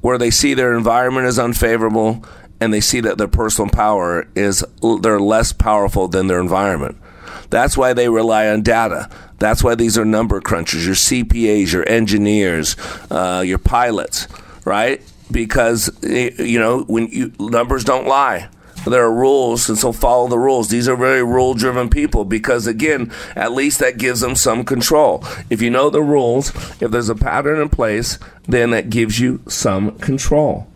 where 0.00 0.18
they 0.18 0.30
see 0.30 0.54
their 0.54 0.76
environment 0.76 1.26
is 1.26 1.38
unfavorable 1.38 2.24
and 2.60 2.72
they 2.72 2.80
see 2.80 3.00
that 3.00 3.18
their 3.18 3.28
personal 3.28 3.70
power 3.70 4.28
is 4.34 4.64
they're 5.00 5.20
less 5.20 5.52
powerful 5.52 6.08
than 6.08 6.26
their 6.26 6.40
environment. 6.40 6.96
That's 7.48 7.76
why 7.76 7.92
they 7.92 8.08
rely 8.08 8.48
on 8.48 8.62
data. 8.62 9.08
That's 9.38 9.64
why 9.64 9.74
these 9.74 9.96
are 9.96 10.04
number 10.04 10.40
crunchers, 10.40 10.84
your 10.84 10.94
CPAs, 10.94 11.72
your 11.72 11.88
engineers, 11.88 12.76
uh, 13.10 13.42
your 13.44 13.58
pilots, 13.58 14.28
right? 14.64 15.02
Because 15.30 15.90
you 16.02 16.58
know 16.58 16.82
when 16.82 17.08
you, 17.08 17.32
numbers 17.38 17.84
don't 17.84 18.06
lie 18.06 18.48
there 18.86 19.04
are 19.04 19.12
rules, 19.12 19.68
and 19.68 19.78
so 19.78 19.92
follow 19.92 20.28
the 20.28 20.38
rules. 20.38 20.68
These 20.68 20.88
are 20.88 20.96
very 20.96 21.22
rule 21.22 21.54
driven 21.54 21.90
people 21.90 22.24
because, 22.24 22.66
again, 22.66 23.12
at 23.36 23.52
least 23.52 23.78
that 23.80 23.98
gives 23.98 24.20
them 24.20 24.36
some 24.36 24.64
control. 24.64 25.24
If 25.50 25.60
you 25.60 25.70
know 25.70 25.90
the 25.90 26.02
rules, 26.02 26.50
if 26.80 26.90
there's 26.90 27.08
a 27.08 27.14
pattern 27.14 27.60
in 27.60 27.68
place, 27.68 28.18
then 28.48 28.70
that 28.70 28.90
gives 28.90 29.20
you 29.20 29.42
some 29.48 29.98
control. 29.98 30.66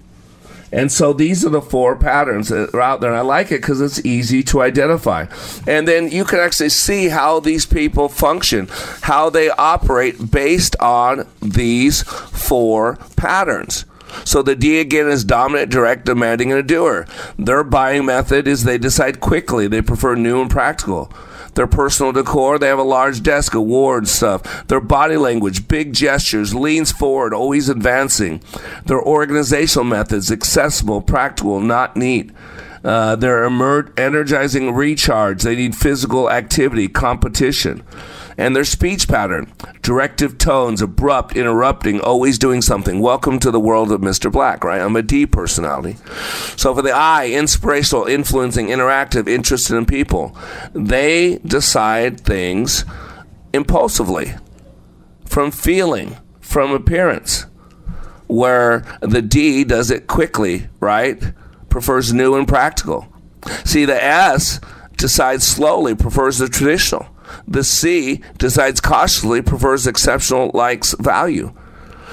And 0.75 0.91
so 0.91 1.13
these 1.13 1.45
are 1.45 1.51
the 1.51 1.63
four 1.63 1.95
patterns 1.95 2.49
that 2.49 2.75
are 2.75 2.81
out 2.81 3.01
there. 3.01 3.11
And 3.11 3.19
I 3.19 3.23
like 3.23 3.53
it 3.53 3.61
because 3.61 3.81
it's 3.81 4.05
easy 4.05 4.43
to 4.45 4.61
identify. 4.61 5.27
And 5.69 5.87
then 5.87 6.11
you 6.11 6.25
can 6.25 6.41
actually 6.41 6.71
see 6.71 7.09
how 7.09 7.39
these 7.39 7.65
people 7.65 8.09
function, 8.09 8.69
how 9.03 9.31
they 9.31 9.51
operate 9.51 10.33
based 10.33 10.75
on 10.81 11.29
these 11.41 12.03
four 12.03 12.97
patterns. 13.17 13.85
So 14.25 14.43
the 14.43 14.55
D 14.55 14.81
again 14.81 15.09
is 15.09 15.25
dominant, 15.25 15.71
direct, 15.71 16.07
demanding, 16.07 16.51
and 16.51 16.61
a 16.61 16.63
doer. 16.63 17.07
Their 17.39 17.65
buying 17.65 18.05
method 18.05 18.47
is 18.47 18.65
they 18.65 18.79
decide 18.79 19.21
quickly. 19.21 19.67
They 19.67 19.83
prefer 19.83 20.15
new 20.15 20.41
and 20.41 20.51
practical. 20.51 21.13
Their 21.55 21.67
personal 21.67 22.13
decor, 22.13 22.59
they 22.59 22.67
have 22.67 22.79
a 22.79 22.83
large 22.83 23.23
desk, 23.23 23.55
awards 23.55 24.11
stuff. 24.11 24.67
Their 24.67 24.81
body 24.81 25.17
language, 25.17 25.69
big 25.69 25.93
gestures, 25.93 26.55
leans 26.55 26.91
forward, 26.91 27.33
always 27.33 27.69
advancing. 27.69 28.43
Their 28.87 29.01
organizational 29.01 29.85
methods, 29.85 30.33
accessible, 30.33 31.01
practical, 31.01 31.61
not 31.61 31.97
neat. 31.97 32.31
Uh, 32.83 33.17
their 33.17 33.45
emer- 33.45 33.93
energizing 33.97 34.75
recharge. 34.75 35.43
They 35.43 35.57
need 35.57 35.75
physical 35.75 36.31
activity, 36.31 36.89
competition 36.89 37.83
and 38.37 38.55
their 38.55 38.65
speech 38.65 39.09
pattern 39.09 39.53
directive 39.83 40.39
tones, 40.39 40.81
abrupt, 40.81 41.37
interrupting, 41.37 42.01
always 42.01 42.39
doing 42.39 42.63
something. 42.63 43.01
Welcome 43.01 43.39
to 43.41 43.51
the 43.51 43.61
world 43.61 43.93
of 43.93 44.01
Mr. 44.01 44.33
Black, 44.33 44.65
right? 44.65 44.81
I'm 44.81 44.97
a 44.97 45.03
D 45.03 45.27
personality. 45.27 45.97
So 46.57 46.75
for 46.75 46.83
the 46.83 46.93
I, 46.93 47.29
inspirational, 47.29 48.05
influencing, 48.05 48.69
interactive, 48.69 49.29
interested 49.29 49.77
in 49.77 49.87
people, 49.87 50.37
they 50.73 51.39
decide 51.45 52.21
things 52.21 52.85
impulsively 53.53 54.35
from 55.27 55.51
feeling, 55.51 56.17
from 56.41 56.73
appearance, 56.73 57.47
where 58.27 58.85
the 59.01 59.23
D 59.23 59.65
does 59.65 59.91
it 59.91 60.07
quickly, 60.07 60.69
right? 60.81 61.23
Prefers 61.69 62.13
new 62.13 62.35
and 62.35 62.49
practical. 62.49 63.07
See, 63.65 63.85
the 63.85 64.03
S 64.03 64.61
decides 64.97 65.47
slowly, 65.47 65.95
prefers 65.95 66.39
the 66.39 66.49
traditional. 66.49 67.14
The 67.47 67.65
C 67.65 68.21
decides 68.39 68.81
cautiously, 68.81 69.43
prefers 69.43 69.87
exceptional, 69.87 70.51
likes 70.55 70.95
value. 70.99 71.53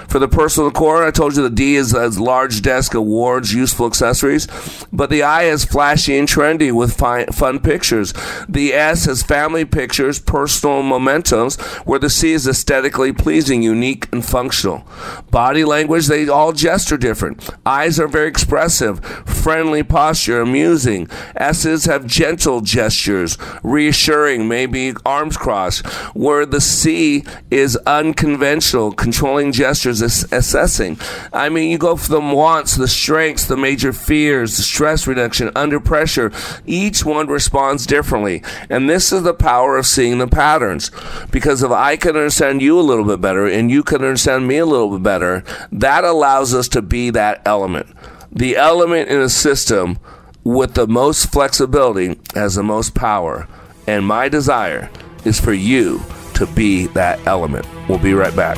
For 0.07 0.19
the 0.19 0.27
personal 0.27 0.69
decor, 0.69 1.05
I 1.05 1.11
told 1.11 1.35
you 1.35 1.43
the 1.43 1.49
D 1.49 1.75
is 1.75 1.93
as 1.93 2.19
large 2.19 2.61
desk, 2.61 2.93
awards, 2.93 3.53
useful 3.53 3.87
accessories, 3.87 4.47
but 4.91 5.09
the 5.09 5.23
I 5.23 5.43
is 5.43 5.65
flashy 5.65 6.17
and 6.17 6.27
trendy 6.27 6.71
with 6.71 6.93
fun 6.93 7.59
pictures. 7.59 8.13
The 8.47 8.73
S 8.73 9.05
has 9.05 9.23
family 9.23 9.65
pictures, 9.65 10.19
personal 10.19 10.83
mementos, 10.83 11.55
where 11.85 11.99
the 11.99 12.09
C 12.09 12.31
is 12.31 12.47
aesthetically 12.47 13.13
pleasing, 13.13 13.61
unique, 13.61 14.07
and 14.11 14.23
functional. 14.25 14.85
Body 15.31 15.63
language, 15.63 16.07
they 16.07 16.27
all 16.27 16.51
gesture 16.51 16.97
different. 16.97 17.49
Eyes 17.65 17.99
are 17.99 18.07
very 18.07 18.27
expressive, 18.27 19.03
friendly 19.25 19.83
posture, 19.83 20.41
amusing. 20.41 21.09
S's 21.35 21.85
have 21.85 22.05
gentle 22.05 22.61
gestures, 22.61 23.37
reassuring, 23.63 24.47
maybe 24.47 24.93
arms 25.05 25.37
crossed, 25.37 25.85
where 26.15 26.45
the 26.45 26.61
C 26.61 27.23
is 27.49 27.77
unconventional, 27.87 28.91
controlling 28.91 29.51
gestures 29.51 29.90
assessing. 29.99 30.97
I 31.33 31.49
mean, 31.49 31.69
you 31.69 31.77
go 31.77 31.97
from 31.97 32.29
the 32.29 32.35
wants, 32.35 32.77
the 32.77 32.87
strengths, 32.87 33.45
the 33.45 33.57
major 33.57 33.91
fears, 33.91 34.55
the 34.55 34.63
stress 34.63 35.05
reduction, 35.05 35.51
under 35.53 35.81
pressure. 35.81 36.31
Each 36.65 37.03
one 37.03 37.27
responds 37.27 37.85
differently. 37.85 38.41
And 38.69 38.89
this 38.89 39.11
is 39.11 39.23
the 39.23 39.33
power 39.33 39.75
of 39.75 39.85
seeing 39.85 40.19
the 40.19 40.27
patterns. 40.27 40.91
Because 41.31 41.63
if 41.63 41.71
I 41.71 41.97
can 41.97 42.15
understand 42.15 42.61
you 42.61 42.79
a 42.79 42.81
little 42.81 43.03
bit 43.05 43.19
better 43.19 43.45
and 43.45 43.69
you 43.69 43.83
can 43.83 43.97
understand 43.97 44.47
me 44.47 44.59
a 44.59 44.65
little 44.65 44.91
bit 44.91 45.03
better, 45.03 45.43
that 45.73 46.05
allows 46.05 46.53
us 46.53 46.69
to 46.69 46.81
be 46.81 47.09
that 47.09 47.41
element. 47.45 47.87
The 48.31 48.55
element 48.55 49.09
in 49.09 49.19
a 49.19 49.27
system 49.27 49.99
with 50.43 50.75
the 50.75 50.87
most 50.87 51.31
flexibility 51.31 52.17
has 52.33 52.55
the 52.55 52.63
most 52.63 52.95
power. 52.95 53.47
And 53.87 54.05
my 54.05 54.29
desire 54.29 54.89
is 55.25 55.39
for 55.39 55.53
you 55.53 56.01
to 56.35 56.45
be 56.47 56.87
that 56.87 57.19
element. 57.27 57.67
We'll 57.87 57.99
be 57.99 58.13
right 58.13 58.35
back. 58.35 58.57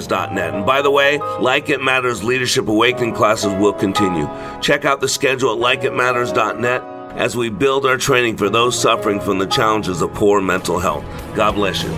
And 0.09 0.65
by 0.65 0.81
the 0.81 0.91
way, 0.91 1.17
Like 1.39 1.69
It 1.69 1.81
Matters 1.81 2.23
Leadership 2.23 2.67
Awakening 2.67 3.13
classes 3.13 3.53
will 3.53 3.73
continue. 3.73 4.27
Check 4.61 4.85
out 4.85 5.01
the 5.01 5.07
schedule 5.07 5.53
at 5.53 5.79
likeitmatters.net 5.79 6.83
as 7.17 7.35
we 7.35 7.49
build 7.49 7.85
our 7.85 7.97
training 7.97 8.37
for 8.37 8.49
those 8.49 8.79
suffering 8.79 9.19
from 9.19 9.37
the 9.37 9.45
challenges 9.45 10.01
of 10.01 10.13
poor 10.13 10.41
mental 10.41 10.79
health. 10.79 11.03
God 11.35 11.53
bless 11.53 11.83
you. 11.83 11.91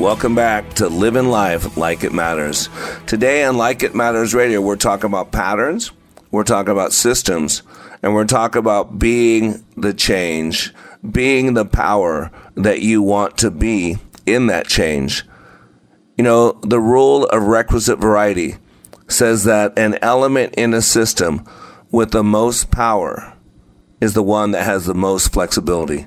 Welcome 0.00 0.36
back 0.36 0.74
to 0.74 0.88
Living 0.88 1.28
Life 1.28 1.76
Like 1.76 2.04
It 2.04 2.12
Matters. 2.12 2.68
Today 3.06 3.44
on 3.44 3.56
Like 3.56 3.82
It 3.82 3.96
Matters 3.96 4.32
Radio, 4.32 4.60
we're 4.60 4.76
talking 4.76 5.06
about 5.06 5.32
patterns, 5.32 5.90
we're 6.30 6.44
talking 6.44 6.70
about 6.70 6.92
systems, 6.92 7.62
and 8.00 8.14
we're 8.14 8.24
talking 8.24 8.60
about 8.60 8.98
being 8.98 9.64
the 9.76 9.92
change 9.92 10.72
being 11.10 11.54
the 11.54 11.64
power 11.64 12.30
that 12.54 12.80
you 12.80 13.02
want 13.02 13.38
to 13.38 13.50
be 13.50 13.98
in 14.26 14.46
that 14.46 14.66
change. 14.66 15.24
You 16.16 16.24
know, 16.24 16.52
the 16.62 16.80
rule 16.80 17.24
of 17.26 17.42
requisite 17.42 17.98
variety. 17.98 18.56
says 19.08 19.44
that 19.44 19.78
an 19.78 19.98
element 20.02 20.54
in 20.56 20.74
a 20.74 20.82
system 20.82 21.44
with 21.90 22.10
the 22.10 22.22
most 22.22 22.70
power 22.70 23.32
is 24.00 24.14
the 24.14 24.22
one 24.22 24.50
that 24.52 24.64
has 24.64 24.86
the 24.86 24.94
most 24.94 25.32
flexibility. 25.32 26.06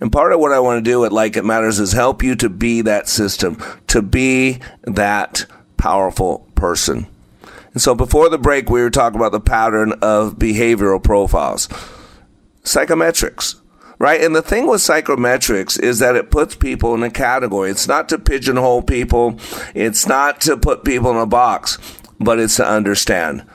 And 0.00 0.10
part 0.10 0.32
of 0.32 0.40
what 0.40 0.52
I 0.52 0.58
want 0.58 0.84
to 0.84 0.90
do 0.90 1.04
at 1.04 1.12
Like 1.12 1.36
It 1.36 1.44
Matters 1.44 1.78
is 1.78 1.92
help 1.92 2.22
you 2.22 2.34
to 2.36 2.48
be 2.48 2.80
that 2.82 3.08
system, 3.08 3.56
to 3.86 4.02
be 4.02 4.58
that 4.82 5.46
powerful 5.76 6.40
person. 6.56 7.06
And 7.72 7.80
so 7.80 7.94
before 7.94 8.28
the 8.28 8.38
break, 8.38 8.68
we 8.68 8.82
were 8.82 8.90
talking 8.90 9.18
about 9.18 9.32
the 9.32 9.40
pattern 9.40 9.92
of 10.02 10.34
behavioral 10.34 11.02
profiles, 11.02 11.68
psychometrics, 12.64 13.60
right? 14.02 14.20
And 14.20 14.34
the 14.34 14.42
thing 14.42 14.66
with 14.66 14.80
psychometrics 14.80 15.78
is 15.78 16.00
that 16.00 16.16
it 16.16 16.32
puts 16.32 16.56
people 16.56 16.92
in 16.92 17.04
a 17.04 17.10
category. 17.10 17.70
It's 17.70 17.86
not 17.86 18.08
to 18.08 18.18
pigeonhole 18.18 18.82
people, 18.82 19.38
it's 19.76 20.08
not 20.08 20.40
to 20.40 20.56
put 20.56 20.84
people 20.84 21.12
in 21.12 21.18
a 21.18 21.24
box, 21.24 21.78
but 22.18 22.40
it's 22.40 22.56
to 22.56 22.66
understand. 22.66 23.46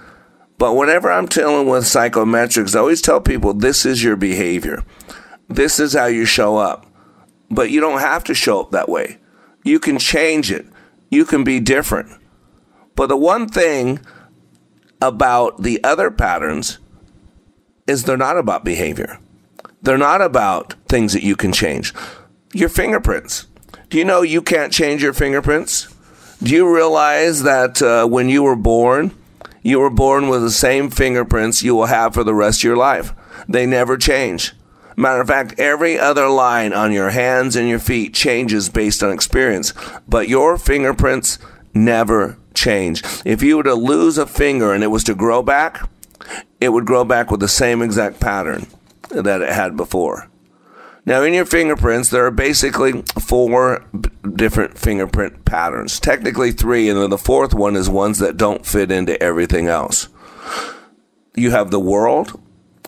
But 0.57 0.75
whenever 0.77 1.11
I'm 1.11 1.25
dealing 1.25 1.67
with 1.67 1.83
psychometrics, 1.83 2.77
I 2.77 2.79
always 2.79 3.01
tell 3.01 3.19
people 3.19 3.53
this 3.53 3.85
is 3.85 4.01
your 4.01 4.15
behavior. 4.15 4.85
This 5.49 5.81
is 5.81 5.93
how 5.93 6.05
you 6.05 6.23
show 6.23 6.55
up. 6.55 6.85
But 7.51 7.69
you 7.69 7.81
don't 7.81 7.99
have 7.99 8.23
to 8.23 8.33
show 8.33 8.61
up 8.61 8.71
that 8.71 8.87
way. 8.87 9.17
You 9.65 9.81
can 9.81 9.99
change 9.99 10.49
it. 10.49 10.65
You 11.11 11.25
can 11.25 11.43
be 11.43 11.59
different. 11.59 12.09
But 12.95 13.07
the 13.07 13.17
one 13.17 13.49
thing 13.49 13.99
about 15.01 15.63
the 15.63 15.83
other 15.83 16.09
patterns 16.09 16.79
is 17.85 18.05
they're 18.05 18.15
not 18.15 18.37
about 18.37 18.63
behavior. 18.63 19.19
They're 19.87 19.97
not 19.97 20.21
about 20.21 20.73
things 20.89 21.13
that 21.13 21.23
you 21.23 21.37
can 21.37 21.53
change. 21.53 21.93
Your 22.51 22.67
fingerprints. 22.67 23.47
Do 23.87 23.97
you 23.97 24.03
know 24.03 24.21
you 24.21 24.41
can't 24.41 24.73
change 24.73 25.01
your 25.01 25.13
fingerprints? 25.13 25.87
Do 26.43 26.53
you 26.53 26.69
realize 26.69 27.43
that 27.43 27.81
uh, 27.81 28.05
when 28.05 28.27
you 28.27 28.43
were 28.43 28.57
born, 28.57 29.15
you 29.61 29.79
were 29.79 29.89
born 29.89 30.27
with 30.27 30.41
the 30.41 30.51
same 30.51 30.89
fingerprints 30.89 31.63
you 31.63 31.73
will 31.73 31.85
have 31.85 32.13
for 32.13 32.25
the 32.25 32.33
rest 32.33 32.59
of 32.59 32.63
your 32.65 32.75
life? 32.75 33.13
They 33.47 33.65
never 33.65 33.95
change. 33.95 34.51
Matter 34.97 35.21
of 35.21 35.29
fact, 35.29 35.57
every 35.57 35.97
other 35.97 36.27
line 36.27 36.73
on 36.73 36.91
your 36.91 37.11
hands 37.11 37.55
and 37.55 37.69
your 37.69 37.79
feet 37.79 38.13
changes 38.13 38.67
based 38.67 39.01
on 39.01 39.13
experience, 39.13 39.71
but 40.05 40.27
your 40.27 40.57
fingerprints 40.57 41.39
never 41.73 42.37
change. 42.53 43.03
If 43.23 43.41
you 43.41 43.55
were 43.55 43.63
to 43.63 43.73
lose 43.73 44.17
a 44.17 44.27
finger 44.27 44.73
and 44.73 44.83
it 44.83 44.87
was 44.87 45.05
to 45.05 45.15
grow 45.15 45.41
back, 45.41 45.89
it 46.59 46.73
would 46.73 46.85
grow 46.85 47.05
back 47.05 47.31
with 47.31 47.39
the 47.39 47.47
same 47.47 47.81
exact 47.81 48.19
pattern 48.19 48.67
that 49.09 49.41
it 49.41 49.49
had 49.49 49.77
before. 49.77 50.29
Now, 51.05 51.23
in 51.23 51.33
your 51.33 51.45
fingerprints, 51.45 52.09
there 52.09 52.25
are 52.25 52.31
basically 52.31 53.01
four 53.17 53.85
b- 53.97 54.09
different 54.35 54.77
fingerprint 54.77 55.45
patterns. 55.45 56.01
Technically, 56.01 56.51
three, 56.51 56.89
and 56.89 56.99
then 56.99 57.09
the 57.09 57.17
fourth 57.17 57.53
one 57.53 57.77
is 57.77 57.89
ones 57.89 58.19
that 58.19 58.35
don't 58.35 58.65
fit 58.65 58.91
into 58.91 59.21
everything 59.23 59.67
else. 59.67 60.09
You 61.33 61.51
have 61.51 61.71
the 61.71 61.79
whorl, 61.79 62.25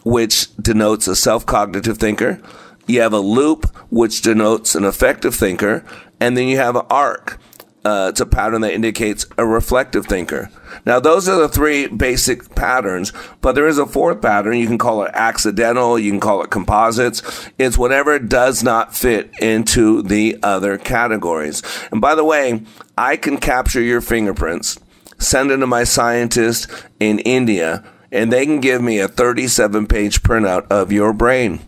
which 0.04 0.54
denotes 0.58 1.08
a 1.08 1.16
self 1.16 1.46
cognitive 1.46 1.98
thinker. 1.98 2.42
You 2.88 3.00
have 3.02 3.14
a 3.14 3.20
loop, 3.20 3.74
which 3.90 4.22
denotes 4.22 4.76
an 4.76 4.84
affective 4.84 5.34
thinker. 5.34 5.86
And 6.20 6.36
then 6.36 6.50
you 6.50 6.58
have 6.58 6.76
an 6.76 6.86
arc, 6.90 7.40
uh, 7.86 8.08
it's 8.10 8.20
a 8.20 8.26
pattern 8.26 8.62
that 8.62 8.74
indicates 8.74 9.26
a 9.38 9.46
reflective 9.46 10.06
thinker. 10.06 10.50
Now, 10.86 11.00
those 11.00 11.30
are 11.30 11.40
the 11.40 11.48
three 11.48 11.88
basic 11.88 12.54
patterns, 12.56 13.14
but 13.42 13.54
there 13.56 13.68
is 13.68 13.78
a 13.78 13.86
fourth 13.86 14.22
pattern. 14.22 14.58
You 14.58 14.68
can 14.68 14.78
call 14.78 15.04
it 15.04 15.12
accidental, 15.14 15.98
you 15.98 16.12
can 16.12 16.20
call 16.20 16.44
it 16.44 16.50
composites. 16.50 17.50
It's 17.58 17.78
whatever 17.78 18.20
does 18.20 18.64
not 18.64 18.96
fit 18.96 19.32
into 19.40 20.02
the 20.02 20.38
other 20.44 20.78
categories. 20.78 21.64
And 21.92 22.02
by 22.02 22.16
the 22.16 22.26
way, 22.26 22.64
I 22.98 23.16
can 23.16 23.38
capture 23.38 23.82
your 23.82 24.02
fingerprints, 24.02 24.78
send 25.18 25.50
them 25.50 25.62
to 25.62 25.68
my 25.68 25.86
scientist 25.86 26.70
in 27.00 27.20
India, 27.20 27.84
and 28.12 28.32
they 28.32 28.46
can 28.46 28.60
give 28.60 28.82
me 28.82 29.00
a 29.00 29.08
37 29.08 29.88
page 29.88 30.22
printout 30.22 30.68
of 30.70 30.92
your 30.92 31.14
brain. 31.14 31.60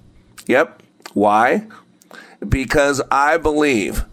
Yep. 0.47 0.81
Why? 1.13 1.67
Because 2.47 3.01
I 3.11 3.37
believe 3.37 4.05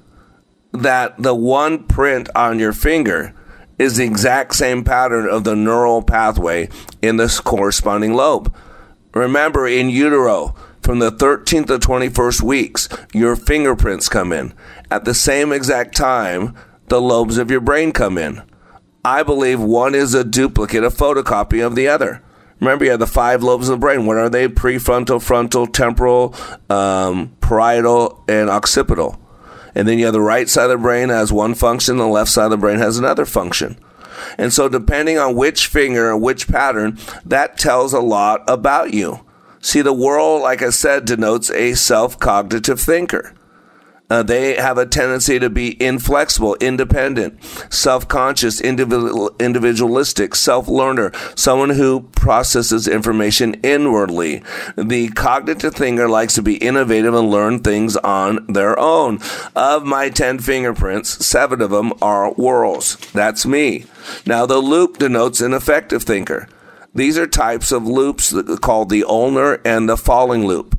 that 0.72 1.20
the 1.22 1.35
one 1.35 1.85
print 1.85 2.28
on 2.35 2.59
your 2.59 2.72
finger 2.72 3.35
is 3.78 3.96
the 3.96 4.04
exact 4.04 4.54
same 4.54 4.85
pattern 4.85 5.28
of 5.28 5.44
the 5.44 5.57
neural 5.57 6.02
pathway 6.02 6.68
in 7.00 7.16
this 7.16 7.40
corresponding 7.40 8.14
lobe. 8.14 8.54
Remember, 9.14 9.66
in 9.66 9.88
utero, 9.88 10.54
from 10.83 10.98
the 10.98 11.12
13th 11.12 11.66
to 11.66 11.78
21st 11.78 12.42
weeks, 12.42 12.88
your 13.12 13.37
fingerprints 13.37 14.09
come 14.09 14.33
in. 14.33 14.52
At 14.90 15.04
the 15.04 15.14
same 15.14 15.52
exact 15.52 15.96
time, 15.96 16.54
the 16.88 17.00
lobes 17.00 17.38
of 17.38 17.50
your 17.50 17.61
brain 17.61 17.92
come 17.92 18.18
in. 18.18 18.42
I 19.04 19.22
believe 19.22 19.61
one 19.61 19.94
is 19.94 20.14
a 20.14 20.24
duplicate, 20.24 20.85
a 20.85 20.90
photocopy 20.90 21.64
of 21.64 21.74
the 21.74 21.88
other. 21.88 22.22
Remember, 22.61 22.85
you 22.85 22.90
have 22.90 23.00
the 23.00 23.07
five 23.07 23.42
lobes 23.42 23.68
of 23.68 23.78
the 23.78 23.81
brain. 23.81 24.04
What 24.04 24.16
are 24.16 24.28
they? 24.28 24.48
Prefrontal, 24.48 25.22
frontal, 25.22 25.66
temporal, 25.66 26.35
um, 26.68 27.37
parietal, 27.40 28.24
and 28.26 28.50
occipital. 28.50 29.20
And 29.78 29.86
then 29.86 29.96
you 30.00 30.06
have 30.06 30.12
the 30.12 30.20
right 30.20 30.48
side 30.48 30.64
of 30.64 30.70
the 30.70 30.78
brain 30.78 31.08
has 31.08 31.32
one 31.32 31.54
function, 31.54 31.98
the 31.98 32.08
left 32.08 32.32
side 32.32 32.46
of 32.46 32.50
the 32.50 32.56
brain 32.56 32.80
has 32.80 32.98
another 32.98 33.24
function. 33.24 33.78
And 34.36 34.52
so, 34.52 34.68
depending 34.68 35.18
on 35.18 35.36
which 35.36 35.68
finger 35.68 36.16
which 36.16 36.48
pattern, 36.48 36.98
that 37.24 37.58
tells 37.58 37.92
a 37.92 38.00
lot 38.00 38.42
about 38.48 38.92
you. 38.92 39.24
See, 39.60 39.80
the 39.80 39.92
whorl, 39.92 40.42
like 40.42 40.62
I 40.62 40.70
said, 40.70 41.04
denotes 41.04 41.48
a 41.52 41.74
self 41.74 42.18
cognitive 42.18 42.80
thinker. 42.80 43.34
Uh, 44.10 44.22
they 44.22 44.54
have 44.54 44.78
a 44.78 44.86
tendency 44.86 45.38
to 45.38 45.50
be 45.50 45.80
inflexible, 45.82 46.54
independent, 46.60 47.42
self-conscious, 47.70 48.60
individual, 48.60 49.30
individualistic, 49.38 50.34
self-learner, 50.34 51.12
someone 51.34 51.70
who 51.70 52.00
processes 52.12 52.88
information 52.88 53.54
inwardly. 53.62 54.42
The 54.76 55.08
cognitive 55.10 55.74
thinker 55.74 56.08
likes 56.08 56.34
to 56.34 56.42
be 56.42 56.56
innovative 56.56 57.12
and 57.12 57.30
learn 57.30 57.60
things 57.60 57.96
on 57.98 58.46
their 58.48 58.78
own. 58.78 59.20
Of 59.54 59.84
my 59.84 60.08
10 60.08 60.38
fingerprints, 60.38 61.24
seven 61.26 61.60
of 61.60 61.70
them 61.70 61.92
are 62.00 62.30
whorls. 62.32 62.96
That's 63.12 63.44
me. 63.44 63.84
Now, 64.24 64.46
the 64.46 64.58
loop 64.58 64.98
denotes 64.98 65.42
an 65.42 65.52
affective 65.52 66.04
thinker. 66.04 66.48
These 66.94 67.18
are 67.18 67.26
types 67.26 67.70
of 67.72 67.86
loops 67.86 68.34
called 68.60 68.88
the 68.88 69.04
ulnar 69.04 69.60
and 69.64 69.88
the 69.88 69.96
falling 69.96 70.46
loop. 70.46 70.77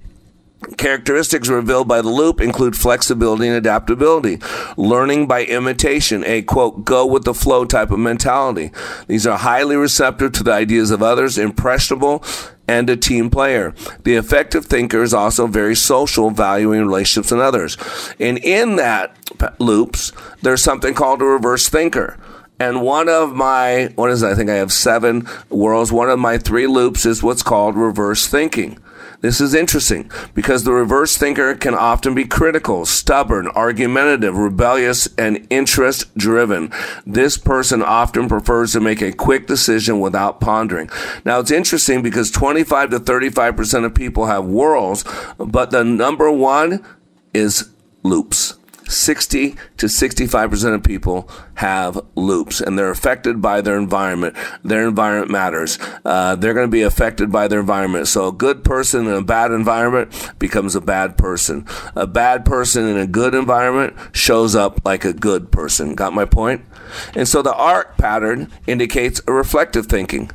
Characteristics 0.77 1.47
revealed 1.47 1.87
by 1.87 2.01
the 2.01 2.09
loop 2.09 2.39
include 2.41 2.75
flexibility 2.77 3.47
and 3.47 3.55
adaptability, 3.55 4.39
learning 4.77 5.27
by 5.27 5.43
imitation, 5.43 6.23
a 6.25 6.41
quote, 6.41 6.85
go 6.85 7.05
with 7.05 7.23
the 7.23 7.33
flow 7.33 7.65
type 7.65 7.91
of 7.91 7.99
mentality. 7.99 8.71
These 9.07 9.25
are 9.27 9.37
highly 9.37 9.75
receptive 9.75 10.31
to 10.33 10.43
the 10.43 10.53
ideas 10.53 10.91
of 10.91 11.01
others, 11.01 11.37
impressionable, 11.37 12.23
and 12.67 12.89
a 12.89 12.95
team 12.95 13.29
player. 13.29 13.73
The 14.03 14.15
affective 14.15 14.65
thinker 14.65 15.01
is 15.01 15.13
also 15.13 15.47
very 15.47 15.75
social, 15.75 16.29
valuing 16.29 16.81
relationships 16.81 17.31
and 17.31 17.41
others. 17.41 17.77
And 18.19 18.37
in 18.37 18.75
that 18.75 19.15
loops, 19.59 20.11
there's 20.41 20.63
something 20.63 20.93
called 20.93 21.21
a 21.21 21.25
reverse 21.25 21.67
thinker. 21.67 22.17
And 22.59 22.81
one 22.81 23.09
of 23.09 23.33
my, 23.33 23.91
what 23.95 24.11
is 24.11 24.21
it? 24.21 24.27
I 24.27 24.35
think 24.35 24.49
I 24.49 24.55
have 24.55 24.73
seven 24.73 25.21
whorls. 25.49 25.91
One 25.91 26.09
of 26.09 26.19
my 26.19 26.37
three 26.37 26.67
loops 26.67 27.05
is 27.05 27.23
what's 27.23 27.41
called 27.41 27.75
reverse 27.75 28.27
thinking. 28.27 28.77
This 29.21 29.41
is 29.41 29.53
interesting 29.53 30.09
because 30.33 30.63
the 30.63 30.71
reverse 30.71 31.17
thinker 31.17 31.53
can 31.53 31.73
often 31.73 32.15
be 32.15 32.23
critical, 32.23 32.85
stubborn, 32.85 33.47
argumentative, 33.49 34.37
rebellious, 34.37 35.09
and 35.17 35.45
interest 35.49 36.15
driven. 36.15 36.71
This 37.05 37.37
person 37.37 37.83
often 37.83 38.29
prefers 38.29 38.71
to 38.73 38.79
make 38.79 39.01
a 39.01 39.11
quick 39.11 39.45
decision 39.45 39.99
without 39.99 40.39
pondering. 40.39 40.89
Now 41.25 41.39
it's 41.39 41.51
interesting 41.51 42.01
because 42.01 42.31
25 42.31 42.91
to 42.91 42.99
35% 42.99 43.85
of 43.85 43.93
people 43.93 44.27
have 44.27 44.45
whorls, 44.45 45.03
but 45.37 45.71
the 45.71 45.83
number 45.83 46.31
one 46.31 46.85
is 47.33 47.69
loops. 48.03 48.58
60 48.89 49.55
to 49.77 49.85
65% 49.85 50.73
of 50.73 50.83
people 50.83 51.29
have 51.55 51.99
loops 52.15 52.59
and 52.59 52.77
they're 52.77 52.89
affected 52.89 53.41
by 53.41 53.61
their 53.61 53.77
environment. 53.77 54.35
Their 54.63 54.87
environment 54.87 55.31
matters. 55.31 55.77
Uh, 56.03 56.35
they're 56.35 56.53
going 56.53 56.67
to 56.67 56.71
be 56.71 56.81
affected 56.81 57.31
by 57.31 57.47
their 57.47 57.59
environment. 57.59 58.07
So 58.07 58.27
a 58.27 58.31
good 58.31 58.63
person 58.63 59.07
in 59.07 59.13
a 59.13 59.21
bad 59.21 59.51
environment 59.51 60.33
becomes 60.39 60.75
a 60.75 60.81
bad 60.81 61.17
person. 61.17 61.65
A 61.95 62.07
bad 62.07 62.45
person 62.45 62.87
in 62.87 62.97
a 62.97 63.07
good 63.07 63.35
environment 63.35 63.95
shows 64.11 64.55
up 64.55 64.81
like 64.85 65.05
a 65.05 65.13
good 65.13 65.51
person. 65.51 65.95
Got 65.95 66.13
my 66.13 66.25
point? 66.25 66.65
And 67.13 67.27
so 67.27 67.41
the 67.41 67.53
arc 67.53 67.97
pattern 67.97 68.51
indicates 68.65 69.21
a 69.27 69.33
reflective 69.33 69.85
thinking. 69.85 70.31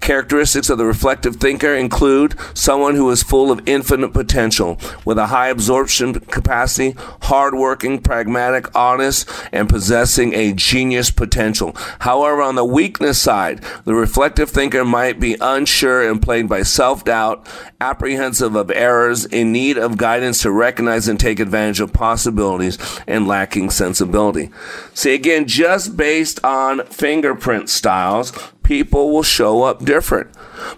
Characteristics 0.00 0.70
of 0.70 0.78
the 0.78 0.86
reflective 0.86 1.36
thinker 1.36 1.74
include 1.74 2.34
someone 2.54 2.94
who 2.94 3.10
is 3.10 3.22
full 3.22 3.52
of 3.52 3.60
infinite 3.68 4.12
potential, 4.12 4.78
with 5.04 5.18
a 5.18 5.26
high 5.26 5.48
absorption 5.48 6.14
capacity, 6.14 6.96
hardworking, 7.22 7.98
pragmatic, 7.98 8.74
honest, 8.74 9.28
and 9.52 9.68
possessing 9.68 10.32
a 10.32 10.52
genius 10.54 11.10
potential. 11.10 11.76
However, 12.00 12.40
on 12.40 12.54
the 12.54 12.64
weakness 12.64 13.18
side, 13.18 13.62
the 13.84 13.94
reflective 13.94 14.48
thinker 14.48 14.84
might 14.84 15.20
be 15.20 15.36
unsure 15.40 16.08
and 16.08 16.20
plagued 16.20 16.48
by 16.48 16.62
self 16.62 17.04
doubt, 17.04 17.46
apprehensive 17.80 18.54
of 18.56 18.70
errors, 18.70 19.26
in 19.26 19.52
need 19.52 19.76
of 19.76 19.98
guidance 19.98 20.40
to 20.42 20.50
recognize 20.50 21.08
and 21.08 21.20
take 21.20 21.38
advantage 21.38 21.80
of 21.80 21.92
possibilities, 21.92 22.78
and 23.06 23.28
lacking 23.28 23.68
sensibility. 23.68 24.50
See, 24.94 25.14
again, 25.14 25.46
just 25.46 25.96
based 25.96 26.42
on 26.42 26.86
fingerprint 26.86 27.68
styles, 27.68 28.32
people 28.70 29.10
will 29.10 29.24
show 29.24 29.64
up 29.64 29.84
different. 29.84 30.30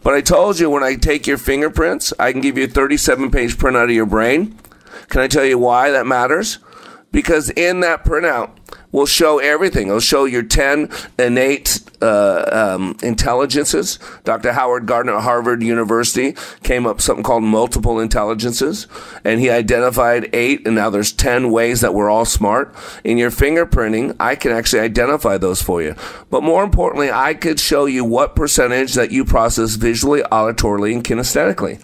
But 0.02 0.14
I 0.14 0.22
told 0.22 0.58
you 0.58 0.70
when 0.70 0.82
I 0.82 0.94
take 0.94 1.26
your 1.26 1.36
fingerprints, 1.36 2.10
I 2.18 2.32
can 2.32 2.40
give 2.40 2.56
you 2.56 2.64
a 2.64 2.66
37 2.66 3.30
page 3.30 3.58
printout 3.58 3.84
of 3.84 3.90
your 3.90 4.06
brain. 4.06 4.58
Can 5.10 5.20
I 5.20 5.28
tell 5.28 5.44
you 5.44 5.58
why 5.58 5.90
that 5.90 6.06
matters? 6.06 6.58
Because 7.10 7.50
in 7.50 7.80
that 7.80 8.02
printout, 8.02 8.52
will 8.92 9.06
show 9.06 9.38
everything. 9.38 9.88
It'll 9.88 10.00
show 10.00 10.24
your 10.24 10.42
10 10.42 10.88
innate 11.18 11.80
uh, 12.00 12.74
um, 12.76 12.96
intelligences. 13.02 13.98
Dr. 14.24 14.52
Howard 14.52 14.86
Gardner 14.86 15.16
at 15.16 15.22
Harvard 15.22 15.62
University 15.62 16.36
came 16.62 16.86
up 16.86 17.00
something 17.00 17.24
called 17.24 17.42
multiple 17.42 17.98
intelligences, 17.98 18.86
and 19.24 19.40
he 19.40 19.50
identified 19.50 20.28
eight, 20.32 20.66
and 20.66 20.76
now 20.76 20.90
there's 20.90 21.12
10 21.12 21.50
ways 21.50 21.80
that 21.80 21.94
we're 21.94 22.10
all 22.10 22.24
smart. 22.24 22.74
In 23.02 23.18
your 23.18 23.30
fingerprinting, 23.30 24.14
I 24.20 24.34
can 24.36 24.52
actually 24.52 24.80
identify 24.80 25.38
those 25.38 25.62
for 25.62 25.82
you. 25.82 25.94
But 26.30 26.42
more 26.42 26.62
importantly, 26.62 27.10
I 27.10 27.34
could 27.34 27.58
show 27.58 27.86
you 27.86 28.04
what 28.04 28.36
percentage 28.36 28.94
that 28.94 29.10
you 29.10 29.24
process 29.24 29.74
visually, 29.76 30.22
auditorily, 30.22 30.92
and 30.92 31.02
kinesthetically. 31.02 31.82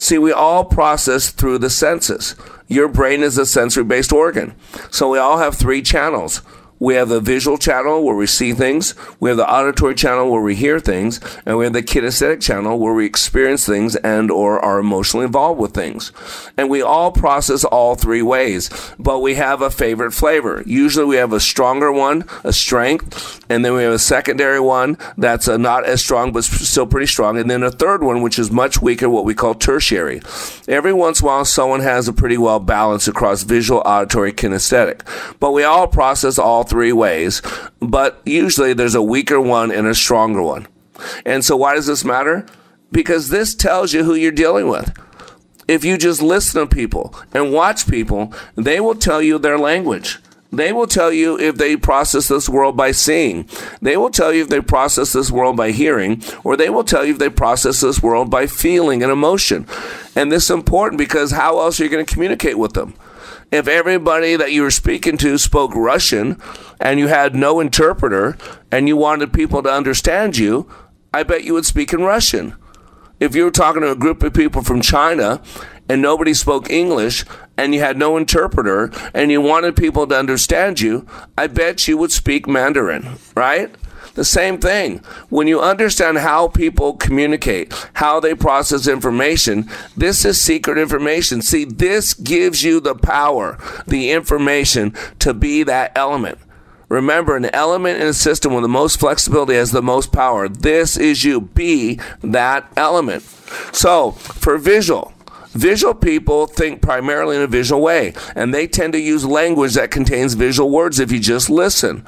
See, 0.00 0.16
we 0.16 0.32
all 0.32 0.64
process 0.64 1.28
through 1.28 1.58
the 1.58 1.68
senses. 1.68 2.34
Your 2.70 2.86
brain 2.86 3.24
is 3.24 3.36
a 3.36 3.44
sensory 3.44 3.82
based 3.82 4.12
organ. 4.12 4.54
So 4.92 5.10
we 5.10 5.18
all 5.18 5.38
have 5.38 5.56
three 5.56 5.82
channels. 5.82 6.40
We 6.80 6.94
have 6.94 7.10
the 7.10 7.20
visual 7.20 7.58
channel 7.58 8.02
where 8.02 8.16
we 8.16 8.26
see 8.26 8.54
things. 8.54 8.94
We 9.20 9.28
have 9.28 9.36
the 9.36 9.48
auditory 9.48 9.94
channel 9.94 10.30
where 10.30 10.40
we 10.40 10.54
hear 10.54 10.80
things, 10.80 11.20
and 11.44 11.58
we 11.58 11.64
have 11.64 11.74
the 11.74 11.82
kinesthetic 11.82 12.40
channel 12.40 12.78
where 12.78 12.94
we 12.94 13.04
experience 13.04 13.66
things 13.66 13.96
and 13.96 14.30
or 14.30 14.58
are 14.58 14.78
emotionally 14.78 15.26
involved 15.26 15.60
with 15.60 15.74
things. 15.74 16.10
And 16.56 16.70
we 16.70 16.80
all 16.80 17.12
process 17.12 17.64
all 17.64 17.96
three 17.96 18.22
ways, 18.22 18.70
but 18.98 19.18
we 19.18 19.34
have 19.34 19.60
a 19.60 19.70
favorite 19.70 20.12
flavor. 20.12 20.62
Usually 20.64 21.04
we 21.04 21.16
have 21.16 21.34
a 21.34 21.40
stronger 21.40 21.92
one, 21.92 22.24
a 22.44 22.52
strength, 22.52 23.44
and 23.50 23.62
then 23.62 23.74
we 23.74 23.82
have 23.82 23.92
a 23.92 23.98
secondary 23.98 24.60
one 24.60 24.96
that's 25.18 25.48
not 25.48 25.84
as 25.84 26.02
strong 26.02 26.32
but 26.32 26.44
still 26.44 26.86
pretty 26.86 27.06
strong, 27.06 27.36
and 27.36 27.50
then 27.50 27.62
a 27.62 27.70
third 27.70 28.02
one 28.02 28.22
which 28.22 28.38
is 28.38 28.50
much 28.50 28.80
weaker, 28.80 29.10
what 29.10 29.26
we 29.26 29.34
call 29.34 29.54
tertiary. 29.54 30.22
Every 30.66 30.94
once 30.94 31.20
in 31.20 31.26
a 31.26 31.28
while, 31.28 31.44
someone 31.44 31.80
has 31.80 32.08
a 32.08 32.12
pretty 32.14 32.38
well 32.38 32.58
balance 32.58 33.06
across 33.06 33.42
visual, 33.42 33.82
auditory, 33.84 34.32
kinesthetic, 34.32 35.00
but 35.40 35.52
we 35.52 35.62
all 35.62 35.86
process 35.86 36.38
all 36.38 36.64
three 36.70 36.92
ways, 36.92 37.42
but 37.80 38.22
usually 38.24 38.72
there's 38.72 38.94
a 38.94 39.02
weaker 39.02 39.40
one 39.40 39.70
and 39.70 39.86
a 39.86 39.94
stronger 39.94 40.42
one. 40.42 40.66
And 41.26 41.44
so, 41.44 41.56
why 41.56 41.74
does 41.74 41.86
this 41.86 42.04
matter? 42.04 42.46
Because 42.92 43.28
this 43.28 43.54
tells 43.54 43.92
you 43.92 44.04
who 44.04 44.14
you're 44.14 44.32
dealing 44.32 44.68
with. 44.68 44.96
If 45.68 45.84
you 45.84 45.98
just 45.98 46.22
listen 46.22 46.60
to 46.60 46.74
people 46.74 47.14
and 47.32 47.52
watch 47.52 47.88
people, 47.88 48.32
they 48.56 48.80
will 48.80 48.94
tell 48.94 49.20
you 49.20 49.38
their 49.38 49.58
language. 49.58 50.18
They 50.52 50.72
will 50.72 50.88
tell 50.88 51.12
you 51.12 51.38
if 51.38 51.56
they 51.56 51.76
process 51.76 52.26
this 52.26 52.48
world 52.48 52.76
by 52.76 52.90
seeing. 52.90 53.48
They 53.80 53.96
will 53.96 54.10
tell 54.10 54.32
you 54.32 54.42
if 54.42 54.48
they 54.48 54.60
process 54.60 55.12
this 55.12 55.30
world 55.30 55.56
by 55.56 55.70
hearing, 55.70 56.22
or 56.42 56.56
they 56.56 56.70
will 56.70 56.82
tell 56.82 57.04
you 57.04 57.12
if 57.12 57.18
they 57.18 57.30
process 57.30 57.80
this 57.80 58.02
world 58.02 58.30
by 58.30 58.46
feeling 58.46 59.02
and 59.02 59.12
emotion. 59.12 59.66
And 60.16 60.32
this 60.32 60.44
is 60.44 60.50
important 60.50 60.98
because 60.98 61.30
how 61.30 61.60
else 61.60 61.78
are 61.78 61.84
you 61.84 61.90
going 61.90 62.04
to 62.04 62.12
communicate 62.12 62.58
with 62.58 62.72
them? 62.72 62.94
If 63.50 63.66
everybody 63.66 64.36
that 64.36 64.52
you 64.52 64.62
were 64.62 64.70
speaking 64.70 65.16
to 65.18 65.38
spoke 65.38 65.74
Russian 65.74 66.40
and 66.80 66.98
you 66.98 67.08
had 67.08 67.34
no 67.34 67.60
interpreter 67.60 68.36
and 68.70 68.86
you 68.86 68.96
wanted 68.96 69.32
people 69.32 69.62
to 69.62 69.72
understand 69.72 70.38
you, 70.38 70.70
I 71.12 71.24
bet 71.24 71.44
you 71.44 71.54
would 71.54 71.66
speak 71.66 71.92
in 71.92 72.02
Russian. 72.02 72.54
If 73.18 73.34
you 73.34 73.44
were 73.44 73.50
talking 73.50 73.82
to 73.82 73.90
a 73.90 73.96
group 73.96 74.22
of 74.22 74.32
people 74.32 74.62
from 74.62 74.80
China 74.80 75.42
and 75.88 76.00
nobody 76.00 76.32
spoke 76.32 76.70
English 76.70 77.24
and 77.56 77.74
you 77.74 77.80
had 77.80 77.98
no 77.98 78.16
interpreter 78.16 78.90
and 79.12 79.30
you 79.30 79.40
wanted 79.40 79.76
people 79.76 80.06
to 80.06 80.16
understand 80.16 80.80
you, 80.80 81.06
I 81.36 81.48
bet 81.48 81.88
you 81.88 81.98
would 81.98 82.12
speak 82.12 82.46
Mandarin, 82.46 83.18
right? 83.34 83.74
The 84.14 84.24
same 84.24 84.58
thing. 84.58 84.98
When 85.28 85.46
you 85.46 85.60
understand 85.60 86.18
how 86.18 86.48
people 86.48 86.94
communicate, 86.94 87.72
how 87.94 88.20
they 88.20 88.34
process 88.34 88.86
information, 88.88 89.68
this 89.96 90.24
is 90.24 90.40
secret 90.40 90.78
information. 90.78 91.42
See, 91.42 91.64
this 91.64 92.14
gives 92.14 92.62
you 92.62 92.80
the 92.80 92.94
power, 92.94 93.58
the 93.86 94.10
information 94.10 94.94
to 95.20 95.32
be 95.32 95.62
that 95.64 95.92
element. 95.96 96.38
Remember, 96.88 97.36
an 97.36 97.44
element 97.54 98.00
in 98.00 98.08
a 98.08 98.12
system 98.12 98.52
with 98.52 98.62
the 98.62 98.68
most 98.68 98.98
flexibility 98.98 99.54
has 99.54 99.70
the 99.70 99.80
most 99.80 100.12
power. 100.12 100.48
This 100.48 100.96
is 100.96 101.22
you. 101.22 101.40
Be 101.40 102.00
that 102.20 102.70
element. 102.76 103.22
So, 103.72 104.10
for 104.10 104.58
visual, 104.58 105.12
Visual 105.52 105.94
people 105.94 106.46
think 106.46 106.80
primarily 106.80 107.34
in 107.34 107.42
a 107.42 107.48
visual 107.48 107.82
way, 107.82 108.14
and 108.36 108.54
they 108.54 108.68
tend 108.68 108.92
to 108.92 109.00
use 109.00 109.24
language 109.24 109.74
that 109.74 109.90
contains 109.90 110.34
visual 110.34 110.70
words 110.70 111.00
if 111.00 111.10
you 111.10 111.18
just 111.18 111.50
listen 111.50 112.06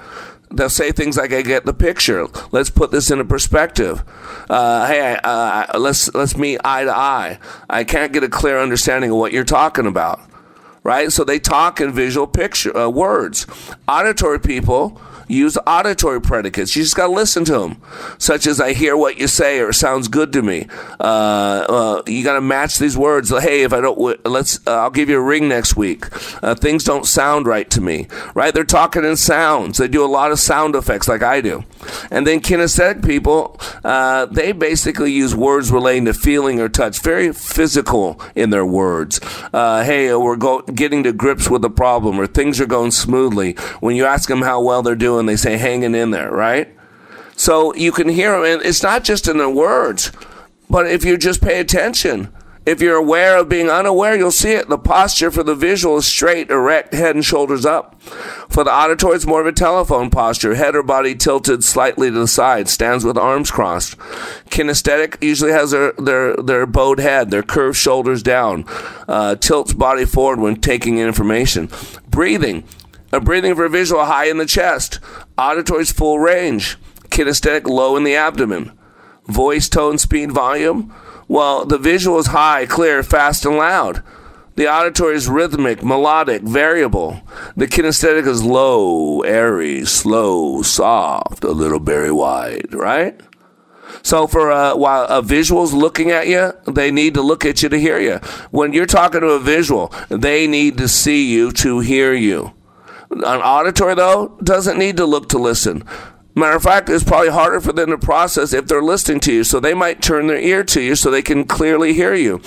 they'll 0.52 0.68
say 0.68 0.92
things 0.92 1.16
like, 1.16 1.32
"I 1.32 1.42
get 1.42 1.64
the 1.64 1.74
picture. 1.74 2.26
Let's 2.50 2.70
put 2.70 2.90
this 2.90 3.10
into 3.10 3.24
perspective. 3.24 4.02
Uh, 4.48 4.86
hey, 4.86 5.18
uh, 5.22 5.78
let's 5.78 6.12
let's 6.14 6.36
meet 6.36 6.60
eye 6.64 6.84
to 6.84 6.96
eye. 6.96 7.38
I 7.68 7.84
can't 7.84 8.12
get 8.12 8.24
a 8.24 8.28
clear 8.28 8.58
understanding 8.58 9.10
of 9.10 9.16
what 9.16 9.32
you're 9.32 9.44
talking 9.44 9.86
about." 9.86 10.20
Right? 10.84 11.12
So 11.12 11.24
they 11.24 11.38
talk 11.38 11.80
in 11.80 11.92
visual 11.92 12.26
picture 12.26 12.76
uh, 12.76 12.88
words. 12.88 13.46
Auditory 13.86 14.40
people 14.40 15.00
use 15.28 15.56
auditory 15.66 16.20
predicates. 16.20 16.76
You 16.76 16.82
just 16.82 16.96
got 16.96 17.06
to 17.06 17.12
listen 17.12 17.44
to 17.46 17.58
them, 17.58 17.80
such 18.18 18.46
as 18.46 18.60
"I 18.60 18.72
hear 18.72 18.96
what 18.96 19.18
you 19.18 19.26
say" 19.26 19.60
or 19.60 19.72
"sounds 19.72 20.08
good 20.08 20.32
to 20.32 20.42
me." 20.42 20.66
Uh, 21.00 21.02
uh, 21.02 22.02
you 22.06 22.22
got 22.24 22.34
to 22.34 22.40
match 22.40 22.78
these 22.78 22.96
words. 22.96 23.30
Hey, 23.30 23.62
if 23.62 23.72
I 23.72 23.80
don't, 23.80 24.26
let's. 24.26 24.60
Uh, 24.66 24.82
I'll 24.82 24.90
give 24.90 25.08
you 25.08 25.18
a 25.18 25.22
ring 25.22 25.48
next 25.48 25.76
week. 25.76 26.06
Uh, 26.42 26.54
things 26.54 26.84
don't 26.84 27.06
sound 27.06 27.46
right 27.46 27.68
to 27.70 27.80
me. 27.80 28.08
Right? 28.34 28.52
They're 28.52 28.64
talking 28.64 29.04
in 29.04 29.16
sounds. 29.16 29.78
They 29.78 29.88
do 29.88 30.04
a 30.04 30.06
lot 30.06 30.32
of 30.32 30.38
sound 30.38 30.74
effects, 30.74 31.08
like 31.08 31.22
I 31.22 31.40
do. 31.40 31.64
And 32.10 32.26
then 32.26 32.40
kinesthetic 32.40 33.04
people, 33.04 33.58
uh, 33.84 34.26
they 34.26 34.52
basically 34.52 35.12
use 35.12 35.34
words 35.34 35.70
relating 35.72 36.04
to 36.06 36.14
feeling 36.14 36.60
or 36.60 36.68
touch, 36.68 37.00
very 37.00 37.32
physical 37.32 38.20
in 38.34 38.50
their 38.50 38.66
words. 38.66 39.20
Uh, 39.52 39.82
hey, 39.82 40.14
we're 40.14 40.36
go- 40.36 40.62
getting 40.74 41.02
to 41.04 41.12
grips 41.12 41.48
with 41.48 41.62
the 41.62 41.70
problem, 41.70 42.20
or 42.20 42.26
things 42.26 42.61
are 42.61 42.66
going 42.66 42.90
smoothly. 42.90 43.52
When 43.80 43.96
you 43.96 44.06
ask 44.06 44.28
them 44.28 44.42
how 44.42 44.61
well 44.61 44.82
they're 44.82 44.94
doing, 44.94 45.26
they 45.26 45.37
say 45.37 45.56
hanging 45.56 45.94
in 45.94 46.11
there, 46.11 46.30
right? 46.30 46.68
So 47.37 47.74
you 47.74 47.92
can 47.92 48.08
hear 48.08 48.32
them, 48.32 48.44
and 48.44 48.62
it's 48.62 48.82
not 48.82 49.04
just 49.04 49.28
in 49.28 49.38
their 49.38 49.50
words, 49.50 50.12
but 50.68 50.87
if 50.87 51.04
you 51.04 51.16
just 51.16 51.42
pay 51.42 51.61
attention, 51.61 52.32
if 52.64 52.81
you're 52.81 52.96
aware 52.96 53.38
of 53.38 53.48
being 53.48 53.68
unaware, 53.68 54.16
you'll 54.16 54.31
see 54.31 54.53
it. 54.53 54.68
The 54.68 54.79
posture 54.79 55.33
for 55.33 55.42
the 55.42 55.57
visual 55.57 55.96
is 55.96 56.07
straight, 56.07 56.51
erect, 56.51 56.94
head 56.94 57.16
and 57.16 57.25
shoulders 57.25 57.66
up. 57.66 58.01
For 58.03 58.62
the 58.62 58.72
auditory, 58.72 59.16
it's 59.16 59.27
more 59.27 59.40
of 59.40 59.46
a 59.46 59.53
telephone 59.53 60.11
posture, 60.11 60.55
head 60.55 60.77
or 60.77 60.85
body 60.85 61.16
tilted 61.16 61.64
slightly 61.64 62.09
to 62.11 62.18
the 62.18 62.29
side, 62.29 62.68
stands 62.68 63.05
with 63.05 63.18
arms 63.18 63.51
crossed. 63.51 63.98
Kinesthetic 64.48 65.20
usually 65.22 65.51
has 65.51 65.72
their, 65.72 65.92
their, 65.92 66.37
their 66.37 66.66
bowed 66.66 67.01
head, 67.01 67.31
their 67.31 67.42
curved 67.42 67.79
shoulders 67.79 68.22
down, 68.22 68.64
uh, 69.09 69.35
tilts 69.37 69.72
body 69.72 70.05
forward 70.05 70.38
when 70.38 70.57
taking 70.57 70.98
in 70.98 71.09
information. 71.09 71.68
Breathing, 72.09 72.62
a 73.11 73.20
breathing 73.20 73.57
for 73.57 73.68
visual 73.68 74.05
high 74.05 74.27
in 74.27 74.38
the 74.38 74.46
chest, 74.46 75.01
auditory's 75.37 75.90
full 75.90 76.20
range, 76.20 76.79
kinesthetic 77.09 77.66
low 77.66 77.96
in 77.96 78.05
the 78.05 78.14
abdomen. 78.14 78.70
Voice, 79.27 79.68
tone, 79.68 79.98
speed, 79.98 80.33
volume, 80.33 80.94
well, 81.32 81.64
the 81.64 81.78
visual 81.78 82.18
is 82.18 82.26
high, 82.26 82.66
clear, 82.66 83.02
fast, 83.02 83.46
and 83.46 83.56
loud. 83.56 84.02
The 84.56 84.68
auditory 84.70 85.14
is 85.14 85.30
rhythmic, 85.30 85.82
melodic, 85.82 86.42
variable. 86.42 87.22
The 87.56 87.66
kinesthetic 87.66 88.26
is 88.26 88.44
low, 88.44 89.22
airy, 89.22 89.86
slow, 89.86 90.60
soft, 90.60 91.42
a 91.42 91.52
little 91.52 91.80
very 91.80 92.12
wide, 92.12 92.74
right? 92.74 93.18
So 94.02 94.26
for 94.26 94.52
uh, 94.52 94.76
while 94.76 95.06
a 95.06 95.22
visual's 95.22 95.72
looking 95.72 96.10
at 96.10 96.28
you, 96.28 96.52
they 96.66 96.90
need 96.90 97.14
to 97.14 97.22
look 97.22 97.46
at 97.46 97.62
you 97.62 97.70
to 97.70 97.80
hear 97.80 97.98
you. 97.98 98.16
When 98.50 98.74
you're 98.74 98.84
talking 98.84 99.22
to 99.22 99.28
a 99.28 99.40
visual, 99.40 99.90
they 100.10 100.46
need 100.46 100.76
to 100.76 100.86
see 100.86 101.32
you 101.32 101.50
to 101.52 101.80
hear 101.80 102.12
you. 102.12 102.52
An 103.10 103.22
auditory 103.40 103.94
though 103.94 104.36
doesn't 104.42 104.78
need 104.78 104.98
to 104.98 105.06
look 105.06 105.30
to 105.30 105.38
listen. 105.38 105.84
Matter 106.34 106.56
of 106.56 106.62
fact, 106.62 106.88
it's 106.88 107.04
probably 107.04 107.28
harder 107.28 107.60
for 107.60 107.72
them 107.72 107.90
to 107.90 107.98
process 107.98 108.54
if 108.54 108.66
they're 108.66 108.82
listening 108.82 109.20
to 109.20 109.33
you. 109.33 109.44
So 109.44 109.60
they 109.60 109.74
might 109.74 110.00
turn 110.00 110.28
their 110.28 110.38
ear 110.38 110.64
to 110.64 110.80
you 110.80 110.94
so 110.94 111.10
they 111.10 111.22
can 111.22 111.44
clearly 111.44 111.92
hear 111.92 112.14
you. 112.14 112.40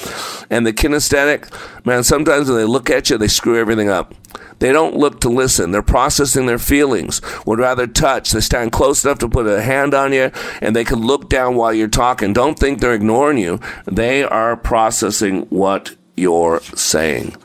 And 0.50 0.66
the 0.66 0.74
kinesthetic, 0.74 1.52
man, 1.86 2.04
sometimes 2.04 2.50
when 2.50 2.58
they 2.58 2.66
look 2.66 2.90
at 2.90 3.10
you, 3.10 3.18
they 3.18 3.28
screw 3.28 3.60
everything 3.60 3.90
up. 3.90 4.16
They 4.60 4.72
don't 4.72 4.96
look 4.96 5.22
to 5.22 5.30
listen. 5.30 5.72
They're 5.72 5.82
processing 5.82 6.46
their 6.46 6.58
feelings, 6.58 7.22
would 7.46 7.60
rather 7.60 7.88
touch. 7.88 8.32
They 8.32 8.40
stand 8.40 8.72
close 8.72 9.04
enough 9.04 9.20
to 9.20 9.30
put 9.30 9.48
a 9.48 9.62
hand 9.62 9.94
on 9.94 10.14
you 10.14 10.32
and 10.62 10.76
they 10.76 10.86
can 10.86 11.06
look 11.06 11.30
down 11.30 11.56
while 11.56 11.74
you're 11.74 11.88
talking. 11.88 12.34
Don't 12.34 12.58
think 12.58 12.80
they're 12.80 12.94
ignoring 12.94 13.38
you. 13.38 13.60
They 13.86 14.24
are 14.24 14.56
processing 14.56 15.42
what 15.44 15.96
you're 16.16 16.62
saying. 16.62 17.36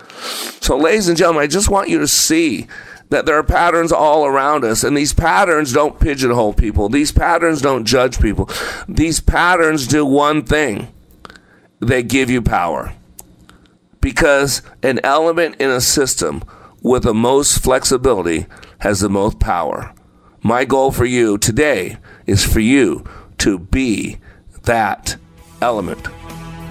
So, 0.60 0.76
ladies 0.76 1.08
and 1.08 1.16
gentlemen, 1.16 1.42
I 1.42 1.46
just 1.46 1.70
want 1.70 1.88
you 1.88 1.98
to 1.98 2.08
see 2.08 2.66
that 3.10 3.26
there 3.26 3.36
are 3.36 3.44
patterns 3.44 3.92
all 3.92 4.24
around 4.24 4.64
us, 4.64 4.82
and 4.82 4.96
these 4.96 5.12
patterns 5.12 5.72
don't 5.72 6.00
pigeonhole 6.00 6.54
people. 6.54 6.88
These 6.88 7.12
patterns 7.12 7.60
don't 7.60 7.84
judge 7.84 8.20
people. 8.20 8.48
These 8.88 9.20
patterns 9.20 9.86
do 9.86 10.06
one 10.06 10.44
thing 10.44 10.92
they 11.80 12.02
give 12.02 12.30
you 12.30 12.40
power. 12.40 12.94
Because 14.00 14.62
an 14.82 15.00
element 15.04 15.56
in 15.60 15.70
a 15.70 15.80
system 15.80 16.42
with 16.82 17.02
the 17.02 17.14
most 17.14 17.62
flexibility 17.62 18.46
has 18.78 19.00
the 19.00 19.10
most 19.10 19.38
power. 19.38 19.92
My 20.42 20.64
goal 20.64 20.90
for 20.90 21.04
you 21.04 21.36
today 21.36 21.98
is 22.26 22.44
for 22.44 22.60
you 22.60 23.04
to 23.38 23.58
be 23.58 24.18
that 24.62 25.16
element. 25.60 26.08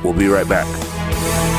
We'll 0.03 0.13
be 0.13 0.27
right 0.27 0.47
back. 0.47 1.58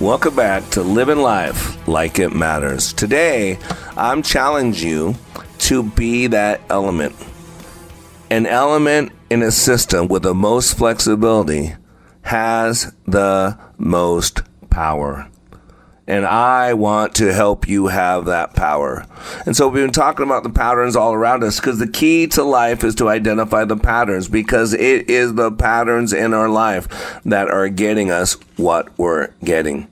Welcome 0.00 0.36
back 0.36 0.70
to 0.70 0.82
Living 0.82 1.18
Life 1.18 1.88
Like 1.88 2.20
It 2.20 2.32
Matters. 2.32 2.92
Today, 2.92 3.58
I'm 3.96 4.22
challenging 4.22 4.88
you 4.88 5.14
to 5.58 5.82
be 5.82 6.28
that 6.28 6.60
element. 6.70 7.16
An 8.30 8.46
element 8.46 9.10
in 9.28 9.42
a 9.42 9.50
system 9.50 10.06
with 10.06 10.22
the 10.22 10.34
most 10.34 10.78
flexibility 10.78 11.74
has 12.22 12.94
the 13.08 13.58
most 13.76 14.42
power. 14.70 15.28
And 16.08 16.24
I 16.24 16.72
want 16.72 17.14
to 17.16 17.34
help 17.34 17.68
you 17.68 17.88
have 17.88 18.24
that 18.24 18.54
power. 18.54 19.04
And 19.44 19.54
so 19.54 19.68
we've 19.68 19.84
been 19.84 19.92
talking 19.92 20.24
about 20.24 20.42
the 20.42 20.48
patterns 20.50 20.96
all 20.96 21.12
around 21.12 21.44
us 21.44 21.60
because 21.60 21.78
the 21.78 21.86
key 21.86 22.26
to 22.28 22.42
life 22.42 22.82
is 22.82 22.94
to 22.96 23.10
identify 23.10 23.66
the 23.66 23.76
patterns 23.76 24.26
because 24.26 24.72
it 24.72 25.10
is 25.10 25.34
the 25.34 25.52
patterns 25.52 26.14
in 26.14 26.32
our 26.32 26.48
life 26.48 27.20
that 27.26 27.50
are 27.50 27.68
getting 27.68 28.10
us 28.10 28.38
what 28.56 28.98
we're 28.98 29.28
getting. 29.44 29.86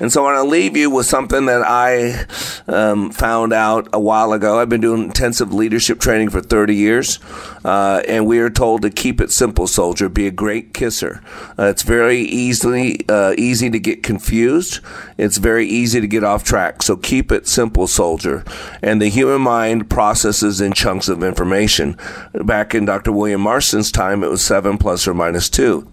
And 0.00 0.12
so 0.12 0.26
I 0.26 0.32
want 0.32 0.44
to 0.44 0.50
leave 0.50 0.76
you 0.76 0.90
with 0.90 1.06
something 1.06 1.46
that 1.46 1.62
I 1.66 2.26
um, 2.66 3.10
found 3.10 3.52
out 3.52 3.88
a 3.92 4.00
while 4.00 4.32
ago. 4.32 4.58
I've 4.58 4.68
been 4.68 4.80
doing 4.80 5.04
intensive 5.04 5.52
leadership 5.52 6.00
training 6.00 6.30
for 6.30 6.40
30 6.40 6.74
years, 6.74 7.18
uh, 7.64 8.02
and 8.08 8.26
we 8.26 8.38
are 8.38 8.50
told 8.50 8.82
to 8.82 8.90
keep 8.90 9.20
it 9.20 9.30
simple, 9.30 9.66
soldier. 9.66 10.08
Be 10.08 10.26
a 10.26 10.30
great 10.30 10.74
kisser. 10.74 11.22
Uh, 11.58 11.64
it's 11.64 11.82
very 11.82 12.20
easily 12.20 13.04
uh, 13.08 13.34
easy 13.38 13.70
to 13.70 13.78
get 13.78 14.02
confused. 14.02 14.80
It's 15.18 15.38
very 15.38 15.66
easy 15.66 16.00
to 16.00 16.06
get 16.06 16.24
off 16.24 16.44
track. 16.44 16.82
So 16.82 16.96
keep 16.96 17.30
it 17.32 17.46
simple, 17.46 17.86
soldier. 17.86 18.44
And 18.82 19.00
the 19.00 19.08
human 19.08 19.42
mind 19.42 19.88
processes 19.90 20.60
in 20.60 20.72
chunks 20.72 21.08
of 21.08 21.22
information. 21.22 21.96
Back 22.32 22.74
in 22.74 22.84
Dr. 22.84 23.12
William 23.12 23.40
Marston's 23.40 23.92
time, 23.92 24.24
it 24.24 24.30
was 24.30 24.44
seven 24.44 24.78
plus 24.78 25.06
or 25.06 25.14
minus 25.14 25.48
two. 25.48 25.91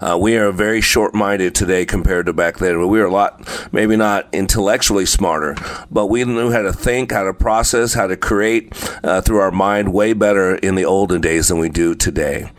Uh, 0.00 0.18
we 0.20 0.36
are 0.36 0.52
very 0.52 0.80
short 0.80 1.14
minded 1.14 1.54
today 1.54 1.84
compared 1.84 2.26
to 2.26 2.32
back 2.32 2.58
then. 2.58 2.78
We 2.88 2.98
were 2.98 3.06
a 3.06 3.10
lot, 3.10 3.46
maybe 3.72 3.96
not 3.96 4.28
intellectually 4.32 5.06
smarter, 5.06 5.56
but 5.90 6.06
we 6.06 6.24
knew 6.24 6.50
how 6.50 6.62
to 6.62 6.72
think, 6.72 7.12
how 7.12 7.24
to 7.24 7.34
process, 7.34 7.94
how 7.94 8.06
to 8.06 8.16
create 8.16 8.72
uh, 9.04 9.20
through 9.20 9.38
our 9.38 9.50
mind 9.50 9.92
way 9.92 10.12
better 10.12 10.56
in 10.56 10.74
the 10.74 10.84
olden 10.84 11.20
days 11.20 11.48
than 11.48 11.58
we 11.58 11.68
do 11.68 11.94
today. 11.94 12.50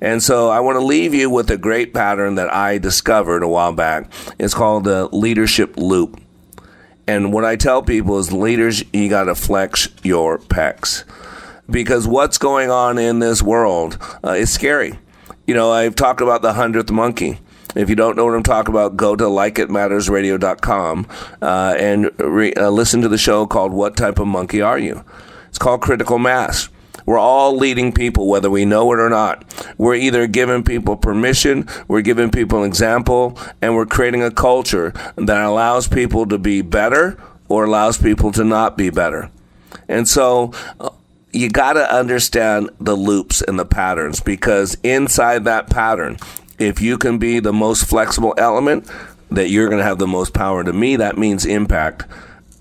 And 0.00 0.22
so 0.22 0.48
I 0.48 0.60
want 0.60 0.76
to 0.76 0.84
leave 0.84 1.14
you 1.14 1.30
with 1.30 1.50
a 1.50 1.58
great 1.58 1.94
pattern 1.94 2.36
that 2.36 2.52
I 2.52 2.78
discovered 2.78 3.42
a 3.42 3.48
while 3.48 3.72
back. 3.72 4.10
It's 4.38 4.54
called 4.54 4.84
the 4.84 5.08
leadership 5.08 5.76
loop. 5.76 6.20
And 7.06 7.32
what 7.32 7.44
I 7.44 7.56
tell 7.56 7.82
people 7.82 8.18
is 8.18 8.32
leaders, 8.32 8.84
you 8.92 9.08
got 9.08 9.24
to 9.24 9.34
flex 9.34 9.88
your 10.02 10.38
pecs 10.38 11.04
because 11.70 12.06
what's 12.06 12.38
going 12.38 12.70
on 12.70 12.98
in 12.98 13.18
this 13.18 13.42
world 13.42 13.98
uh, 14.24 14.32
is 14.32 14.52
scary 14.52 14.98
you 15.48 15.54
know, 15.54 15.72
I've 15.72 15.94
talked 15.94 16.20
about 16.20 16.42
the 16.42 16.52
hundredth 16.52 16.90
monkey. 16.90 17.40
If 17.74 17.88
you 17.88 17.96
don't 17.96 18.16
know 18.16 18.26
what 18.26 18.34
I'm 18.34 18.42
talking 18.42 18.72
about, 18.72 18.98
go 18.98 19.16
to 19.16 19.24
likeitmattersradio.com 19.24 21.06
uh, 21.40 21.74
and 21.78 22.10
re- 22.18 22.52
uh, 22.52 22.68
listen 22.68 23.00
to 23.00 23.08
the 23.08 23.16
show 23.16 23.46
called 23.46 23.72
What 23.72 23.96
Type 23.96 24.18
of 24.18 24.26
Monkey 24.26 24.60
Are 24.60 24.78
You? 24.78 25.04
It's 25.48 25.56
called 25.56 25.80
Critical 25.80 26.18
Mass. 26.18 26.68
We're 27.06 27.18
all 27.18 27.56
leading 27.56 27.92
people, 27.92 28.28
whether 28.28 28.50
we 28.50 28.66
know 28.66 28.92
it 28.92 28.98
or 28.98 29.08
not. 29.08 29.42
We're 29.78 29.94
either 29.94 30.26
giving 30.26 30.64
people 30.64 30.98
permission, 30.98 31.66
we're 31.88 32.02
giving 32.02 32.30
people 32.30 32.58
an 32.62 32.66
example, 32.68 33.38
and 33.62 33.74
we're 33.74 33.86
creating 33.86 34.22
a 34.22 34.30
culture 34.30 34.92
that 35.16 35.42
allows 35.42 35.88
people 35.88 36.26
to 36.26 36.36
be 36.36 36.60
better 36.60 37.18
or 37.48 37.64
allows 37.64 37.96
people 37.96 38.32
to 38.32 38.44
not 38.44 38.76
be 38.76 38.90
better. 38.90 39.30
And 39.88 40.06
so, 40.06 40.52
uh, 40.78 40.90
you 41.32 41.48
got 41.48 41.74
to 41.74 41.94
understand 41.94 42.70
the 42.80 42.96
loops 42.96 43.42
and 43.42 43.58
the 43.58 43.64
patterns 43.64 44.20
because 44.20 44.76
inside 44.82 45.44
that 45.44 45.68
pattern, 45.68 46.16
if 46.58 46.80
you 46.80 46.98
can 46.98 47.18
be 47.18 47.40
the 47.40 47.52
most 47.52 47.84
flexible 47.84 48.34
element, 48.38 48.90
that 49.30 49.50
you're 49.50 49.68
going 49.68 49.78
to 49.78 49.84
have 49.84 49.98
the 49.98 50.06
most 50.06 50.32
power. 50.32 50.64
To 50.64 50.72
me, 50.72 50.96
that 50.96 51.18
means 51.18 51.44
impact. 51.44 52.06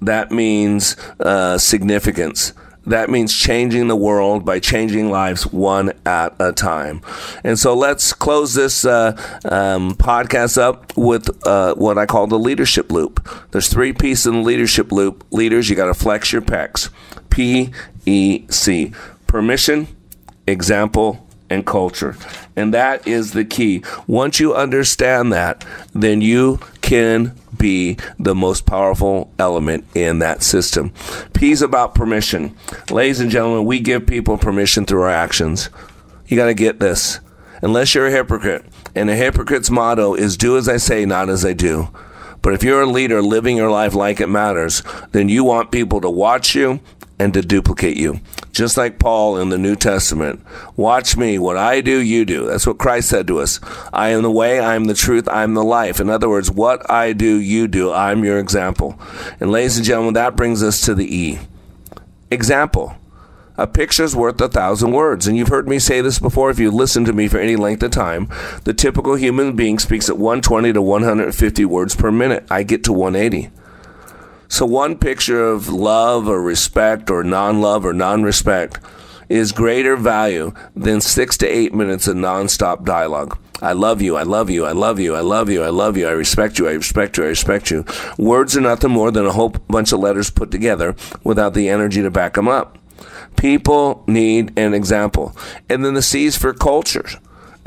That 0.02 0.32
means 0.32 0.98
uh, 1.20 1.58
significance. 1.58 2.54
That 2.88 3.10
means 3.10 3.36
changing 3.36 3.90
the 3.90 3.96
world 3.98 4.46
by 4.46 4.60
changing 4.60 5.12
lives 5.12 5.46
one 5.46 5.92
at 6.06 6.34
a 6.40 6.54
time. 6.54 7.02
And 7.44 7.60
so 7.60 7.74
let's 7.74 8.14
close 8.14 8.54
this 8.54 8.86
uh, 8.86 9.12
um, 9.44 9.96
podcast 9.96 10.58
up 10.58 10.96
with 10.96 11.30
uh, 11.46 11.76
what 11.76 11.98
I 11.98 12.06
call 12.06 12.28
the 12.28 12.40
leadership 12.40 12.90
loop. 12.90 13.28
There's 13.52 13.68
three 13.68 13.92
pieces 13.92 14.28
in 14.28 14.36
the 14.36 14.42
leadership 14.42 14.92
loop. 14.94 15.26
Leaders, 15.32 15.70
you 15.70 15.76
got 15.76 15.88
to 15.88 15.94
flex 15.94 16.32
your 16.32 16.42
pecs. 16.42 16.90
P 17.30 17.72
E 18.06 18.46
C. 18.50 18.94
Permission, 19.28 19.88
example, 20.48 21.27
and 21.50 21.66
culture. 21.66 22.16
And 22.56 22.74
that 22.74 23.08
is 23.08 23.34
the 23.34 23.46
key. 23.46 23.84
Once 24.06 24.40
you 24.40 24.54
understand 24.56 25.32
that, 25.34 25.66
then 25.94 26.22
you 26.22 26.60
can 26.82 27.36
be 27.58 27.98
the 28.20 28.36
most 28.36 28.66
powerful 28.66 29.32
element 29.40 29.86
in 29.96 30.20
that 30.20 30.44
system. 30.44 30.92
P 31.34 31.52
is 31.52 31.62
about 31.62 31.96
permission. 31.96 32.56
Ladies 32.90 33.20
and 33.20 33.32
gentlemen, 33.32 33.66
we 33.66 33.80
give 33.80 34.06
people 34.06 34.38
permission 34.38 34.86
through 34.86 35.02
our 35.02 35.10
actions. 35.10 35.70
You 36.28 36.38
got 36.38 36.46
to 36.48 36.54
get 36.54 36.80
this. 36.80 37.20
Unless 37.62 37.96
you're 37.96 38.08
a 38.08 38.12
hypocrite, 38.12 38.66
and 38.94 39.10
a 39.10 39.16
hypocrite's 39.16 39.72
motto 39.72 40.14
is 40.14 40.38
do 40.38 40.58
as 40.58 40.70
I 40.70 40.78
say, 40.78 41.06
not 41.06 41.30
as 41.30 41.44
I 41.44 41.54
do. 41.54 41.90
But 42.42 42.54
if 42.54 42.64
you're 42.64 42.84
a 42.84 42.86
leader 42.86 43.22
living 43.22 43.58
your 43.58 43.72
life 43.72 43.94
like 43.94 44.22
it 44.22 44.28
matters, 44.28 44.84
then 45.12 45.28
you 45.28 45.44
want 45.44 45.72
people 45.72 46.00
to 46.02 46.10
watch 46.10 46.56
you 46.56 46.80
and 47.20 47.34
to 47.34 47.42
duplicate 47.42 47.98
you. 47.98 48.20
Just 48.52 48.78
like 48.78 49.00
Paul 49.00 49.38
in 49.38 49.50
the 49.50 49.58
New 49.58 49.76
Testament. 49.76 50.44
Watch 50.76 51.18
me. 51.18 51.40
What 51.40 51.58
I 51.58 51.82
do, 51.82 52.00
you 52.00 52.26
do. 52.26 52.46
That's 52.46 52.68
what 52.68 52.78
Christ 52.78 53.10
said 53.10 53.28
to 53.28 53.40
us. 53.40 53.60
I 53.92 54.10
am 54.10 54.22
the 54.22 54.32
way, 54.32 54.60
I 54.60 54.76
am 54.76 54.86
the 54.86 54.94
truth, 54.94 55.28
I 55.28 55.44
am 55.44 55.54
the 55.54 55.64
life. 55.64 56.00
In 56.00 56.10
other 56.10 56.30
words, 56.30 56.52
what 56.52 56.90
I 56.90 57.14
do, 57.14 57.40
you 57.40 57.68
do. 57.68 57.92
I'm 57.92 58.24
your 58.24 58.40
example. 58.40 59.00
And 59.40 59.52
ladies 59.52 59.78
and 59.78 59.86
gentlemen, 59.86 60.14
that 60.14 60.36
brings 60.36 60.62
us 60.64 60.82
to 60.82 60.94
the 60.94 61.16
E. 61.16 61.40
Example. 62.30 62.96
A 63.60 63.66
picture's 63.66 64.16
worth 64.16 64.40
a 64.40 64.48
thousand 64.48 64.92
words. 64.92 65.26
And 65.26 65.36
you've 65.36 65.48
heard 65.48 65.68
me 65.68 65.80
say 65.80 66.02
this 66.02 66.20
before 66.20 66.52
if 66.52 66.60
you 66.60 66.70
listen 66.70 67.06
to 67.06 67.14
me 67.14 67.28
for 67.28 67.40
any 67.40 67.56
length 67.56 67.82
of 67.82 67.90
time. 67.90 68.28
The 68.66 68.74
typical 68.74 69.16
human 69.16 69.56
being 69.56 69.80
speaks 69.80 70.10
at 70.10 70.18
120 70.18 70.74
to 70.74 70.82
150 70.82 71.66
words 71.66 71.96
per 71.96 72.12
minute. 72.12 72.46
I 72.52 72.62
get 72.62 72.84
to 72.84 72.94
180. 72.94 73.50
So 74.50 74.66
one 74.66 74.98
picture 74.98 75.48
of 75.48 75.70
love 75.70 76.28
or 76.28 76.42
respect 76.42 77.10
or 77.10 77.24
non 77.24 77.62
love 77.62 77.86
or 77.86 77.94
non 77.94 78.24
respect 78.24 78.80
is 79.30 79.52
greater 79.52 79.96
value 79.98 80.54
than 80.76 81.02
six 81.02 81.38
to 81.38 81.48
eight 81.48 81.74
minutes 81.74 82.08
of 82.08 82.16
nonstop 82.16 82.86
dialogue. 82.86 83.38
I 83.62 83.74
love 83.74 84.02
you. 84.02 84.16
I 84.16 84.24
love 84.24 84.50
you. 84.50 84.66
I 84.66 84.72
love 84.72 85.00
you. 85.00 85.16
I 85.16 85.22
love 85.22 85.50
you. 85.50 85.64
I 85.64 85.70
love 85.70 85.98
you. 85.98 86.08
I 86.08 86.12
respect 86.12 86.60
you. 86.60 86.68
I 86.68 86.74
respect 86.74 87.18
you. 87.18 87.24
I 87.24 87.28
respect 87.28 87.72
you. 87.72 87.86
Words 88.18 88.56
are 88.56 88.62
nothing 88.62 88.92
more 88.92 89.12
than 89.12 89.26
a 89.26 89.32
whole 89.32 89.50
bunch 89.50 89.92
of 89.92 90.00
letters 90.00 90.30
put 90.30 90.52
together 90.52 90.96
without 91.24 91.54
the 91.54 91.68
energy 91.68 92.02
to 92.04 92.12
back 92.12 92.36
them 92.36 92.48
up. 92.48 92.78
People 93.36 94.04
need 94.08 94.58
an 94.58 94.74
example. 94.74 95.36
And 95.70 95.84
then 95.84 95.96
the 95.96 96.02
C's 96.02 96.38
for 96.38 96.54
culture 96.54 97.08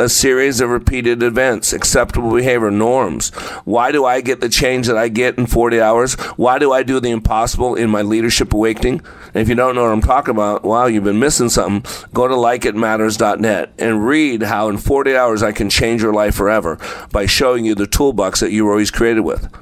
a 0.00 0.08
series 0.08 0.62
of 0.62 0.70
repeated 0.70 1.22
events, 1.22 1.74
acceptable 1.74 2.34
behavior, 2.34 2.70
norms. 2.70 3.28
Why 3.64 3.92
do 3.92 4.06
I 4.06 4.22
get 4.22 4.40
the 4.40 4.48
change 4.48 4.86
that 4.86 4.96
I 4.96 5.08
get 5.08 5.36
in 5.36 5.46
40 5.46 5.80
hours? 5.80 6.14
Why 6.36 6.58
do 6.58 6.72
I 6.72 6.82
do 6.82 7.00
the 7.00 7.10
impossible 7.10 7.74
in 7.74 7.90
my 7.90 8.00
leadership 8.00 8.54
awakening? 8.54 9.02
And 9.34 9.42
if 9.42 9.48
you 9.48 9.54
don't 9.54 9.74
know 9.74 9.82
what 9.82 9.92
I'm 9.92 10.00
talking 10.00 10.32
about, 10.32 10.64
wow, 10.64 10.86
you've 10.86 11.04
been 11.04 11.18
missing 11.18 11.50
something. 11.50 11.84
Go 12.14 12.26
to 12.26 12.34
likeitmatters.net 12.34 13.74
and 13.78 14.06
read 14.06 14.42
how 14.42 14.68
in 14.70 14.78
40 14.78 15.14
hours 15.14 15.42
I 15.42 15.52
can 15.52 15.68
change 15.68 16.02
your 16.02 16.14
life 16.14 16.34
forever 16.34 16.78
by 17.12 17.26
showing 17.26 17.66
you 17.66 17.74
the 17.74 17.86
toolbox 17.86 18.40
that 18.40 18.52
you 18.52 18.64
were 18.64 18.72
always 18.72 18.90
created 18.90 19.20
with. 19.20 19.52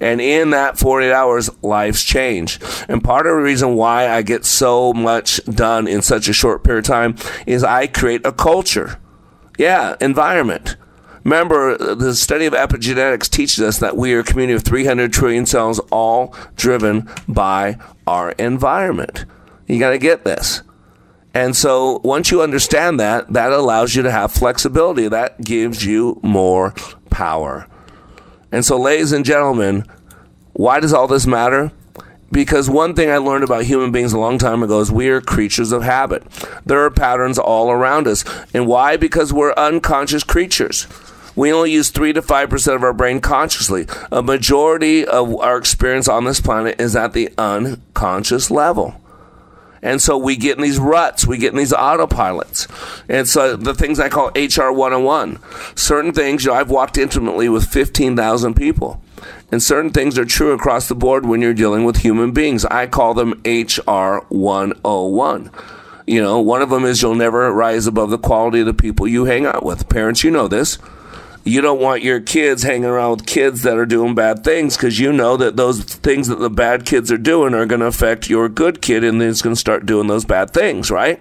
And 0.00 0.20
in 0.20 0.50
that 0.50 0.78
48 0.78 1.12
hours, 1.12 1.50
lives 1.62 2.02
change. 2.02 2.58
And 2.88 3.04
part 3.04 3.26
of 3.26 3.36
the 3.36 3.42
reason 3.42 3.74
why 3.76 4.08
I 4.08 4.22
get 4.22 4.44
so 4.44 4.92
much 4.92 5.44
done 5.44 5.86
in 5.86 6.02
such 6.02 6.28
a 6.28 6.32
short 6.32 6.64
period 6.64 6.84
of 6.84 6.88
time 6.88 7.16
is 7.46 7.62
I 7.62 7.86
create 7.86 8.24
a 8.24 8.32
culture. 8.32 8.98
Yeah, 9.58 9.96
environment. 10.00 10.76
Remember, 11.24 11.76
the 11.94 12.14
study 12.14 12.44
of 12.44 12.52
epigenetics 12.52 13.30
teaches 13.30 13.60
us 13.60 13.78
that 13.78 13.96
we 13.96 14.12
are 14.12 14.20
a 14.20 14.24
community 14.24 14.54
of 14.54 14.62
300 14.62 15.12
trillion 15.12 15.46
cells, 15.46 15.78
all 15.90 16.36
driven 16.54 17.08
by 17.26 17.78
our 18.06 18.32
environment. 18.32 19.24
You 19.66 19.78
got 19.78 19.90
to 19.90 19.98
get 19.98 20.24
this. 20.24 20.62
And 21.32 21.56
so 21.56 22.00
once 22.04 22.30
you 22.30 22.42
understand 22.42 23.00
that, 23.00 23.32
that 23.32 23.52
allows 23.52 23.94
you 23.94 24.02
to 24.02 24.10
have 24.10 24.32
flexibility. 24.32 25.08
That 25.08 25.40
gives 25.40 25.84
you 25.84 26.20
more 26.22 26.72
power. 27.10 27.66
And 28.52 28.64
so, 28.64 28.78
ladies 28.78 29.10
and 29.12 29.24
gentlemen, 29.24 29.84
why 30.52 30.78
does 30.78 30.92
all 30.92 31.08
this 31.08 31.26
matter? 31.26 31.72
Because 32.34 32.68
one 32.68 32.94
thing 32.94 33.10
I 33.10 33.18
learned 33.18 33.44
about 33.44 33.62
human 33.62 33.92
beings 33.92 34.12
a 34.12 34.18
long 34.18 34.38
time 34.38 34.64
ago 34.64 34.80
is 34.80 34.90
we 34.90 35.08
are 35.08 35.20
creatures 35.20 35.70
of 35.70 35.84
habit. 35.84 36.24
There 36.66 36.84
are 36.84 36.90
patterns 36.90 37.38
all 37.38 37.70
around 37.70 38.08
us. 38.08 38.24
And 38.52 38.66
why? 38.66 38.96
Because 38.96 39.32
we're 39.32 39.54
unconscious 39.54 40.24
creatures. 40.24 40.88
We 41.36 41.52
only 41.52 41.70
use 41.70 41.90
3 41.90 42.12
to 42.12 42.22
5% 42.22 42.74
of 42.74 42.82
our 42.82 42.92
brain 42.92 43.20
consciously. 43.20 43.86
A 44.10 44.20
majority 44.20 45.06
of 45.06 45.32
our 45.36 45.56
experience 45.56 46.08
on 46.08 46.24
this 46.24 46.40
planet 46.40 46.80
is 46.80 46.96
at 46.96 47.12
the 47.12 47.32
unconscious 47.38 48.50
level. 48.50 49.00
And 49.80 50.02
so 50.02 50.18
we 50.18 50.34
get 50.34 50.56
in 50.56 50.62
these 50.62 50.78
ruts, 50.80 51.28
we 51.28 51.38
get 51.38 51.52
in 51.52 51.58
these 51.58 51.72
autopilots. 51.72 52.66
And 53.08 53.28
so 53.28 53.54
the 53.54 53.74
things 53.74 54.00
I 54.00 54.08
call 54.08 54.32
HR 54.34 54.72
101, 54.72 55.38
certain 55.76 56.12
things, 56.12 56.44
you 56.44 56.50
know, 56.50 56.56
I've 56.56 56.70
walked 56.70 56.98
intimately 56.98 57.48
with 57.48 57.66
15,000 57.68 58.54
people. 58.54 59.03
And 59.54 59.62
certain 59.62 59.92
things 59.92 60.18
are 60.18 60.24
true 60.24 60.50
across 60.50 60.88
the 60.88 60.96
board 60.96 61.26
when 61.26 61.40
you're 61.40 61.54
dealing 61.54 61.84
with 61.84 61.98
human 61.98 62.32
beings. 62.32 62.64
I 62.64 62.88
call 62.88 63.14
them 63.14 63.40
HR 63.44 64.26
101. 64.28 65.50
You 66.08 66.20
know, 66.20 66.40
one 66.40 66.60
of 66.60 66.70
them 66.70 66.84
is 66.84 67.00
you'll 67.00 67.14
never 67.14 67.52
rise 67.52 67.86
above 67.86 68.10
the 68.10 68.18
quality 68.18 68.58
of 68.58 68.66
the 68.66 68.74
people 68.74 69.06
you 69.06 69.26
hang 69.26 69.46
out 69.46 69.64
with. 69.64 69.88
Parents, 69.88 70.24
you 70.24 70.32
know 70.32 70.48
this. 70.48 70.78
You 71.44 71.60
don't 71.60 71.80
want 71.80 72.02
your 72.02 72.18
kids 72.18 72.64
hanging 72.64 72.86
around 72.86 73.10
with 73.12 73.26
kids 73.26 73.62
that 73.62 73.78
are 73.78 73.86
doing 73.86 74.16
bad 74.16 74.42
things 74.42 74.76
because 74.76 74.98
you 74.98 75.12
know 75.12 75.36
that 75.36 75.54
those 75.54 75.84
things 75.84 76.26
that 76.26 76.40
the 76.40 76.50
bad 76.50 76.84
kids 76.84 77.12
are 77.12 77.16
doing 77.16 77.54
are 77.54 77.64
going 77.64 77.78
to 77.80 77.86
affect 77.86 78.28
your 78.28 78.48
good 78.48 78.82
kid 78.82 79.04
and 79.04 79.22
it's 79.22 79.40
going 79.40 79.54
to 79.54 79.60
start 79.60 79.86
doing 79.86 80.08
those 80.08 80.24
bad 80.24 80.50
things, 80.50 80.90
right? 80.90 81.20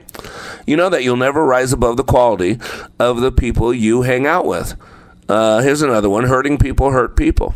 You 0.65 0.75
know 0.75 0.89
that 0.89 1.03
you'll 1.03 1.17
never 1.17 1.45
rise 1.45 1.71
above 1.71 1.97
the 1.97 2.03
quality 2.03 2.57
of 2.97 3.21
the 3.21 3.31
people 3.31 3.71
you 3.71 4.01
hang 4.01 4.25
out 4.25 4.47
with. 4.47 4.75
Uh, 5.29 5.61
here's 5.61 5.83
another 5.83 6.09
one 6.09 6.23
hurting 6.23 6.57
people 6.57 6.89
hurt 6.89 7.15
people. 7.15 7.53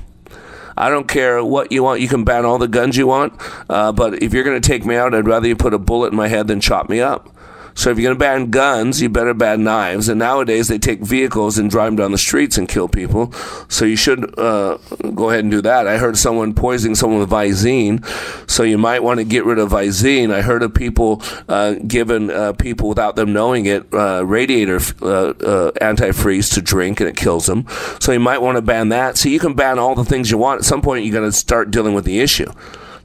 I 0.77 0.89
don't 0.89 1.07
care 1.07 1.43
what 1.43 1.71
you 1.71 1.83
want. 1.83 2.01
You 2.01 2.07
can 2.07 2.23
ban 2.23 2.45
all 2.45 2.57
the 2.57 2.67
guns 2.67 2.95
you 2.95 3.07
want, 3.07 3.33
uh, 3.69 3.91
but 3.91 4.21
if 4.21 4.33
you're 4.33 4.43
going 4.43 4.61
to 4.61 4.67
take 4.67 4.85
me 4.85 4.95
out, 4.95 5.13
I'd 5.13 5.27
rather 5.27 5.47
you 5.47 5.55
put 5.55 5.73
a 5.73 5.79
bullet 5.79 6.11
in 6.11 6.15
my 6.15 6.27
head 6.27 6.47
than 6.47 6.61
chop 6.61 6.89
me 6.89 7.01
up. 7.01 7.29
So 7.77 7.91
if 7.91 7.99
you're 7.99 8.07
going 8.07 8.15
to 8.15 8.19
ban 8.19 8.49
guns, 8.49 9.03
you 9.03 9.07
better 9.07 9.35
ban 9.35 9.63
knives. 9.63 10.09
And 10.09 10.17
nowadays 10.17 10.67
they 10.67 10.79
take 10.79 10.99
vehicles 11.01 11.59
and 11.59 11.69
drive 11.69 11.89
them 11.89 11.95
down 11.97 12.11
the 12.11 12.17
streets 12.17 12.57
and 12.57 12.67
kill 12.67 12.87
people. 12.87 13.31
So 13.69 13.85
you 13.85 13.95
should 13.95 14.37
uh, 14.39 14.79
go 15.13 15.29
ahead 15.29 15.41
and 15.43 15.51
do 15.51 15.61
that. 15.61 15.87
I 15.87 15.99
heard 15.99 16.17
someone 16.17 16.55
poisoning 16.55 16.95
someone 16.95 17.19
with 17.19 17.29
Visine. 17.29 18.03
So 18.49 18.63
you 18.63 18.79
might 18.79 19.03
want 19.03 19.19
to 19.19 19.23
get 19.23 19.45
rid 19.45 19.59
of 19.59 19.69
Visine. 19.69 20.33
I 20.33 20.41
heard 20.41 20.63
of 20.63 20.73
people 20.73 21.21
uh, 21.47 21.73
giving 21.85 22.31
uh, 22.31 22.53
people 22.53 22.89
without 22.89 23.15
them 23.15 23.31
knowing 23.31 23.67
it 23.67 23.85
uh, 23.93 24.25
radiator 24.25 24.77
uh, 25.03 25.29
uh, 25.29 25.71
antifreeze 25.73 26.51
to 26.55 26.63
drink 26.63 26.99
and 26.99 27.07
it 27.07 27.15
kills 27.15 27.45
them. 27.45 27.67
So 27.99 28.11
you 28.11 28.19
might 28.19 28.41
want 28.41 28.55
to 28.55 28.63
ban 28.63 28.89
that. 28.89 29.17
So 29.17 29.29
you 29.29 29.39
can 29.39 29.53
ban 29.53 29.77
all 29.77 29.93
the 29.93 30.03
things 30.03 30.31
you 30.31 30.39
want. 30.39 30.61
At 30.61 30.65
some 30.65 30.81
point, 30.81 31.05
you're 31.05 31.13
going 31.13 31.29
to 31.29 31.37
start 31.37 31.69
dealing 31.69 31.93
with 31.93 32.05
the 32.05 32.21
issue. 32.21 32.51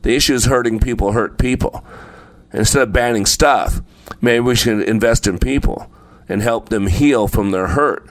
The 0.00 0.14
issue 0.16 0.32
is 0.32 0.46
hurting 0.46 0.80
people 0.80 1.12
hurt 1.12 1.36
people. 1.36 1.84
Instead 2.54 2.82
of 2.82 2.92
banning 2.92 3.26
stuff, 3.26 3.82
maybe 4.22 4.40
we 4.40 4.54
should 4.54 4.88
invest 4.88 5.26
in 5.26 5.38
people 5.38 5.90
and 6.28 6.40
help 6.40 6.70
them 6.70 6.86
heal 6.86 7.28
from 7.28 7.50
their 7.50 7.68
hurt 7.68 8.08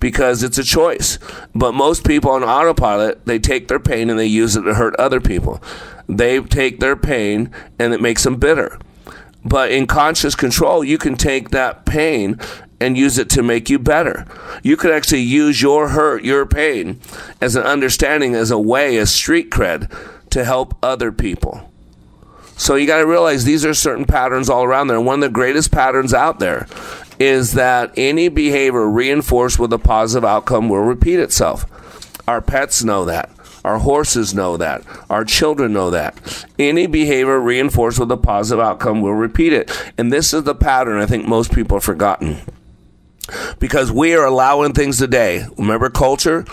because 0.00 0.42
it's 0.42 0.58
a 0.58 0.64
choice. 0.64 1.20
But 1.54 1.74
most 1.74 2.04
people 2.04 2.32
on 2.32 2.42
autopilot, 2.42 3.24
they 3.24 3.38
take 3.38 3.68
their 3.68 3.78
pain 3.78 4.10
and 4.10 4.18
they 4.18 4.26
use 4.26 4.56
it 4.56 4.62
to 4.62 4.74
hurt 4.74 4.96
other 4.96 5.20
people. 5.20 5.62
They 6.08 6.40
take 6.40 6.80
their 6.80 6.96
pain 6.96 7.52
and 7.78 7.94
it 7.94 8.00
makes 8.00 8.24
them 8.24 8.36
bitter. 8.36 8.80
But 9.44 9.70
in 9.70 9.86
conscious 9.86 10.34
control, 10.34 10.82
you 10.82 10.98
can 10.98 11.16
take 11.16 11.50
that 11.50 11.84
pain 11.86 12.38
and 12.80 12.98
use 12.98 13.16
it 13.16 13.30
to 13.30 13.42
make 13.42 13.70
you 13.70 13.78
better. 13.78 14.26
You 14.62 14.76
could 14.76 14.92
actually 14.92 15.22
use 15.22 15.62
your 15.62 15.90
hurt, 15.90 16.24
your 16.24 16.46
pain, 16.46 17.00
as 17.40 17.54
an 17.54 17.62
understanding, 17.62 18.34
as 18.34 18.50
a 18.50 18.58
way, 18.58 18.96
as 18.96 19.14
street 19.14 19.50
cred 19.50 19.90
to 20.30 20.44
help 20.44 20.76
other 20.82 21.12
people. 21.12 21.71
So 22.62 22.76
you 22.76 22.86
got 22.86 22.98
to 22.98 23.06
realize 23.08 23.42
these 23.42 23.64
are 23.64 23.74
certain 23.74 24.04
patterns 24.04 24.48
all 24.48 24.62
around 24.62 24.86
there. 24.86 25.00
One 25.00 25.16
of 25.16 25.28
the 25.28 25.34
greatest 25.34 25.72
patterns 25.72 26.14
out 26.14 26.38
there 26.38 26.68
is 27.18 27.54
that 27.54 27.92
any 27.96 28.28
behavior 28.28 28.88
reinforced 28.88 29.58
with 29.58 29.72
a 29.72 29.80
positive 29.80 30.24
outcome 30.24 30.68
will 30.68 30.78
repeat 30.78 31.18
itself. 31.18 31.66
Our 32.28 32.40
pets 32.40 32.84
know 32.84 33.04
that. 33.06 33.30
Our 33.64 33.78
horses 33.78 34.32
know 34.32 34.56
that. 34.58 34.84
Our 35.10 35.24
children 35.24 35.72
know 35.72 35.90
that. 35.90 36.46
Any 36.56 36.86
behavior 36.86 37.40
reinforced 37.40 37.98
with 37.98 38.12
a 38.12 38.16
positive 38.16 38.64
outcome 38.64 39.00
will 39.00 39.14
repeat 39.14 39.52
it. 39.52 39.92
And 39.98 40.12
this 40.12 40.32
is 40.32 40.44
the 40.44 40.54
pattern 40.54 41.00
I 41.00 41.06
think 41.06 41.26
most 41.26 41.52
people 41.52 41.78
have 41.78 41.84
forgotten. 41.84 42.42
Because 43.58 43.90
we 43.90 44.14
are 44.14 44.24
allowing 44.24 44.72
things 44.72 44.98
today. 44.98 45.46
Remember 45.58 45.90
culture? 45.90 46.44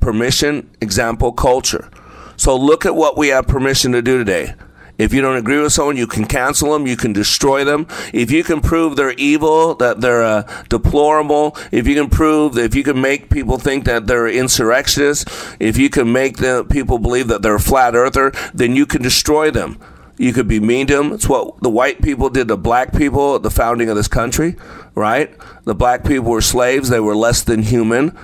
Permission, 0.00 0.68
example, 0.80 1.30
culture. 1.30 1.88
So 2.36 2.56
look 2.56 2.84
at 2.84 2.96
what 2.96 3.16
we 3.16 3.28
have 3.28 3.46
permission 3.46 3.92
to 3.92 4.02
do 4.02 4.18
today. 4.18 4.54
If 4.96 5.12
you 5.12 5.20
don't 5.20 5.36
agree 5.36 5.60
with 5.60 5.72
someone, 5.72 5.96
you 5.96 6.06
can 6.06 6.24
cancel 6.24 6.72
them, 6.72 6.86
you 6.86 6.96
can 6.96 7.12
destroy 7.12 7.64
them. 7.64 7.86
If 8.12 8.30
you 8.30 8.44
can 8.44 8.60
prove 8.60 8.96
they're 8.96 9.12
evil, 9.12 9.74
that 9.76 10.00
they're 10.00 10.22
uh, 10.22 10.64
deplorable, 10.68 11.56
if 11.72 11.88
you 11.88 11.94
can 11.94 12.08
prove 12.08 12.56
if 12.56 12.74
you 12.74 12.84
can 12.84 13.00
make 13.00 13.28
people 13.28 13.58
think 13.58 13.84
that 13.86 14.06
they're 14.06 14.28
insurrectionists, 14.28 15.56
if 15.58 15.76
you 15.76 15.90
can 15.90 16.12
make 16.12 16.36
the 16.36 16.64
people 16.64 16.98
believe 16.98 17.28
that 17.28 17.42
they're 17.42 17.56
a 17.56 17.60
flat 17.60 17.94
earther, 17.96 18.32
then 18.52 18.76
you 18.76 18.86
can 18.86 19.02
destroy 19.02 19.50
them. 19.50 19.78
You 20.16 20.32
could 20.32 20.46
be 20.46 20.60
mean 20.60 20.86
to 20.86 20.96
them. 20.96 21.12
It's 21.12 21.28
what 21.28 21.60
the 21.60 21.70
white 21.70 22.00
people 22.00 22.30
did 22.30 22.46
to 22.48 22.56
black 22.56 22.92
people 22.92 23.34
at 23.34 23.42
the 23.42 23.50
founding 23.50 23.88
of 23.88 23.96
this 23.96 24.06
country, 24.06 24.54
right? 24.94 25.34
The 25.64 25.74
black 25.74 26.04
people 26.04 26.30
were 26.30 26.40
slaves. 26.40 26.88
They 26.88 27.00
were 27.00 27.16
less 27.16 27.42
than 27.42 27.62
human. 27.62 28.16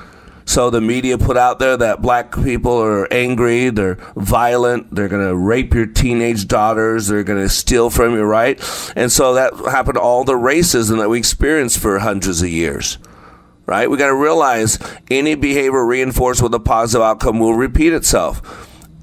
So 0.51 0.69
the 0.69 0.81
media 0.81 1.17
put 1.17 1.37
out 1.37 1.61
there 1.61 1.77
that 1.77 2.03
black 2.03 2.35
people 2.35 2.77
are 2.83 3.07
angry, 3.13 3.71
they're 3.71 3.99
violent, 4.17 4.93
they're 4.93 5.07
going 5.07 5.25
to 5.25 5.37
rape 5.37 5.73
your 5.73 5.87
teenage 5.87 6.49
daughters, 6.49 7.07
they're 7.07 7.23
going 7.23 7.41
to 7.41 7.49
steal 7.49 7.89
from 7.89 8.15
you, 8.15 8.25
right? 8.25 8.59
And 8.97 9.13
so 9.13 9.35
that 9.35 9.55
happened 9.71 9.95
to 9.95 10.01
all 10.01 10.25
the 10.25 10.33
racism 10.33 10.99
that 10.99 11.09
we 11.09 11.19
experienced 11.19 11.79
for 11.79 12.01
hundreds 12.01 12.43
of 12.43 12.49
years. 12.49 12.99
Right? 13.65 13.89
We 13.89 13.97
got 13.97 14.09
to 14.09 14.15
realize 14.17 14.81
any 15.09 15.37
behavior 15.37 15.87
reinforced 15.87 16.43
with 16.43 16.53
a 16.53 16.59
positive 16.59 17.03
outcome 17.03 17.39
will 17.39 17.55
repeat 17.55 17.93
itself. 17.93 18.41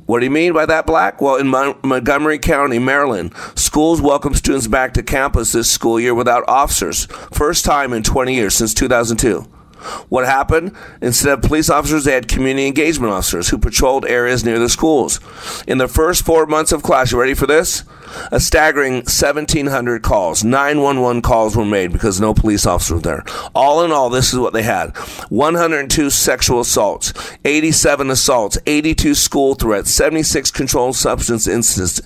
What 0.05 0.19
do 0.19 0.25
you 0.25 0.31
mean 0.31 0.51
by 0.51 0.65
that, 0.65 0.85
Black? 0.85 1.21
Well, 1.21 1.37
in 1.37 1.47
Mon- 1.47 1.79
Montgomery 1.81 2.39
County, 2.39 2.77
Maryland, 2.77 3.33
schools 3.55 4.01
welcome 4.01 4.33
students 4.33 4.67
back 4.67 4.93
to 4.95 5.01
campus 5.01 5.53
this 5.53 5.71
school 5.71 5.97
year 5.97 6.13
without 6.13 6.43
officers. 6.49 7.05
First 7.31 7.63
time 7.63 7.93
in 7.93 8.03
20 8.03 8.35
years 8.35 8.53
since 8.53 8.73
2002. 8.73 9.49
What 10.09 10.25
happened? 10.25 10.75
Instead 11.01 11.33
of 11.33 11.41
police 11.41 11.69
officers, 11.69 12.03
they 12.03 12.13
had 12.13 12.27
community 12.27 12.67
engagement 12.67 13.13
officers 13.13 13.49
who 13.49 13.57
patrolled 13.57 14.05
areas 14.05 14.43
near 14.43 14.59
the 14.59 14.69
schools. 14.69 15.19
In 15.67 15.77
the 15.77 15.88
first 15.88 16.25
four 16.25 16.45
months 16.45 16.71
of 16.71 16.83
class, 16.83 17.11
you 17.11 17.19
ready 17.19 17.33
for 17.33 17.47
this? 17.47 17.83
A 18.31 18.39
staggering 18.39 18.95
1,700 18.95 20.01
calls, 20.01 20.43
911 20.43 21.21
calls 21.21 21.55
were 21.55 21.65
made 21.65 21.91
because 21.91 22.21
no 22.21 22.33
police 22.33 22.65
officer 22.65 22.95
was 22.95 23.03
there. 23.03 23.23
All 23.53 23.83
in 23.83 23.91
all, 23.91 24.09
this 24.09 24.33
is 24.33 24.39
what 24.39 24.53
they 24.53 24.63
had 24.63 24.95
102 25.29 26.09
sexual 26.09 26.61
assaults, 26.61 27.13
87 27.43 28.09
assaults, 28.09 28.57
82 28.65 29.15
school 29.15 29.55
threats, 29.55 29.91
76 29.91 30.51
controlled 30.51 30.95
substance 30.95 31.47
incidents, 31.47 32.01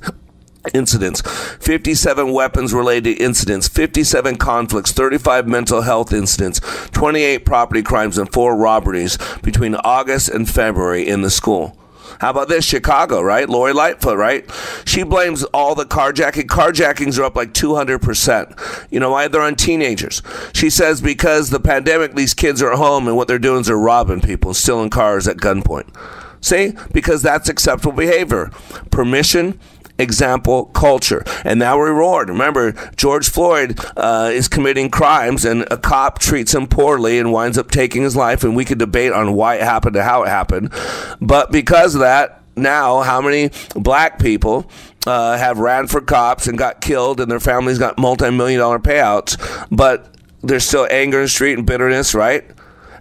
incidents, 0.74 1.22
57 1.60 2.32
weapons 2.32 2.74
related 2.74 3.22
incidents, 3.22 3.68
57 3.68 4.38
conflicts, 4.38 4.92
35 4.92 5.48
mental 5.48 5.82
health 5.82 6.14
incidents, 6.14 6.60
28 6.92 7.46
property 7.46 7.82
crimes, 7.82 8.18
and 8.18 8.32
four 8.32 8.56
robberies 8.56 9.18
between 9.42 9.76
August 9.76 10.30
and 10.30 10.50
February 10.50 11.08
in 11.08 11.22
the 11.22 11.30
school. 11.30 11.78
How 12.20 12.30
about 12.30 12.50
this? 12.50 12.66
Chicago, 12.66 13.22
right? 13.22 13.50
Lori 13.50 13.74
Lightfoot, 13.74 14.18
right? 14.18 14.48
She 14.86 15.02
blames 15.02 15.44
all 15.46 15.74
the 15.74 15.86
carjacking. 15.86 16.44
Carjackings 16.46 17.18
are 17.18 17.24
up 17.24 17.36
like 17.36 17.54
200%. 17.54 18.92
You 18.92 19.00
know 19.00 19.10
why? 19.10 19.28
They're 19.28 19.42
on 19.42 19.56
teenagers. 19.56 20.22
She 20.54 20.70
says 20.70 21.02
because 21.02 21.50
the 21.50 21.60
pandemic, 21.60 22.14
these 22.14 22.36
kids 22.36 22.62
are 22.62 22.74
at 22.74 22.78
home 22.78 23.08
and 23.08 23.18
what 23.18 23.28
they're 23.28 23.40
doing 23.40 23.62
is 23.62 23.68
they're 23.68 23.78
robbing 23.78 24.22
people, 24.22 24.54
stealing 24.54 24.92
cars 24.92 25.28
at 25.28 25.38
gunpoint. 25.38 25.96
See? 26.42 26.74
Because 26.92 27.22
that's 27.22 27.50
acceptable 27.50 27.94
behavior. 27.94 28.52
Permission, 28.92 29.60
example, 29.98 30.66
culture. 30.66 31.24
And 31.44 31.60
now 31.60 31.80
reward. 31.80 32.30
Remember, 32.30 32.74
George 32.96 33.30
Floyd 33.30 33.80
uh, 33.98 34.30
is 34.34 34.48
committing 34.48 34.90
crimes, 34.90 35.46
and 35.46 35.66
a 35.72 35.78
cop 35.78 36.20
treats 36.20 36.54
him 36.54 36.68
poorly 36.68 37.20
and 37.20 37.32
winds 37.32 37.58
up 37.58 37.72
taking 37.72 38.02
his 38.02 38.16
life. 38.16 38.44
And 38.44 38.56
we 38.56 38.66
could 38.66 38.80
debate 38.80 39.14
on 39.14 39.34
why 39.34 39.56
it 39.56 39.64
happened 39.64 39.96
and 39.96 40.06
how 40.06 40.24
it 40.24 40.30
happened. 40.30 40.74
But 41.20 41.52
because 41.52 41.96
of 41.96 42.02
that, 42.02 42.42
now 42.56 43.02
how 43.02 43.22
many 43.22 43.50
black 43.76 44.20
people 44.20 44.70
uh, 45.08 45.38
have 45.38 45.58
ran 45.58 45.88
for 45.88 46.02
cops 46.02 46.48
and 46.48 46.58
got 46.58 46.82
killed, 46.82 47.20
and 47.20 47.32
their 47.32 47.40
families 47.40 47.80
got 47.80 47.98
multi 47.98 48.30
million 48.30 48.60
dollar 48.60 48.80
payouts, 48.80 49.68
but 49.72 50.08
there's 50.42 50.66
still 50.66 50.88
anger 50.90 51.20
in 51.20 51.26
the 51.26 51.30
street 51.30 51.58
and 51.58 51.68
bitterness, 51.68 52.14
right? 52.14 52.44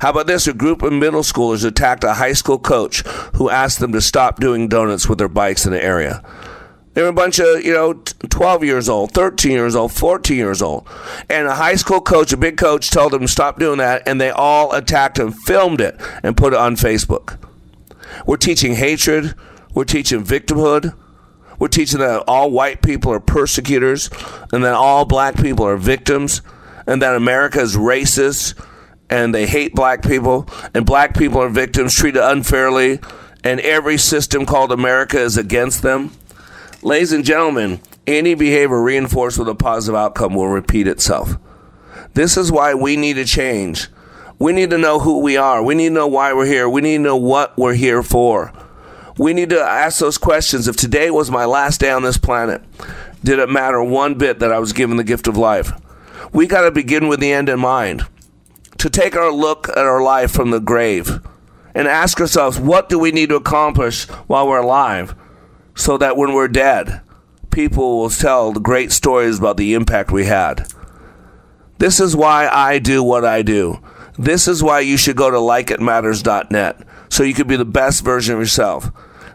How 0.01 0.11
about 0.11 0.27
this? 0.27 0.47
A 0.47 0.55
group 0.55 0.83
of 0.83 0.93
middle 0.95 1.21
schoolers 1.21 1.65
attacked 1.65 2.05
a 2.05 2.15
high 2.15 2.33
school 2.33 2.59
coach 2.59 3.03
who 3.35 3.51
asked 3.51 3.81
them 3.81 3.93
to 3.93 4.01
stop 4.01 4.41
doing 4.41 4.67
donuts 4.67 5.09
with 5.09 5.19
their 5.19 5.29
bikes 5.29 5.67
in 5.67 5.73
the 5.73 5.83
area. 5.83 6.23
They 6.95 7.03
were 7.03 7.09
a 7.09 7.13
bunch 7.13 7.39
of, 7.39 7.65
you 7.65 7.73
know, 7.73 7.95
12 7.95 8.65
years 8.65 8.89
old, 8.89 9.13
13 9.13 9.53
years 9.53 9.77
old, 9.77 9.93
14 9.93 10.37
years 10.37 10.61
old. 10.61 10.89
And 11.29 11.47
a 11.47 11.55
high 11.55 11.77
school 11.77 12.01
coach, 12.01 12.33
a 12.33 12.37
big 12.37 12.57
coach, 12.57 12.91
told 12.91 13.13
them 13.13 13.23
to 13.23 13.29
stop 13.29 13.61
doing 13.61 13.79
that, 13.79 14.03
and 14.07 14.21
they 14.21 14.31
all 14.31 14.73
attacked 14.73 15.19
him, 15.19 15.31
filmed 15.31 15.81
it, 15.81 16.01
and 16.23 16.37
put 16.37 16.53
it 16.53 16.59
on 16.59 16.75
Facebook. 16.75 17.39
We're 18.27 18.37
teaching 18.37 18.75
hatred. 18.75 19.35
We're 19.73 19.85
teaching 19.85 20.25
victimhood. 20.25 20.97
We're 21.61 21.69
teaching 21.69 22.01
that 22.01 22.25
all 22.27 22.51
white 22.51 22.83
people 22.83 23.13
are 23.13 23.21
persecutors, 23.21 24.11
and 24.53 24.65
that 24.65 24.75
all 24.75 25.05
black 25.05 25.37
people 25.37 25.67
are 25.67 25.77
victims, 25.77 26.43
and 26.87 27.01
that 27.03 27.15
America 27.15 27.61
is 27.61 27.77
racist, 27.77 28.61
and 29.09 29.33
they 29.33 29.47
hate 29.47 29.75
black 29.75 30.03
people, 30.03 30.49
and 30.75 30.85
black 30.85 31.17
people 31.17 31.41
are 31.41 31.49
victims 31.49 31.95
treated 31.95 32.23
unfairly, 32.23 32.99
and 33.45 33.61
every 33.61 33.99
system 33.99 34.45
called 34.45 34.73
America 34.73 35.21
is 35.21 35.37
against 35.37 35.83
them. 35.83 36.11
Ladies 36.83 37.13
and 37.13 37.27
gentlemen, 37.27 37.79
any 38.07 38.33
behavior 38.33 38.81
reinforced 38.81 39.39
with 39.39 39.49
a 39.51 39.55
positive 39.55 39.95
outcome 39.95 40.35
will 40.35 40.49
repeat 40.49 40.87
itself. 40.87 41.35
This 42.15 42.39
is 42.39 42.51
why 42.51 42.73
we 42.73 42.97
need 42.97 43.15
to 43.15 43.27
change. 43.27 43.89
We 44.39 44.55
need 44.55 44.71
to 44.71 44.79
know 44.79 44.99
who 44.99 45.19
we 45.19 45.37
are. 45.37 45.63
We 45.63 45.75
need 45.75 45.91
to 45.91 45.95
know 45.95 46.07
why 46.07 46.33
we're 46.33 46.47
here. 46.47 46.71
We 46.71 46.81
need 46.81 46.97
to 46.97 47.03
know 47.03 47.17
what 47.17 47.59
we're 47.59 47.75
here 47.75 48.03
for. 48.03 48.51
We 49.19 49.35
need 49.35 49.51
to 49.51 49.61
ask 49.61 49.99
those 49.99 50.17
questions. 50.17 50.69
If 50.69 50.77
today 50.77 51.11
was 51.11 51.31
my 51.31 51.45
last 51.45 51.81
day 51.81 51.91
on 51.91 52.03
this 52.03 52.17
planet, 52.17 52.63
did 53.23 53.39
it 53.39 53.51
matter 53.51 53.83
one 53.83 54.15
bit 54.15 54.39
that 54.39 54.51
I 54.51 54.59
was 54.59 54.73
given 54.73 54.97
the 54.97 55.05
gift 55.05 55.29
of 55.29 55.37
life? 55.37 55.73
We 56.33 56.47
got 56.47 56.63
to 56.63 56.71
begin 56.71 57.09
with 57.09 57.21
the 57.21 57.31
end 57.31 57.51
in 57.51 57.61
mind 57.61 58.07
to 58.79 58.89
take 58.89 59.15
our 59.15 59.31
look 59.31 59.69
at 59.69 59.77
our 59.77 60.03
life 60.03 60.31
from 60.31 60.51
the 60.51 60.61
grave 60.61 61.21
and 61.75 61.87
ask 61.87 62.19
ourselves, 62.19 62.59
what 62.59 62.89
do 62.89 62.99
we 62.99 63.13
need 63.13 63.29
to 63.29 63.37
accomplish 63.37 64.07
while 64.29 64.49
we're 64.49 64.63
alive 64.63 65.15
so 65.81 65.97
that 65.97 66.17
when 66.17 66.35
we're 66.35 66.49
dead, 66.49 67.01
people 67.51 67.99
will 67.99 68.11
tell 68.11 68.53
the 68.53 68.61
great 68.61 68.93
stories 68.93 69.39
about 69.39 69.57
the 69.57 69.75
impact 69.75 70.13
we 70.13 70.27
had? 70.27 70.71
This 71.79 72.01
is 72.01 72.15
why 72.15 72.49
I 72.49 72.79
do 72.79 73.03
what 73.03 73.25
I 73.25 73.41
do. 73.41 73.81
This 74.19 74.47
is 74.47 74.63
why 74.63 74.81
you 74.81 74.99
should 74.99 75.17
go 75.17 75.31
to 75.31 75.39
likeitmatters.net 75.39 76.87
so 77.09 77.23
you 77.23 77.33
can 77.33 77.49
be 77.49 77.57
the 77.57 77.65
best 77.65 78.05
version 78.05 78.35
of 78.35 78.41
yourself. 78.41 78.91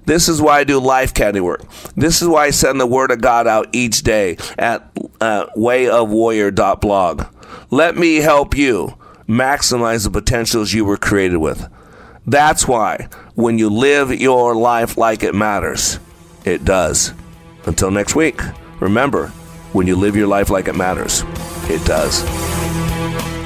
This 0.05 0.29
is 0.29 0.39
why 0.39 0.59
I 0.59 0.63
do 0.63 0.79
life 0.79 1.13
work. 1.19 1.63
This 1.95 2.21
is 2.21 2.27
why 2.27 2.45
I 2.45 2.49
send 2.51 2.79
the 2.79 2.85
word 2.85 3.09
of 3.09 3.21
God 3.21 3.47
out 3.47 3.69
each 3.71 4.03
day 4.03 4.37
at 4.59 4.87
uh, 5.19 5.47
wayofwarrior.blog. 5.57 7.25
Let 7.71 7.97
me 7.97 8.17
help 8.17 8.55
you 8.55 8.95
maximize 9.27 10.03
the 10.03 10.11
potentials 10.11 10.73
you 10.73 10.85
were 10.85 10.97
created 10.97 11.37
with. 11.37 11.67
That's 12.27 12.67
why 12.67 13.07
when 13.33 13.57
you 13.57 13.69
live 13.69 14.13
your 14.13 14.55
life 14.55 14.97
like 14.97 15.23
it 15.23 15.33
matters, 15.33 15.99
it 16.45 16.63
does. 16.63 17.13
Until 17.65 17.91
next 17.91 18.15
week, 18.15 18.41
remember, 18.79 19.27
when 19.73 19.87
you 19.87 19.95
live 19.95 20.15
your 20.15 20.27
life 20.27 20.49
like 20.49 20.67
it 20.67 20.75
matters, 20.75 21.23
it 21.69 21.83
does. 21.85 22.23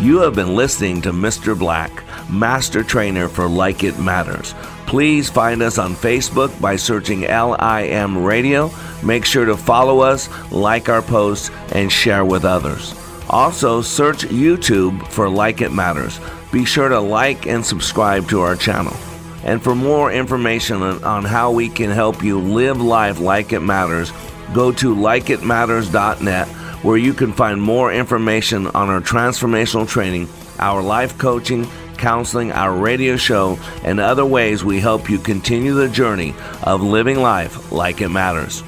You 0.02 0.20
have 0.20 0.36
been 0.36 0.56
listening 0.56 1.02
to 1.02 1.12
Mr. 1.12 1.58
Black, 1.58 2.04
Master 2.30 2.84
Trainer 2.84 3.28
for 3.28 3.48
Like 3.48 3.84
It 3.84 4.00
Matters. 4.00 4.54
Please 4.86 5.30
find 5.30 5.62
us 5.62 5.78
on 5.78 5.94
Facebook 5.94 6.60
by 6.62 6.76
searching 6.76 7.22
LIM 7.22 8.24
Radio. 8.24 8.72
Make 9.04 9.26
sure 9.26 9.46
to 9.46 9.58
follow 9.58 10.00
us, 10.00 10.30
like 10.52 10.90
our 10.90 11.02
posts, 11.02 11.52
and 11.74 11.92
share 11.92 12.26
with 12.26 12.46
others. 12.46 12.94
Also, 13.30 13.82
search 13.82 14.24
YouTube 14.26 15.06
for 15.08 15.30
Like 15.30 15.62
It 15.62 15.72
Matters. 15.72 16.20
Be 16.52 16.66
sure 16.66 16.90
to 16.90 17.00
like 17.00 17.46
and 17.46 17.66
subscribe 17.66 18.28
to 18.30 18.42
our 18.42 18.56
channel. 18.56 18.96
And 19.44 19.62
for 19.62 19.76
more 19.76 20.12
information 20.12 20.82
on, 20.82 21.24
how 21.24 21.52
we 21.52 21.70
can 21.70 21.90
help 21.90 22.24
you 22.24 22.40
live 22.40 22.82
life 22.82 23.20
like 23.20 23.54
it 23.54 23.62
matters, 23.62 24.12
go 24.54 24.72
to 24.74 24.96
likeitmatters.net 24.96 26.48
where 26.84 26.98
you 26.98 27.14
can 27.14 27.34
find 27.34 27.62
more 27.62 27.92
information 27.92 28.68
on 28.68 28.90
our 28.90 29.02
transformational 29.02 29.88
training, 29.88 30.30
our 30.60 30.82
life 30.82 31.18
coaching, 31.18 31.68
counseling, 31.98 32.52
our 32.52 32.74
radio 32.74 33.18
show, 33.18 33.60
and 33.84 34.00
other 34.00 34.26
ways 34.26 34.64
we 34.64 34.80
help 34.80 35.10
you 35.10 35.20
continue 35.20 35.74
the 35.74 35.90
journey 35.90 36.34
of 36.64 36.82
living 36.82 37.20
life 37.20 37.72
like 37.72 38.02
it 38.02 38.10
matters. 38.10 38.64